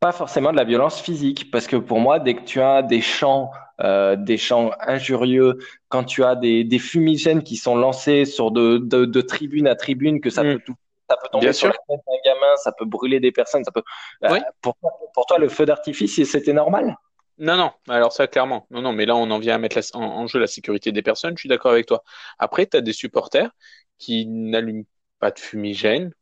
pas 0.00 0.12
forcément 0.12 0.52
de 0.52 0.56
la 0.56 0.64
violence 0.64 1.00
physique, 1.00 1.50
parce 1.50 1.66
que 1.66 1.74
pour 1.76 1.98
moi, 1.98 2.20
dès 2.20 2.34
que 2.34 2.44
tu 2.44 2.60
as 2.60 2.82
des 2.82 3.00
chants, 3.00 3.50
euh, 3.80 4.14
des 4.14 4.38
chants 4.38 4.70
injurieux, 4.78 5.58
quand 5.88 6.04
tu 6.04 6.22
as 6.22 6.36
des, 6.36 6.62
des 6.62 6.78
fumigènes 6.78 7.42
qui 7.42 7.56
sont 7.56 7.76
lancés 7.76 8.24
sur 8.24 8.52
de, 8.52 8.78
de, 8.78 9.04
de 9.04 9.20
tribune 9.20 9.66
à 9.66 9.74
tribune, 9.74 10.20
que 10.20 10.30
ça 10.30 10.44
mm. 10.44 10.54
peut 10.54 10.62
tout, 10.66 10.74
ça 11.10 11.16
peut 11.16 11.28
tomber 11.32 11.46
Bien 11.46 11.52
sur 11.52 11.72
sûr. 11.72 11.80
la 11.88 11.96
tête 11.96 12.04
d'un 12.06 12.30
gamin, 12.32 12.56
ça 12.56 12.70
peut 12.70 12.84
brûler 12.84 13.18
des 13.18 13.32
personnes, 13.32 13.64
ça 13.64 13.72
peut. 13.72 13.82
Oui. 14.22 14.38
Euh, 14.38 14.40
pour, 14.62 14.76
pour 15.14 15.26
toi, 15.26 15.38
le 15.38 15.48
feu 15.48 15.66
d'artifice, 15.66 16.22
c'était 16.22 16.52
normal? 16.52 16.96
Non, 17.38 17.56
non, 17.56 17.70
alors 17.88 18.12
ça, 18.12 18.26
clairement. 18.26 18.66
Non, 18.70 18.82
non, 18.82 18.92
mais 18.92 19.06
là, 19.06 19.16
on 19.16 19.30
en 19.30 19.38
vient 19.38 19.54
à 19.54 19.58
mettre 19.58 19.76
la, 19.76 19.82
en, 19.94 20.02
en, 20.02 20.26
jeu 20.26 20.38
la 20.38 20.46
sécurité 20.46 20.92
des 20.92 21.02
personnes, 21.02 21.36
je 21.36 21.40
suis 21.40 21.48
d'accord 21.48 21.72
avec 21.72 21.86
toi. 21.86 22.02
Après, 22.38 22.66
tu 22.66 22.76
as 22.76 22.80
des 22.80 22.92
supporters 22.92 23.50
qui 23.98 24.26
n'allument 24.26 24.84
pas 25.18 25.30
de 25.30 25.38
fumigène, 25.38 26.12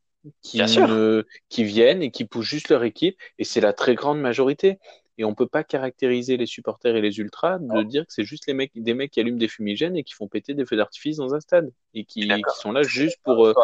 qui, 0.42 0.58
ne, 0.58 1.24
qui 1.48 1.64
viennent 1.64 2.02
et 2.02 2.10
qui 2.10 2.24
poussent 2.24 2.46
juste 2.46 2.68
leur 2.68 2.84
équipe, 2.84 3.16
et 3.38 3.44
c'est 3.44 3.60
la 3.60 3.72
très 3.72 3.94
grande 3.94 4.20
majorité. 4.20 4.78
Et 5.18 5.24
on 5.24 5.34
peut 5.34 5.46
pas 5.46 5.64
caractériser 5.64 6.36
les 6.36 6.44
supporters 6.44 6.94
et 6.94 7.00
les 7.00 7.18
ultras 7.18 7.58
de 7.58 7.82
dire 7.82 8.06
que 8.06 8.12
c'est 8.12 8.24
juste 8.24 8.46
les 8.46 8.52
mecs, 8.52 8.72
des 8.74 8.92
mecs 8.92 9.10
qui 9.10 9.20
allument 9.20 9.38
des 9.38 9.48
fumigènes 9.48 9.96
et 9.96 10.04
qui 10.04 10.12
font 10.12 10.28
péter 10.28 10.52
des 10.52 10.66
feux 10.66 10.76
d'artifice 10.76 11.16
dans 11.16 11.34
un 11.34 11.40
stade 11.40 11.72
et 11.94 12.04
qui, 12.04 12.28
qui 12.28 12.42
sont 12.60 12.70
là 12.70 12.82
juste 12.82 13.18
pour. 13.24 13.46
Euh... 13.46 13.54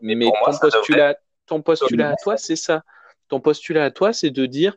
Mais, 0.00 0.14
mais 0.14 0.26
ton, 0.26 0.56
postulat, 0.60 1.16
ton 1.46 1.60
postulat 1.60 2.10
à 2.10 2.14
toi, 2.14 2.36
c'est 2.36 2.54
ça. 2.54 2.84
Ton 3.26 3.40
postulat 3.40 3.84
à 3.84 3.90
toi, 3.90 4.12
c'est 4.12 4.30
de 4.30 4.46
dire 4.46 4.76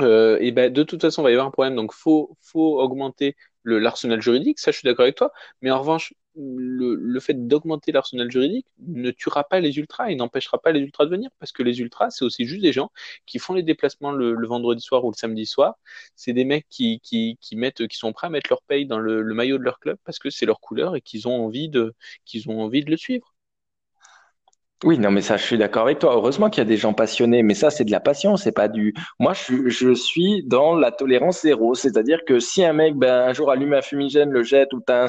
euh, 0.00 0.38
et 0.40 0.52
ben 0.52 0.72
de 0.72 0.82
toute 0.82 1.00
façon, 1.02 1.22
il 1.22 1.24
va 1.24 1.30
y 1.30 1.34
avoir 1.34 1.46
un 1.48 1.50
problème. 1.50 1.74
Donc, 1.76 1.92
faut 1.92 2.36
faut 2.40 2.80
augmenter 2.80 3.36
l'arsenal 3.64 4.20
juridique. 4.22 4.58
Ça, 4.58 4.70
je 4.70 4.78
suis 4.78 4.86
d'accord 4.86 5.04
avec 5.04 5.16
toi. 5.16 5.32
Mais 5.62 5.70
en 5.70 5.78
revanche, 5.80 6.14
le, 6.36 6.94
le 6.94 7.20
fait 7.20 7.48
d'augmenter 7.48 7.90
l'arsenal 7.92 8.30
juridique 8.30 8.66
ne 8.78 9.10
tuera 9.10 9.44
pas 9.44 9.58
les 9.60 9.76
ultras 9.78 10.08
et 10.10 10.14
n'empêchera 10.16 10.58
pas 10.58 10.70
les 10.72 10.80
ultras 10.80 11.04
de 11.06 11.10
venir 11.10 11.30
parce 11.40 11.50
que 11.52 11.62
les 11.64 11.80
ultras, 11.80 12.10
c'est 12.10 12.24
aussi 12.24 12.44
juste 12.46 12.62
des 12.62 12.72
gens 12.72 12.90
qui 13.26 13.38
font 13.40 13.54
les 13.54 13.62
déplacements 13.64 14.12
le, 14.12 14.34
le 14.34 14.46
vendredi 14.46 14.80
soir 14.82 15.04
ou 15.04 15.10
le 15.10 15.16
samedi 15.16 15.46
soir. 15.46 15.74
C'est 16.14 16.32
des 16.32 16.44
mecs 16.44 16.66
qui, 16.70 17.00
qui, 17.00 17.36
qui 17.40 17.56
mettent, 17.56 17.86
qui 17.88 17.96
sont 17.96 18.12
prêts 18.12 18.28
à 18.28 18.30
mettre 18.30 18.50
leur 18.50 18.62
paye 18.62 18.86
dans 18.86 18.98
le, 18.98 19.22
le 19.22 19.34
maillot 19.34 19.58
de 19.58 19.64
leur 19.64 19.80
club 19.80 19.98
parce 20.04 20.18
que 20.20 20.30
c'est 20.30 20.46
leur 20.46 20.60
couleur 20.60 20.94
et 20.96 21.00
qu'ils 21.00 21.26
ont 21.28 21.44
envie 21.44 21.68
de, 21.68 21.94
qu'ils 22.24 22.48
ont 22.50 22.60
envie 22.62 22.84
de 22.84 22.90
le 22.90 22.96
suivre. 22.96 23.34
Oui, 24.84 24.96
non, 24.98 25.10
mais 25.10 25.22
ça, 25.22 25.36
je 25.36 25.42
suis 25.44 25.58
d'accord 25.58 25.82
avec 25.82 25.98
toi. 25.98 26.14
Heureusement 26.14 26.50
qu'il 26.50 26.60
y 26.60 26.66
a 26.66 26.68
des 26.68 26.76
gens 26.76 26.94
passionnés, 26.94 27.42
mais 27.42 27.54
ça, 27.54 27.68
c'est 27.70 27.84
de 27.84 27.90
la 27.90 27.98
passion, 27.98 28.36
c'est 28.36 28.52
pas 28.52 28.68
du. 28.68 28.94
Moi, 29.18 29.32
je, 29.34 29.40
suis- 29.42 29.70
je 29.70 29.92
suis 29.94 30.44
dans 30.46 30.76
la 30.76 30.92
tolérance 30.92 31.42
zéro, 31.42 31.74
c'est-à-dire 31.74 32.20
que 32.24 32.38
si 32.38 32.64
un 32.64 32.72
mec, 32.72 32.94
ben, 32.94 33.28
un 33.28 33.32
jour 33.32 33.50
allume 33.50 33.72
un 33.74 33.82
fumigène, 33.82 34.30
le 34.30 34.44
jette, 34.44 34.72
ou 34.72 34.80
t'as 34.80 35.06
un, 35.06 35.08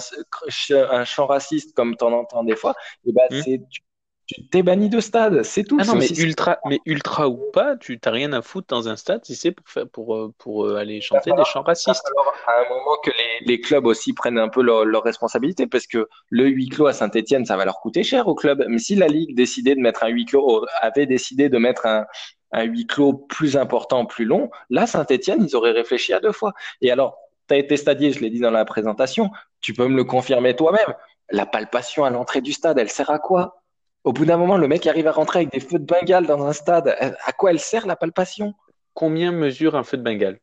un 0.92 1.06
chant 1.06 1.28
raciste 1.28 1.76
comme 1.76 1.96
t'en 1.96 2.12
entends 2.14 2.44
des 2.44 2.56
fois, 2.56 2.74
et 3.06 3.12
ben, 3.14 3.28
Hmm. 3.30 3.42
c'est, 3.44 3.62
tu, 3.70 3.82
tu 4.30 4.46
t'es 4.46 4.62
banni 4.62 4.90
de 4.90 5.00
stade, 5.00 5.42
c'est 5.42 5.64
tout. 5.64 5.80
Ah 5.82 5.86
non, 5.86 5.96
mais 5.96 6.08
ultra, 6.08 6.60
mais 6.66 6.80
ultra 6.86 7.28
ou 7.28 7.40
pas, 7.52 7.76
tu 7.78 8.00
t'as 8.00 8.12
rien 8.12 8.32
à 8.32 8.44
foutre 8.44 8.68
dans 8.68 8.88
un 8.88 8.96
stade 8.96 9.26
si 9.26 9.36
c'est 9.36 9.52
pour 9.52 9.68
faire, 9.68 9.88
pour, 9.90 10.16
euh, 10.16 10.32
pour 10.38 10.66
euh, 10.66 10.76
aller 10.76 11.02
chanter 11.02 11.32
des 11.32 11.46
chants 11.46 11.64
racistes. 11.64 12.04
falloir 12.08 12.32
à 12.46 12.62
un 12.62 12.70
moment 12.70 12.98
que 13.04 13.10
les, 13.10 13.48
les 13.48 13.60
clubs 13.60 13.88
aussi 13.88 14.14
prennent 14.14 14.38
un 14.38 14.50
peu 14.50 14.62
leurs 14.62 14.86
leurs 14.86 15.02
responsabilités 15.02 15.66
parce 15.66 15.88
que 15.88 16.08
le 16.30 16.46
huis 16.48 16.70
clos 16.70 16.86
à 16.86 16.94
Saint-Etienne, 16.94 17.48
ça 17.48 17.58
va 17.58 17.66
leur 17.66 17.80
coûter 17.80 18.04
cher 18.04 18.28
au 18.28 18.36
club. 18.36 18.64
Mais 18.68 18.78
si 18.78 18.94
la 18.94 19.08
Ligue 19.08 19.36
décidait 19.36 19.74
de 19.74 19.82
mettre 19.82 20.04
un 20.04 20.10
huis 20.10 20.26
clos, 20.26 20.64
avait 20.80 21.08
décidé 21.08 21.50
de 21.50 21.58
mettre 21.58 21.88
un, 21.88 22.06
un 22.52 22.64
huis 22.66 22.86
clos 22.86 23.14
plus 23.14 23.58
important, 23.58 24.06
plus 24.06 24.26
long, 24.26 24.52
là, 24.70 24.86
Saint-Etienne, 24.86 25.44
ils 25.44 25.56
auraient 25.56 25.72
réfléchi 25.72 26.14
à 26.14 26.20
deux 26.20 26.34
fois. 26.34 26.54
Et 26.82 26.92
alors, 26.92 27.18
tu 27.48 27.56
as 27.56 27.58
été 27.58 27.78
stadier, 27.78 28.12
je 28.12 28.20
l'ai 28.20 28.30
dit 28.30 28.42
dans 28.42 28.52
la 28.52 28.64
présentation, 28.64 29.32
tu 29.60 29.74
peux 29.74 29.88
me 29.88 29.96
le 29.96 30.04
confirmer 30.04 30.56
toi-même. 30.56 30.94
La 31.32 31.48
palpation 31.48 32.06
à 32.06 32.12
l'entrée 32.12 32.42
du 32.42 32.54
stade, 32.54 32.78
elle 32.78 32.90
sert 32.90 33.10
à 33.10 33.18
quoi? 33.18 33.59
Au 34.04 34.14
bout 34.14 34.26
d'un 34.26 34.38
moment, 34.38 34.58
le 34.58 34.68
mec 34.68 34.88
arrive 34.88 35.08
à 35.08 35.12
rentrer 35.12 35.40
avec 35.40 35.52
des 35.52 35.60
feux 35.60 35.80
de 35.80 35.86
Bengale 35.86 36.26
dans 36.26 36.46
un 36.46 36.54
stade. 36.54 36.96
À 37.26 37.32
quoi 37.34 37.52
elle 37.52 37.60
sert 37.60 37.86
la 37.86 37.96
palpation? 37.96 38.54
Combien 38.94 39.32
mesure 39.32 39.76
un 39.76 39.84
feu 39.84 39.98
de 39.98 40.04
Bengale? 40.04 40.40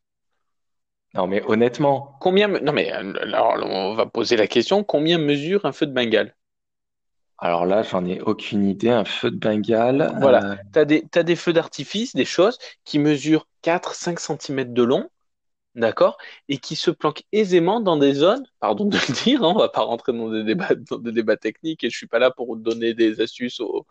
Non, 1.14 1.26
mais 1.26 1.42
honnêtement. 1.46 2.16
Combien, 2.20 2.48
non 2.48 2.72
mais 2.72 2.90
alors 2.90 3.56
on 3.64 3.94
va 3.94 4.06
poser 4.06 4.36
la 4.36 4.46
question, 4.46 4.84
combien 4.84 5.18
mesure 5.18 5.64
un 5.64 5.72
feu 5.72 5.86
de 5.86 5.92
Bengale? 5.92 6.34
Alors 7.38 7.66
là, 7.66 7.82
j'en 7.82 8.04
ai 8.06 8.20
aucune 8.20 8.66
idée. 8.66 8.90
Un 8.90 9.04
feu 9.04 9.30
de 9.30 9.36
Bengale. 9.36 10.10
Voilà. 10.20 10.52
euh, 10.52 10.56
T'as 10.72 10.84
des, 10.84 11.06
t'as 11.10 11.22
des 11.22 11.36
feux 11.36 11.52
d'artifice, 11.52 12.14
des 12.14 12.24
choses 12.24 12.58
qui 12.84 12.98
mesurent 12.98 13.46
4-5 13.62 14.18
cm 14.18 14.72
de 14.72 14.82
long, 14.82 15.08
d'accord, 15.76 16.18
et 16.48 16.58
qui 16.58 16.76
se 16.76 16.90
planquent 16.90 17.24
aisément 17.32 17.80
dans 17.80 17.96
des 17.98 18.14
zones, 18.14 18.46
pardon 18.60 18.86
de 18.86 18.96
le 18.96 19.24
dire, 19.24 19.44
hein, 19.44 19.52
on 19.54 19.58
va 19.58 19.68
pas 19.68 19.82
rentrer 19.82 20.12
dans 20.12 20.30
des 20.30 20.44
débats, 20.44 20.74
dans 20.74 20.98
des 20.98 21.12
débats 21.12 21.36
techniques, 21.36 21.84
et 21.84 21.90
je 21.90 21.96
suis 21.96 22.06
pas 22.08 22.18
là 22.18 22.30
pour 22.32 22.56
donner 22.56 22.94
des 22.94 23.20
astuces 23.20 23.60
aux, 23.60 23.86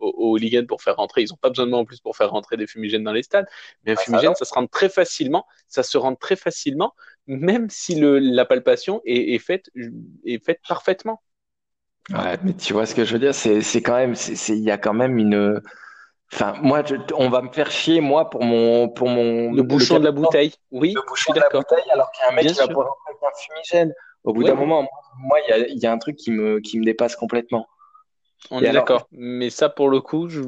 aux, 0.00 0.08
aux 0.16 0.30
hooligans 0.34 0.66
pour 0.66 0.82
faire 0.82 0.96
rentrer. 0.96 1.22
Ils 1.22 1.32
ont 1.32 1.36
pas 1.36 1.50
besoin 1.50 1.66
de 1.66 1.70
moi 1.70 1.80
en 1.80 1.84
plus 1.84 2.00
pour 2.00 2.16
faire 2.16 2.30
rentrer 2.30 2.56
des 2.56 2.66
fumigènes 2.66 3.04
dans 3.04 3.12
les 3.12 3.22
stades. 3.22 3.46
Mais 3.84 3.92
un 3.92 3.96
Ah, 3.96 3.96
fumigène, 3.96 4.34
ça 4.34 4.44
se 4.44 4.54
rentre 4.54 4.70
très 4.70 4.88
facilement, 4.88 5.46
ça 5.68 5.82
se 5.82 5.98
rentre 5.98 6.18
très 6.20 6.36
facilement, 6.36 6.94
même 7.26 7.70
si 7.70 7.94
le, 7.96 8.18
la 8.18 8.44
palpation 8.44 9.00
est, 9.04 9.34
est 9.34 9.38
faite, 9.38 9.70
est 10.24 10.44
faite 10.44 10.60
parfaitement. 10.68 11.22
ouais, 12.10 12.38
mais 12.44 12.54
tu 12.54 12.72
vois 12.72 12.86
ce 12.86 12.94
que 12.94 13.04
je 13.04 13.12
veux 13.14 13.18
dire? 13.18 13.34
C'est, 13.34 13.60
c'est 13.62 13.82
quand 13.82 13.96
même, 13.96 14.14
il 14.48 14.58
y 14.60 14.70
a 14.70 14.78
quand 14.78 14.94
même 14.94 15.18
une. 15.18 15.60
Enfin, 16.32 16.54
moi, 16.62 16.82
je- 16.84 16.94
on 17.14 17.28
va 17.28 17.42
me 17.42 17.50
faire 17.52 17.70
chier, 17.70 18.00
moi, 18.00 18.30
pour 18.30 18.42
mon, 18.42 18.88
pour 18.88 19.08
mon. 19.08 19.52
Le 19.52 19.62
bouchon 19.62 19.98
de 19.98 20.04
la 20.04 20.12
bouteille, 20.12 20.54
oui, 20.70 20.92
Le 20.94 21.02
bouchon 21.06 21.32
de 21.34 21.40
la 21.40 21.48
bouteille, 21.50 21.84
alors 21.90 22.10
qu'il 22.12 22.22
y 22.24 22.26
a 22.26 22.30
un 22.32 22.34
mec 22.34 22.44
Bien 22.44 22.52
qui 22.54 22.58
va 22.60 22.64
sûr. 22.66 22.80
avec 22.80 23.22
un 23.22 23.36
fumigène. 23.38 23.94
Au 24.24 24.32
bout 24.32 24.44
d'un 24.44 24.54
moment, 24.54 24.88
moi, 25.18 25.38
il 25.46 25.50
y 25.50 25.52
a, 25.52 25.58
il 25.58 25.78
y 25.78 25.86
a 25.86 25.92
un 25.92 25.98
truc 25.98 26.16
qui 26.16 26.30
me, 26.30 26.60
qui 26.60 26.78
me 26.78 26.84
dépasse 26.84 27.16
complètement. 27.16 27.66
On 28.50 28.60
Et 28.60 28.64
est 28.64 28.68
alors- 28.68 28.84
d'accord. 28.84 29.08
Mais 29.12 29.50
ça, 29.50 29.68
pour 29.68 29.88
le 29.90 30.00
coup, 30.00 30.28
je 30.28 30.40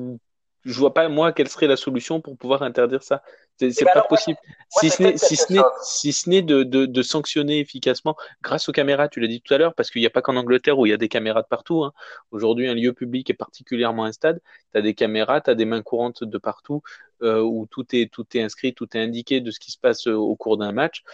je 0.64 0.78
vois 0.78 0.94
pas 0.94 1.08
moi 1.10 1.32
quelle 1.32 1.48
serait 1.50 1.66
la 1.66 1.76
solution 1.76 2.22
pour 2.22 2.38
pouvoir 2.38 2.62
interdire 2.62 3.02
ça. 3.02 3.22
C'est 3.60 3.70
c'est 3.70 3.84
ben 3.84 3.92
pas 3.94 4.02
possible. 4.02 4.36
moi, 4.46 4.80
Si 4.80 4.90
ce 4.90 5.02
n'est 5.02 5.16
si 5.16 5.36
ce 5.36 5.52
n'est 5.52 5.60
si 5.84 6.12
ce 6.12 6.28
n'est 6.28 6.42
de, 6.42 6.64
de, 6.64 6.86
de 6.86 7.02
sanctionner 7.02 7.60
efficacement 7.60 8.16
grâce 8.42 8.68
aux 8.68 8.72
caméras, 8.72 9.08
tu 9.08 9.20
l'as 9.20 9.28
dit 9.28 9.40
tout 9.40 9.54
à 9.54 9.58
l'heure, 9.58 9.74
parce 9.74 9.90
qu'il 9.90 10.00
n'y 10.00 10.06
a 10.06 10.10
pas 10.10 10.22
qu'en 10.22 10.34
Angleterre 10.34 10.76
où 10.78 10.86
il 10.86 10.90
y 10.90 10.92
a 10.92 10.96
des 10.96 11.08
caméras 11.08 11.42
de 11.42 11.46
partout. 11.46 11.84
hein. 11.84 11.92
Aujourd'hui, 12.32 12.66
un 12.68 12.74
lieu 12.74 12.92
public 12.92 13.30
et 13.30 13.34
particulièrement 13.34 14.04
un 14.04 14.12
stade, 14.12 14.40
tu 14.72 14.78
as 14.78 14.82
des 14.82 14.94
caméras, 14.94 15.40
tu 15.40 15.50
as 15.50 15.54
des 15.54 15.66
mains 15.66 15.82
courantes 15.82 16.24
de 16.24 16.38
partout 16.38 16.82
euh, 17.22 17.40
où 17.42 17.66
tout 17.70 17.86
est 17.94 18.10
tout 18.12 18.26
est 18.36 18.42
inscrit, 18.42 18.74
tout 18.74 18.88
est 18.96 19.00
indiqué 19.00 19.40
de 19.40 19.52
ce 19.52 19.60
qui 19.60 19.70
se 19.70 19.78
passe 19.78 20.08
euh, 20.08 20.14
au 20.14 20.34
cours 20.34 20.56
d'un 20.56 20.72
match. 20.72 21.04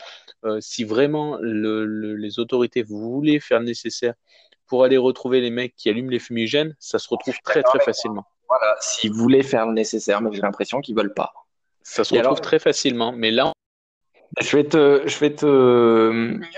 Euh, 0.47 0.59
si 0.63 0.85
vraiment 0.85 1.37
le, 1.43 1.85
le- 1.85 2.17
les 2.17 2.39
autorités 2.39 2.83
voulaient 2.83 3.41
faire 3.41 3.59
le 3.61 3.67
nécessaire 3.67 4.15
pour 4.67 4.85
aller 4.85 4.97
retrouver 4.97 5.43
les 5.43 5.51
mecs 5.51 5.75
qui 5.77 5.91
allument 5.91 6.11
les 6.11 6.19
fumigènes, 6.21 6.75
ça 6.79 6.99
se 6.99 7.09
retrouve 7.09 7.37
très 7.45 7.63
très 7.63 7.81
facilement. 7.81 8.25
Voilà, 8.49 8.77
s'ils 8.81 9.13
voulaient 9.13 9.43
faire 9.43 9.67
le 9.67 9.75
nécessaire, 9.75 10.23
mais 10.23 10.33
j'ai 10.33 10.41
l'impression 10.41 10.81
qu'ils 10.81 10.97
veulent 10.97 11.13
pas. 11.13 11.35
Ça 11.83 12.05
se 12.05 12.15
Et 12.15 12.19
retrouve 12.19 12.37
alors- 12.39 12.41
très 12.41 12.59
facilement. 12.59 13.13
Mais 13.13 13.31
là, 13.31 13.53
Je 14.41 14.57
vais 14.57 14.63
te, 14.63 15.03
je 15.09 15.19
vais 15.19 15.35
te, 15.35 15.45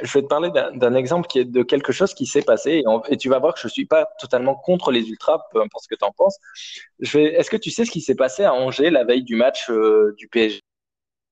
je 0.02 0.12
vais 0.12 0.20
te 0.22 0.26
parler 0.26 0.50
d'un 0.50 0.94
exemple 0.94 1.26
qui 1.26 1.38
est 1.38 1.46
de 1.46 1.62
quelque 1.62 1.90
chose 1.90 2.12
qui 2.12 2.26
s'est 2.26 2.42
passé 2.42 2.70
et, 2.72 2.86
on- 2.86 3.02
et 3.04 3.16
tu 3.16 3.30
vas 3.30 3.38
voir 3.38 3.54
que 3.54 3.60
je 3.60 3.68
suis 3.68 3.86
pas 3.86 4.10
totalement 4.20 4.54
contre 4.54 4.90
les 4.92 5.08
ultras, 5.08 5.46
peu 5.52 5.62
importe 5.62 5.84
ce 5.84 5.88
que 5.88 5.94
tu 5.94 6.04
en 6.04 6.12
penses. 6.12 6.36
Je 7.00 7.16
vais, 7.16 7.24
est-ce 7.32 7.48
que 7.48 7.56
tu 7.56 7.70
sais 7.70 7.86
ce 7.86 7.90
qui 7.90 8.02
s'est 8.02 8.14
passé 8.14 8.44
à 8.44 8.52
Angers 8.52 8.90
la 8.90 9.04
veille 9.04 9.22
du 9.24 9.36
match 9.36 9.70
euh, 9.70 10.14
du 10.18 10.28
PSG, 10.28 10.60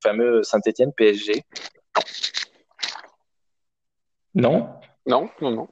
le 0.05 0.09
fameux 0.11 0.43
Saint-Étienne 0.43 0.95
PSG? 0.95 1.45
Non? 4.35 4.69
non, 5.07 5.29
non, 5.43 5.51
non. 5.51 5.69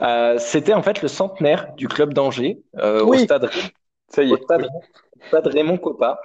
Euh, 0.00 0.38
c'était 0.38 0.72
en 0.74 0.82
fait 0.82 1.02
le 1.02 1.08
centenaire 1.08 1.74
du 1.74 1.88
club 1.88 2.14
d'Angers 2.14 2.62
euh, 2.78 3.02
au 3.02 3.10
Oui. 3.10 3.20
stade 3.24 3.50
Ça 4.08 4.22
y 4.22 4.32
au 4.32 4.36
est. 4.36 4.42
stade, 4.44 4.66
stade 5.26 5.46
Raymond 5.46 5.76
Coppa. 5.78 6.20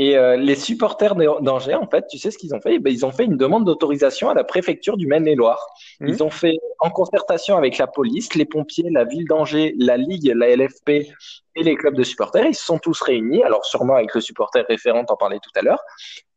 Et 0.00 0.16
euh, 0.16 0.36
les 0.36 0.54
supporters 0.54 1.16
d'Angers, 1.16 1.74
en 1.74 1.88
fait, 1.88 2.06
tu 2.06 2.18
sais 2.18 2.30
ce 2.30 2.38
qu'ils 2.38 2.54
ont 2.54 2.60
fait? 2.60 2.74
Eh 2.74 2.78
ben, 2.78 2.92
ils 2.92 3.04
ont 3.04 3.10
fait 3.10 3.24
une 3.24 3.36
demande 3.36 3.64
d'autorisation 3.64 4.30
à 4.30 4.34
la 4.34 4.44
préfecture 4.44 4.96
du 4.96 5.08
Maine-et-Loire. 5.08 5.66
Mhm. 5.98 6.08
Ils 6.08 6.22
ont 6.22 6.30
fait, 6.30 6.56
en 6.78 6.88
concertation 6.90 7.56
avec 7.56 7.78
la 7.78 7.88
police, 7.88 8.34
les 8.36 8.44
pompiers, 8.44 8.90
la 8.90 9.02
ville 9.02 9.26
d'Angers, 9.26 9.74
la 9.76 9.96
Ligue, 9.96 10.32
la 10.36 10.50
LFP 10.50 10.88
et 11.56 11.64
les 11.64 11.74
clubs 11.74 11.96
de 11.96 12.04
supporters, 12.04 12.46
ils 12.46 12.54
se 12.54 12.64
sont 12.64 12.78
tous 12.78 13.00
réunis, 13.00 13.42
alors 13.42 13.64
sûrement 13.64 13.96
avec 13.96 14.14
le 14.14 14.20
supporter 14.20 14.64
référent, 14.68 15.04
t'en 15.04 15.16
parlais 15.16 15.40
tout 15.40 15.50
à 15.56 15.62
l'heure. 15.62 15.80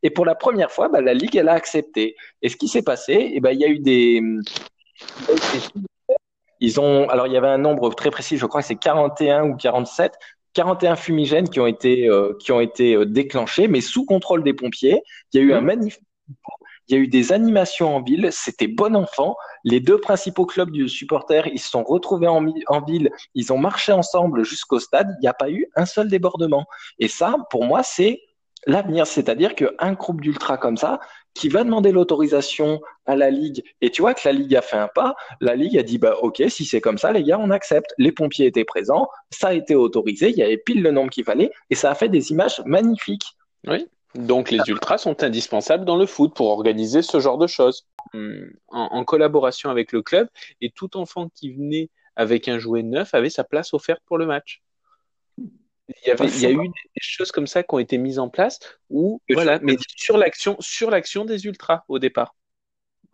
Et 0.02 0.10
pour 0.10 0.26
la 0.26 0.34
première 0.34 0.72
fois, 0.72 0.90
bah, 0.90 1.02
la 1.02 1.14
Ligue, 1.14 1.36
elle 1.36 1.50
a 1.50 1.54
accepté. 1.54 2.16
Et 2.42 2.50
ce 2.50 2.58
qui 2.58 2.68
s'est 2.68 2.82
passé, 2.82 3.32
eh 3.32 3.40
ben, 3.42 3.52
il 3.52 3.60
y 3.60 3.66
a 3.66 3.68
eu 3.68 3.78
des... 3.78 4.16
il 4.16 5.28
y 5.28 5.32
a 5.32 5.36
eu 5.36 5.60
des- 5.76 5.86
Ils 6.62 6.80
ont, 6.80 7.08
alors 7.10 7.28
il 7.28 7.34
y 7.34 7.38
avait 7.38 7.48
un 7.48 7.60
nombre 7.60 7.94
très 7.94 8.10
précis, 8.10 8.38
je 8.38 8.46
crois 8.48 8.62
que 8.62 8.68
c'est 8.68 8.76
41 8.76 9.44
ou 9.44 9.56
47, 9.56 10.14
41 10.54 10.96
fumigènes 10.96 11.50
qui 11.50 11.60
ont 11.60 11.68
été, 11.68 12.08
euh, 12.08 12.34
qui 12.40 12.52
ont 12.52 12.62
été 12.62 12.96
euh, 12.96 13.06
déclenchés, 13.06 13.68
mais 13.68 13.82
sous 13.82 14.06
contrôle 14.06 14.44
des 14.44 14.54
pompiers. 14.54 15.02
Il 15.34 15.40
y 15.40 15.44
a 15.44 15.46
eu 15.46 15.54
un 15.54 15.62
manif, 15.62 16.00
il 16.88 16.96
y 16.96 16.98
a 16.98 17.02
eu 17.02 17.08
des 17.08 17.32
animations 17.32 17.96
en 17.96 18.02
ville, 18.02 18.30
c'était 18.32 18.68
bon 18.68 18.96
enfant. 18.96 19.36
Les 19.64 19.80
deux 19.80 20.00
principaux 20.00 20.46
clubs 20.46 20.72
du 20.72 20.90
supporter, 20.90 21.48
ils 21.48 21.60
se 21.60 21.70
sont 21.70 21.84
retrouvés 21.84 22.28
en, 22.28 22.46
en 22.68 22.82
ville, 22.82 23.12
ils 23.34 23.54
ont 23.54 23.58
marché 23.58 23.92
ensemble 23.92 24.44
jusqu'au 24.44 24.80
stade, 24.80 25.16
il 25.20 25.22
n'y 25.22 25.28
a 25.28 25.34
pas 25.34 25.50
eu 25.50 25.68
un 25.76 25.86
seul 25.86 26.10
débordement. 26.10 26.66
Et 27.00 27.08
ça, 27.08 27.36
pour 27.50 27.64
moi, 27.64 27.84
c'est 27.84 28.22
l'avenir, 28.68 29.08
c'est-à-dire 29.08 29.56
qu'un 29.56 29.94
groupe 29.94 30.22
d'ultra 30.22 30.58
comme 30.58 30.78
ça, 30.78 31.00
qui 31.34 31.50
va 31.50 31.64
demander 31.64 31.92
l'autorisation 31.92 32.82
à 33.06 33.16
la 33.16 33.30
Ligue, 33.30 33.64
et 33.82 33.90
tu 33.90 34.02
vois 34.02 34.14
que 34.14 34.22
la 34.26 34.34
Ligue 34.34 34.56
a 34.56 34.62
fait 34.62 34.78
un 34.78 34.90
pas, 34.94 35.16
la 35.40 35.56
Ligue 35.56 35.78
a 35.78 35.84
dit, 35.84 35.98
bah, 35.98 36.16
ok, 36.22 36.44
si 36.50 36.66
c'est 36.66 36.82
comme 36.82 36.98
ça, 36.98 37.12
les 37.12 37.24
gars, 37.24 37.40
on 37.40 37.52
accepte. 37.52 37.94
Les 37.98 38.12
pompiers 38.12 38.46
étaient 38.46 38.66
présents, 38.66 39.08
ça 39.30 39.50
a 39.50 39.54
été 39.54 39.76
autorisé, 39.76 40.30
il 40.30 40.38
y 40.38 40.44
avait 40.44 40.58
pile 40.58 40.82
le 40.82 40.92
nombre 40.92 41.10
qu'il 41.10 41.24
fallait, 41.24 41.52
et 41.70 41.76
ça 41.76 41.92
a 41.92 41.96
fait 41.96 42.10
des 42.10 42.32
images 42.32 42.62
magnifiques. 42.66 43.26
Oui. 43.68 43.88
Donc 44.14 44.52
les 44.52 44.60
ultras 44.68 44.98
sont 44.98 45.24
indispensables 45.24 45.86
dans 45.86 45.96
le 45.96 46.06
foot 46.06 46.34
pour 46.36 46.48
organiser 46.48 47.02
ce 47.02 47.22
genre 47.22 47.38
de 47.38 47.48
choses. 47.48 47.88
En, 48.14 48.50
en 48.70 49.04
collaboration 49.06 49.70
avec 49.70 49.94
le 49.94 50.02
club, 50.02 50.28
et 50.60 50.70
tout 50.70 50.98
enfant 50.98 51.30
qui 51.34 51.54
venait 51.54 51.90
avec 52.18 52.50
un 52.50 52.60
jouet 52.60 52.84
neuf 52.84 53.14
avait 53.14 53.30
sa 53.30 53.46
place 53.46 53.74
offerte 53.74 54.02
pour 54.06 54.18
le 54.18 54.26
match. 54.26 54.62
Il 56.04 56.08
y, 56.08 56.12
avait, 56.12 56.28
il 56.28 56.42
y 56.42 56.46
a 56.46 56.52
eu 56.52 56.68
des, 56.68 57.02
choses 57.02 57.32
comme 57.32 57.48
ça 57.48 57.64
qui 57.64 57.74
ont 57.74 57.80
été 57.80 57.98
mises 57.98 58.20
en 58.20 58.30
place 58.30 58.60
où, 58.90 59.22
voilà, 59.30 59.60
mais 59.62 59.78
sur 59.98 60.18
l'action, 60.18 60.58
sur 60.60 60.90
l'action 60.90 61.26
des 61.26 61.46
ultras 61.46 61.84
au 61.88 62.00
départ. 62.00 62.36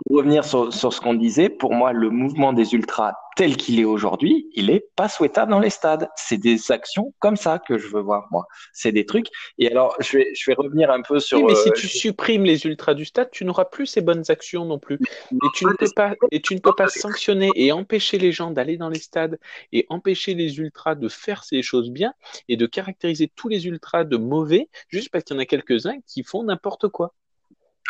Pour 0.05 0.17
revenir 0.17 0.45
sur, 0.45 0.73
sur 0.73 0.93
ce 0.93 1.01
qu'on 1.01 1.13
disait, 1.13 1.49
pour 1.49 1.73
moi, 1.73 1.91
le 1.91 2.09
mouvement 2.09 2.53
des 2.53 2.73
ultras 2.73 3.13
tel 3.37 3.55
qu'il 3.55 3.79
est 3.79 3.85
aujourd'hui, 3.85 4.49
il 4.55 4.71
est 4.71 4.89
pas 4.95 5.07
souhaitable 5.07 5.51
dans 5.51 5.59
les 5.59 5.69
stades. 5.69 6.09
C'est 6.15 6.39
des 6.39 6.71
actions 6.71 7.13
comme 7.19 7.35
ça 7.35 7.59
que 7.59 7.77
je 7.77 7.87
veux 7.87 8.01
voir, 8.01 8.27
moi. 8.31 8.47
C'est 8.73 8.91
des 8.91 9.05
trucs. 9.05 9.27
Et 9.59 9.69
alors, 9.69 9.95
je 9.99 10.17
vais, 10.17 10.31
je 10.35 10.49
vais 10.49 10.55
revenir 10.55 10.89
un 10.89 11.03
peu 11.03 11.19
sur. 11.19 11.37
Oui, 11.37 11.45
mais 11.49 11.55
si 11.55 11.69
euh, 11.69 11.73
tu 11.73 11.87
supprimes 11.87 12.43
les 12.43 12.65
ultras 12.65 12.95
du 12.95 13.05
stade, 13.05 13.29
tu 13.31 13.45
n'auras 13.45 13.65
plus 13.65 13.85
ces 13.85 14.01
bonnes 14.01 14.23
actions 14.29 14.65
non 14.65 14.79
plus. 14.79 14.97
Et 15.31 15.47
tu 15.53 15.65
ne 15.65 15.73
peux 15.73 15.91
pas, 15.95 16.15
et 16.31 16.41
tu 16.41 16.55
ne 16.55 16.59
peux 16.59 16.73
pas 16.73 16.87
sanctionner 16.87 17.51
et 17.55 17.71
empêcher 17.71 18.17
les 18.17 18.31
gens 18.31 18.49
d'aller 18.49 18.77
dans 18.77 18.89
les 18.89 18.99
stades 18.99 19.39
et 19.71 19.85
empêcher 19.89 20.33
les 20.33 20.57
ultras 20.57 20.95
de 20.95 21.07
faire 21.07 21.43
ces 21.43 21.61
choses 21.61 21.91
bien 21.91 22.13
et 22.49 22.57
de 22.57 22.65
caractériser 22.65 23.31
tous 23.35 23.49
les 23.49 23.67
ultras 23.67 24.03
de 24.03 24.17
mauvais 24.17 24.67
juste 24.89 25.09
parce 25.11 25.23
qu'il 25.23 25.35
y 25.35 25.37
en 25.37 25.41
a 25.41 25.45
quelques-uns 25.45 25.99
qui 26.07 26.23
font 26.23 26.43
n'importe 26.43 26.87
quoi. 26.87 27.13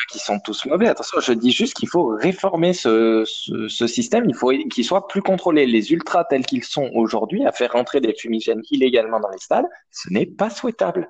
Qui 0.10 0.20
sont 0.20 0.40
tous 0.40 0.66
mauvais. 0.66 0.88
Attention, 0.88 1.20
je 1.20 1.34
dis 1.34 1.52
juste 1.52 1.74
qu'il 1.74 1.90
faut 1.90 2.08
réformer 2.08 2.74
ce, 2.74 3.24
ce, 3.26 3.68
ce 3.68 3.88
système. 3.88 4.26
Il 4.28 4.36
faut 4.36 4.52
qu'il 4.70 4.86
soit 4.86 5.08
plus 5.08 5.22
contrôlé. 5.22 5.66
Les 5.66 5.92
ultras 5.92 6.26
tels 6.26 6.46
qu'ils 6.46 6.64
sont 6.64 6.90
aujourd'hui, 6.94 7.46
à 7.46 7.52
faire 7.52 7.72
rentrer 7.74 8.02
des 8.02 8.14
fumigènes 8.14 8.62
illégalement 8.72 9.20
dans 9.20 9.30
les 9.30 9.40
stades, 9.40 9.68
ce 9.92 10.12
n'est 10.12 10.26
pas 10.26 10.50
souhaitable. 10.50 11.10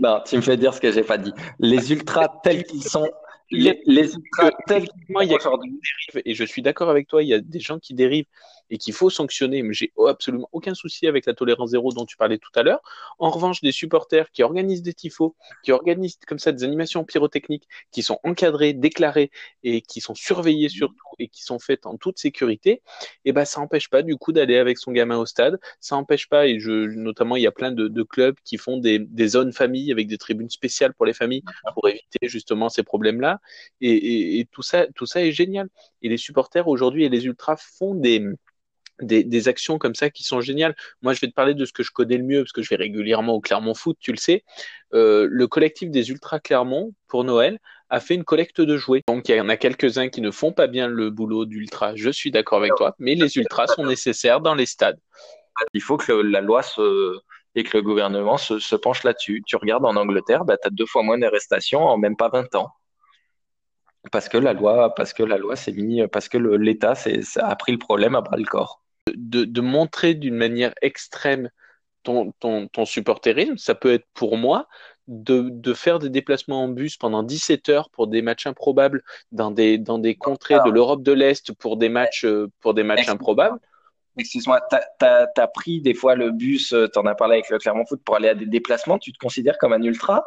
Non, 0.00 0.20
tu 0.24 0.36
me 0.36 0.42
fais 0.42 0.56
dire 0.56 0.74
ce 0.74 0.80
que 0.80 0.92
j'ai 0.92 1.02
pas 1.02 1.18
dit. 1.18 1.32
Les 1.58 1.92
ultras 1.92 2.28
tels 2.42 2.64
qu'ils 2.64 2.84
sont, 2.84 3.08
les, 3.50 3.80
les 3.86 4.14
ultras 4.14 4.50
tels 4.66 4.88
qu'ils 4.88 5.04
Moi, 5.08 5.24
il 5.24 5.30
y 5.30 5.34
a 5.34 5.40
sont 5.40 5.48
aujourd'hui. 5.48 5.80
et 6.24 6.34
je 6.34 6.44
suis 6.44 6.62
d'accord 6.62 6.90
avec 6.90 7.08
toi, 7.08 7.22
il 7.22 7.28
y 7.28 7.34
a 7.34 7.40
des 7.40 7.60
gens 7.60 7.78
qui 7.78 7.94
dérivent 7.94 8.26
et 8.72 8.78
qu'il 8.78 8.94
faut 8.94 9.10
sanctionner. 9.10 9.62
Mais 9.62 9.74
j'ai 9.74 9.92
absolument 10.08 10.48
aucun 10.50 10.74
souci 10.74 11.06
avec 11.06 11.26
la 11.26 11.34
tolérance 11.34 11.70
zéro 11.70 11.92
dont 11.92 12.06
tu 12.06 12.16
parlais 12.16 12.38
tout 12.38 12.50
à 12.56 12.62
l'heure. 12.62 12.80
En 13.18 13.30
revanche, 13.30 13.60
des 13.60 13.70
supporters 13.70 14.32
qui 14.32 14.42
organisent 14.42 14.82
des 14.82 14.94
tifos, 14.94 15.36
qui 15.62 15.72
organisent 15.72 16.18
comme 16.26 16.38
ça 16.38 16.52
des 16.52 16.64
animations 16.64 17.04
pyrotechniques, 17.04 17.68
qui 17.92 18.02
sont 18.02 18.18
encadrées, 18.24 18.72
déclarées 18.72 19.30
et 19.62 19.82
qui 19.82 20.00
sont 20.00 20.14
surveillées 20.14 20.70
surtout 20.70 20.96
et 21.18 21.28
qui 21.28 21.42
sont 21.42 21.58
faites 21.58 21.84
en 21.84 21.98
toute 21.98 22.18
sécurité, 22.18 22.70
et 22.70 22.80
eh 23.26 23.32
ben 23.32 23.44
ça 23.44 23.60
n'empêche 23.60 23.90
pas 23.90 24.02
du 24.02 24.16
coup 24.16 24.32
d'aller 24.32 24.56
avec 24.56 24.78
son 24.78 24.92
gamin 24.92 25.18
au 25.18 25.26
stade. 25.26 25.60
Ça 25.78 25.94
n'empêche 25.94 26.28
pas, 26.28 26.46
et 26.46 26.58
je, 26.58 26.70
notamment 26.70 27.36
il 27.36 27.42
y 27.42 27.46
a 27.46 27.52
plein 27.52 27.70
de, 27.70 28.02
clubs 28.02 28.36
qui 28.44 28.56
font 28.56 28.78
des, 28.78 28.98
des, 28.98 29.28
zones 29.28 29.52
familles 29.52 29.92
avec 29.92 30.08
des 30.08 30.18
tribunes 30.18 30.50
spéciales 30.50 30.94
pour 30.94 31.06
les 31.06 31.12
familles 31.12 31.42
pour 31.74 31.88
éviter 31.88 32.26
justement 32.28 32.68
ces 32.68 32.82
problèmes-là. 32.82 33.40
Et, 33.80 34.48
tout 34.50 34.62
ça, 34.62 34.86
tout 34.94 35.06
ça 35.06 35.24
est 35.24 35.32
génial. 35.32 35.68
Et 36.00 36.08
les 36.08 36.16
supporters 36.16 36.66
aujourd'hui 36.66 37.04
et 37.04 37.08
les 37.08 37.26
ultras 37.26 37.56
font 37.56 37.94
des 37.94 38.24
des, 39.00 39.48
actions 39.48 39.78
comme 39.78 39.94
ça 39.94 40.10
qui 40.10 40.22
sont 40.22 40.40
géniales. 40.40 40.74
Moi, 41.02 41.12
je 41.12 41.20
vais 41.20 41.28
te 41.28 41.34
parler 41.34 41.54
de 41.54 41.64
ce 41.64 41.72
que 41.72 41.82
je 41.82 41.90
connais 41.90 42.16
le 42.16 42.24
mieux, 42.24 42.42
parce 42.42 42.52
que 42.52 42.62
je 42.62 42.68
vais 42.70 42.76
régulièrement 42.76 43.34
au 43.34 43.40
Clermont 43.40 43.74
Foot, 43.74 43.96
tu 44.00 44.12
le 44.12 44.16
sais. 44.16 44.44
Euh, 44.94 45.26
le 45.30 45.46
collectif 45.46 45.90
des 45.90 46.10
Ultra 46.10 46.40
Clermont, 46.40 46.92
pour 47.08 47.24
Noël, 47.24 47.58
a 47.90 48.00
fait 48.00 48.14
une 48.14 48.24
collecte 48.24 48.60
de 48.60 48.76
jouets. 48.76 49.02
Donc, 49.06 49.28
il 49.28 49.36
y 49.36 49.40
en 49.40 49.48
a 49.48 49.56
quelques-uns 49.56 50.08
qui 50.08 50.20
ne 50.20 50.30
font 50.30 50.52
pas 50.52 50.66
bien 50.66 50.86
le 50.88 51.10
boulot 51.10 51.44
d'Ultra, 51.44 51.94
je 51.96 52.10
suis 52.10 52.30
d'accord 52.30 52.58
avec 52.58 52.74
toi, 52.76 52.94
mais 52.98 53.14
les 53.14 53.36
Ultras 53.36 53.68
sont 53.68 53.86
nécessaires 53.86 54.40
dans 54.40 54.54
les 54.54 54.66
stades. 54.66 54.98
Il 55.74 55.82
faut 55.82 55.96
que 55.96 56.12
la 56.12 56.40
loi 56.40 56.62
se, 56.62 57.18
et 57.54 57.64
que 57.64 57.76
le 57.76 57.82
gouvernement 57.82 58.38
se, 58.38 58.76
penche 58.76 59.04
là-dessus. 59.04 59.42
Tu 59.46 59.56
regardes 59.56 59.84
en 59.84 59.96
Angleterre, 59.96 60.44
bah, 60.44 60.56
tu 60.60 60.68
as 60.68 60.70
deux 60.70 60.86
fois 60.86 61.02
moins 61.02 61.18
d'arrestations 61.18 61.80
en 61.80 61.98
même 61.98 62.16
pas 62.16 62.28
20 62.28 62.54
ans 62.54 62.72
parce 64.10 64.28
que 64.28 64.36
la 64.36 64.52
loi, 64.52 64.94
parce 64.96 65.12
que 65.12 65.22
la 65.22 65.36
loi 65.36 65.54
s'est 65.54 65.72
mis, 65.72 66.06
parce 66.08 66.28
que 66.28 66.36
l'État 66.36 66.94
a 67.36 67.56
pris 67.56 67.70
le 67.70 67.78
problème 67.78 68.16
à 68.16 68.20
bras 68.20 68.36
le 68.36 68.44
corps 68.44 68.81
de, 69.14 69.60
montrer 69.60 70.14
d'une 70.14 70.34
manière 70.34 70.72
extrême 70.82 71.50
ton, 72.02 72.32
ton, 72.40 72.68
ton, 72.68 72.84
supporterisme. 72.84 73.56
Ça 73.56 73.74
peut 73.74 73.92
être 73.92 74.06
pour 74.14 74.36
moi 74.36 74.68
de, 75.08 75.74
faire 75.74 75.98
des 75.98 76.10
déplacements 76.10 76.64
en 76.64 76.68
bus 76.68 76.96
pendant 76.96 77.22
17 77.22 77.68
heures 77.68 77.90
pour 77.90 78.06
des 78.06 78.22
matchs 78.22 78.46
improbables 78.46 79.02
dans 79.30 79.50
des, 79.50 79.78
dans 79.78 79.98
des 79.98 80.14
contrées 80.14 80.58
de 80.64 80.70
l'Europe 80.70 81.02
de 81.02 81.12
l'Est 81.12 81.52
pour 81.52 81.76
des 81.76 81.88
matchs, 81.88 82.26
pour 82.60 82.74
des 82.74 82.82
matchs 82.82 83.08
improbables. 83.08 83.58
Excuse-moi, 84.18 84.60
tu 84.70 85.06
as, 85.06 85.46
pris 85.48 85.80
des 85.80 85.94
fois 85.94 86.14
le 86.14 86.30
bus, 86.30 86.68
tu 86.92 86.98
en 86.98 87.06
as 87.06 87.14
parlé 87.14 87.34
avec 87.34 87.48
le 87.48 87.58
Clermont 87.58 87.86
Foot 87.86 88.02
pour 88.04 88.16
aller 88.16 88.28
à 88.28 88.34
des 88.34 88.46
déplacements, 88.46 88.98
tu 88.98 89.12
te 89.12 89.18
considères 89.18 89.58
comme 89.58 89.72
un 89.72 89.82
ultra? 89.82 90.22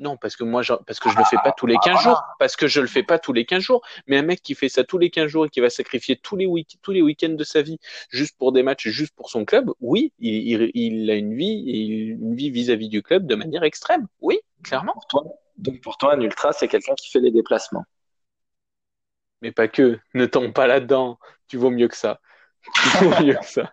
Non, 0.00 0.16
parce 0.16 0.34
que 0.34 0.44
moi, 0.44 0.62
je, 0.62 0.72
parce 0.86 0.98
que 0.98 1.10
je 1.10 1.18
le 1.18 1.24
fais 1.24 1.36
pas 1.44 1.52
tous 1.52 1.66
les 1.66 1.76
15 1.84 2.02
jours. 2.02 2.22
Parce 2.38 2.56
que 2.56 2.66
je 2.66 2.80
le 2.80 2.86
fais 2.86 3.02
pas 3.02 3.18
tous 3.18 3.34
les 3.34 3.44
15 3.44 3.62
jours. 3.62 3.82
Mais 4.06 4.16
un 4.16 4.22
mec 4.22 4.40
qui 4.42 4.54
fait 4.54 4.70
ça 4.70 4.82
tous 4.82 4.96
les 4.96 5.10
15 5.10 5.26
jours 5.26 5.46
et 5.46 5.50
qui 5.50 5.60
va 5.60 5.68
sacrifier 5.68 6.16
tous 6.16 6.36
les, 6.36 6.46
week 6.46 6.78
tous 6.82 6.92
les 6.92 7.02
week-ends 7.02 7.34
de 7.34 7.44
sa 7.44 7.60
vie 7.60 7.78
juste 8.08 8.36
pour 8.38 8.52
des 8.52 8.62
matchs, 8.62 8.88
juste 8.88 9.14
pour 9.14 9.28
son 9.28 9.44
club, 9.44 9.70
oui, 9.80 10.12
il, 10.18 11.10
a 11.10 11.14
une 11.14 11.34
vie, 11.34 12.16
une 12.18 12.34
vie 12.34 12.50
vis-à-vis 12.50 12.88
du 12.88 13.02
club 13.02 13.26
de 13.26 13.34
manière 13.34 13.62
extrême. 13.62 14.06
Oui, 14.22 14.40
clairement. 14.62 14.94
donc 15.58 15.80
pour 15.82 15.98
toi, 15.98 16.14
un 16.14 16.20
ultra, 16.20 16.52
c'est 16.52 16.68
quelqu'un 16.68 16.94
qui 16.94 17.10
fait 17.10 17.20
les 17.20 17.30
déplacements. 17.30 17.84
Mais 19.42 19.52
pas 19.52 19.68
que. 19.68 19.98
Ne 20.14 20.26
tombe 20.26 20.52
pas 20.52 20.66
là-dedans. 20.66 21.18
Tu 21.48 21.58
vaux 21.58 21.70
mieux 21.70 21.88
que 21.88 21.96
ça. 21.96 22.20
Tu 22.74 23.04
vaux 23.04 23.24
mieux 23.24 23.34
que 23.34 23.46
ça. 23.46 23.72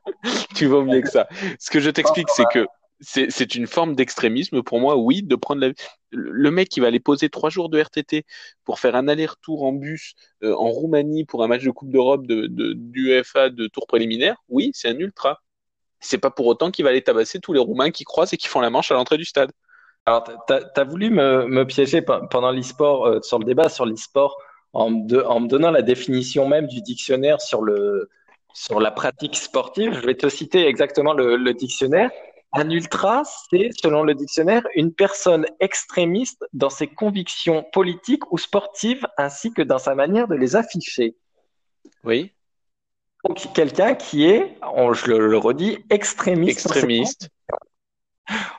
tu 0.56 0.66
vaux 0.66 0.84
mieux 0.84 1.02
que 1.02 1.10
ça. 1.10 1.28
Ce 1.60 1.70
que 1.70 1.80
je 1.80 1.90
t'explique, 1.90 2.30
c'est 2.30 2.46
que 2.54 2.66
c'est 3.00 3.56
une 3.56 3.68
forme 3.68 3.96
d'extrémisme 3.96 4.64
pour 4.64 4.80
moi, 4.80 4.98
oui, 4.98 5.22
de 5.22 5.36
prendre 5.36 5.62
la... 5.62 5.72
le 6.12 6.52
mec 6.52 6.70
qui 6.70 6.80
va 6.80 6.88
aller 6.88 7.00
poser 7.00 7.30
trois 7.30 7.50
jours 7.50 7.70
de 7.70 7.80
RTT 7.80 8.26
pour 8.64 8.80
faire 8.80 8.96
un 8.96 9.08
aller-retour 9.08 9.64
en 9.64 9.74
bus 9.74 10.16
euh, 10.44 10.56
en 10.56 10.70
Roumanie 10.70 11.26
pour 11.26 11.44
un 11.44 11.48
match 11.48 11.64
de 11.64 11.72
Coupe 11.72 11.92
d'Europe 11.92 12.26
de, 12.26 12.48
d'UEFA 12.74 13.50
de 13.50 13.68
tour 13.68 13.88
préliminaire, 13.88 14.38
oui, 14.50 14.72
c'est 14.74 14.90
un 14.90 14.98
ultra. 14.98 15.42
C'est 16.00 16.18
pas 16.18 16.32
pour 16.32 16.48
autant 16.48 16.72
qu'il 16.72 16.86
va 16.86 16.92
aller 16.92 17.04
tabasser 17.04 17.40
tous 17.40 17.54
les 17.54 17.60
Roumains 17.60 17.92
qui 17.92 18.04
croisent 18.04 18.34
et 18.34 18.38
qui 18.38 18.48
font 18.48 18.62
la 18.62 18.70
manche 18.70 18.92
à 18.92 18.96
l'entrée 18.96 19.18
du 19.18 19.26
stade. 19.26 19.52
Alors, 20.06 20.24
tu 20.48 20.54
as, 20.54 20.84
voulu 20.84 21.10
me, 21.10 21.48
me 21.48 21.66
piéger 21.66 22.02
pendant 22.02 22.52
l'e-sport, 22.52 23.08
euh, 23.08 23.22
sur 23.22 23.40
le 23.40 23.46
débat 23.46 23.68
sur 23.68 23.86
l'e-sport, 23.86 24.38
en, 24.74 24.94
en, 25.26 25.40
me 25.40 25.48
donnant 25.48 25.72
la 25.72 25.82
définition 25.82 26.48
même 26.48 26.68
du 26.68 26.82
dictionnaire 26.82 27.42
sur, 27.42 27.62
le, 27.62 28.10
sur 28.54 28.80
la 28.80 28.92
pratique 28.92 29.36
sportive. 29.36 29.94
Je 29.94 30.06
vais 30.06 30.16
te 30.16 30.30
citer 30.30 30.66
exactement 30.66 31.14
le, 31.14 31.36
le 31.36 31.54
dictionnaire. 31.54 32.10
Un 32.54 32.70
ultra, 32.70 33.24
c'est, 33.50 33.70
selon 33.82 34.04
le 34.04 34.16
dictionnaire, 34.16 34.64
une 34.76 34.94
personne 34.94 35.46
extrémiste 35.60 36.46
dans 36.54 36.70
ses 36.70 36.88
convictions 36.88 37.66
politiques 37.74 38.32
ou 38.32 38.38
sportives 38.38 39.06
ainsi 39.18 39.52
que 39.54 39.62
dans 39.62 39.80
sa 39.80 39.96
manière 39.96 40.28
de 40.28 40.36
les 40.36 40.56
afficher. 40.56 41.16
Oui. 42.04 42.32
Donc, 43.26 43.48
quelqu'un 43.54 43.96
qui 43.96 44.26
est, 44.26 44.58
je 44.62 45.12
le, 45.12 45.38
redis, 45.38 45.80
extrémiste. 45.90 46.66
Extrémiste. 46.66 47.30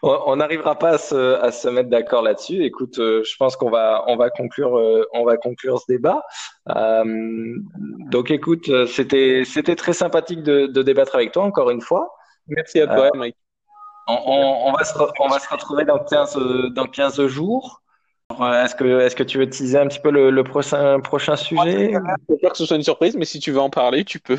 On 0.03 0.36
n'arrivera 0.36 0.78
pas 0.78 0.95
à 0.95 0.99
se, 0.99 1.68
mettre 1.68 1.91
d'accord 1.91 2.22
là-dessus. 2.22 2.64
Écoute, 2.64 2.99
euh, 2.99 3.22
je 3.24 3.36
pense 3.36 3.57
qu'on 3.57 3.70
va, 3.70 4.05
on 4.07 4.16
va 4.16 4.30
conclure, 4.30 4.78
euh, 4.78 5.05
on 5.12 5.24
va 5.24 5.36
conclure 5.36 5.78
ce 5.78 5.93
débat. 5.93 6.22
Euh, 6.74 7.05
donc, 8.11 8.30
écoute, 8.30 8.70
c'était, 8.86 9.43
c'était 9.45 9.76
très 9.76 9.93
sympathique 9.93 10.43
de, 10.43 10.66
de, 10.66 10.82
débattre 10.82 11.14
avec 11.14 11.32
toi 11.32 11.45
encore 11.45 11.70
une 11.70 11.82
fois. 11.82 12.14
Merci 12.47 12.80
à 12.80 12.86
toi, 12.86 13.11
Mike. 13.14 13.36
On, 14.09 14.72
va 14.72 14.84
se, 14.84 14.94
on, 15.20 15.28
va 15.28 15.38
se, 15.38 15.48
retrouver 15.48 15.84
dans 15.84 15.98
15, 15.98 16.38
dans 16.72 16.86
15 16.86 17.26
jours. 17.26 17.82
Est-ce 18.30 18.74
que, 18.74 19.00
est 19.00 19.14
que 19.14 19.22
tu 19.22 19.38
veux 19.38 19.48
teaser 19.48 19.78
un 19.78 19.86
petit 19.86 20.00
peu 20.00 20.11
le, 20.11 20.44
prochain, 20.44 21.00
prochain 21.00 21.36
sujet 21.36 21.92
Je 21.92 22.34
pas 22.40 22.50
que 22.50 22.56
ce 22.56 22.64
soit 22.64 22.76
une 22.76 22.82
surprise, 22.82 23.16
mais 23.16 23.24
si 23.24 23.38
tu 23.38 23.52
veux 23.52 23.61
en 23.61 23.70
parler, 23.70 24.04
tu 24.04 24.18
peux. 24.18 24.38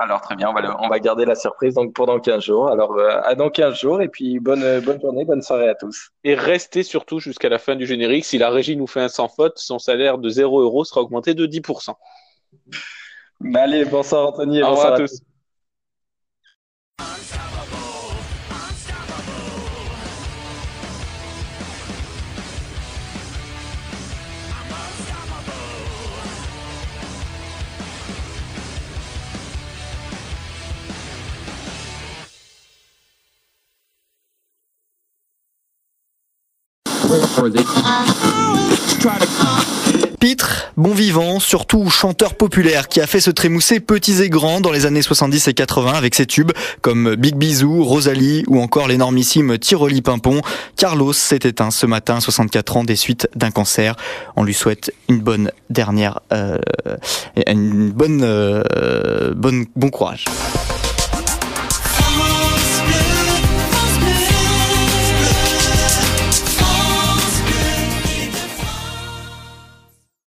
Alors 0.00 0.20
très 0.20 0.36
bien, 0.36 0.48
on 0.48 0.52
va, 0.52 0.76
on 0.80 0.88
va 0.88 1.00
garder 1.00 1.24
la 1.24 1.34
surprise 1.34 1.74
donc 1.74 1.92
pour 1.92 2.06
dans 2.06 2.20
15 2.20 2.44
jours. 2.44 2.68
Alors 2.70 2.92
euh, 2.92 3.20
à 3.24 3.34
dans 3.34 3.50
15 3.50 3.74
jours 3.74 4.00
et 4.00 4.08
puis 4.08 4.38
bonne, 4.38 4.80
bonne 4.80 5.00
journée, 5.00 5.24
bonne 5.24 5.42
soirée 5.42 5.68
à 5.68 5.74
tous. 5.74 6.10
Et 6.22 6.34
restez 6.36 6.84
surtout 6.84 7.18
jusqu'à 7.18 7.48
la 7.48 7.58
fin 7.58 7.74
du 7.74 7.84
générique. 7.84 8.24
Si 8.24 8.38
la 8.38 8.48
régie 8.48 8.76
nous 8.76 8.86
fait 8.86 9.00
un 9.00 9.08
sans 9.08 9.28
faute, 9.28 9.58
son 9.58 9.80
salaire 9.80 10.18
de 10.18 10.28
0 10.28 10.60
euros 10.60 10.84
sera 10.84 11.00
augmenté 11.00 11.34
de 11.34 11.46
10%. 11.46 11.94
Bah, 13.40 13.62
allez, 13.62 13.84
bonsoir 13.84 14.28
Anthony 14.28 14.58
et 14.58 14.62
Au 14.62 14.68
bonsoir 14.68 14.92
à 14.94 14.96
tous. 14.98 15.20
Pitre, 40.18 40.72
bon 40.76 40.92
vivant, 40.92 41.38
surtout 41.38 41.88
chanteur 41.88 42.34
populaire 42.34 42.88
qui 42.88 43.00
a 43.00 43.06
fait 43.06 43.20
se 43.20 43.30
trémousser 43.30 43.78
petits 43.78 44.20
et 44.22 44.28
grands 44.28 44.60
dans 44.60 44.72
les 44.72 44.86
années 44.86 45.02
70 45.02 45.46
et 45.46 45.54
80 45.54 45.92
avec 45.92 46.16
ses 46.16 46.26
tubes 46.26 46.50
comme 46.82 47.14
Big 47.14 47.36
Bisou, 47.36 47.84
Rosalie 47.84 48.42
ou 48.48 48.60
encore 48.60 48.88
l'énormissime 48.88 49.56
Tiroli 49.58 50.02
Pimpon. 50.02 50.40
Carlos 50.76 51.12
s'est 51.12 51.40
éteint 51.44 51.70
ce 51.70 51.86
matin, 51.86 52.18
64 52.18 52.76
ans, 52.78 52.84
des 52.84 52.96
suites 52.96 53.28
d'un 53.36 53.52
cancer. 53.52 53.94
On 54.34 54.42
lui 54.42 54.54
souhaite 54.54 54.92
une 55.08 55.20
bonne 55.20 55.52
dernière, 55.70 56.20
euh, 56.32 56.58
une 57.46 57.92
euh, 58.00 59.32
bonne, 59.34 59.66
bon 59.76 59.90
courage. 59.90 60.24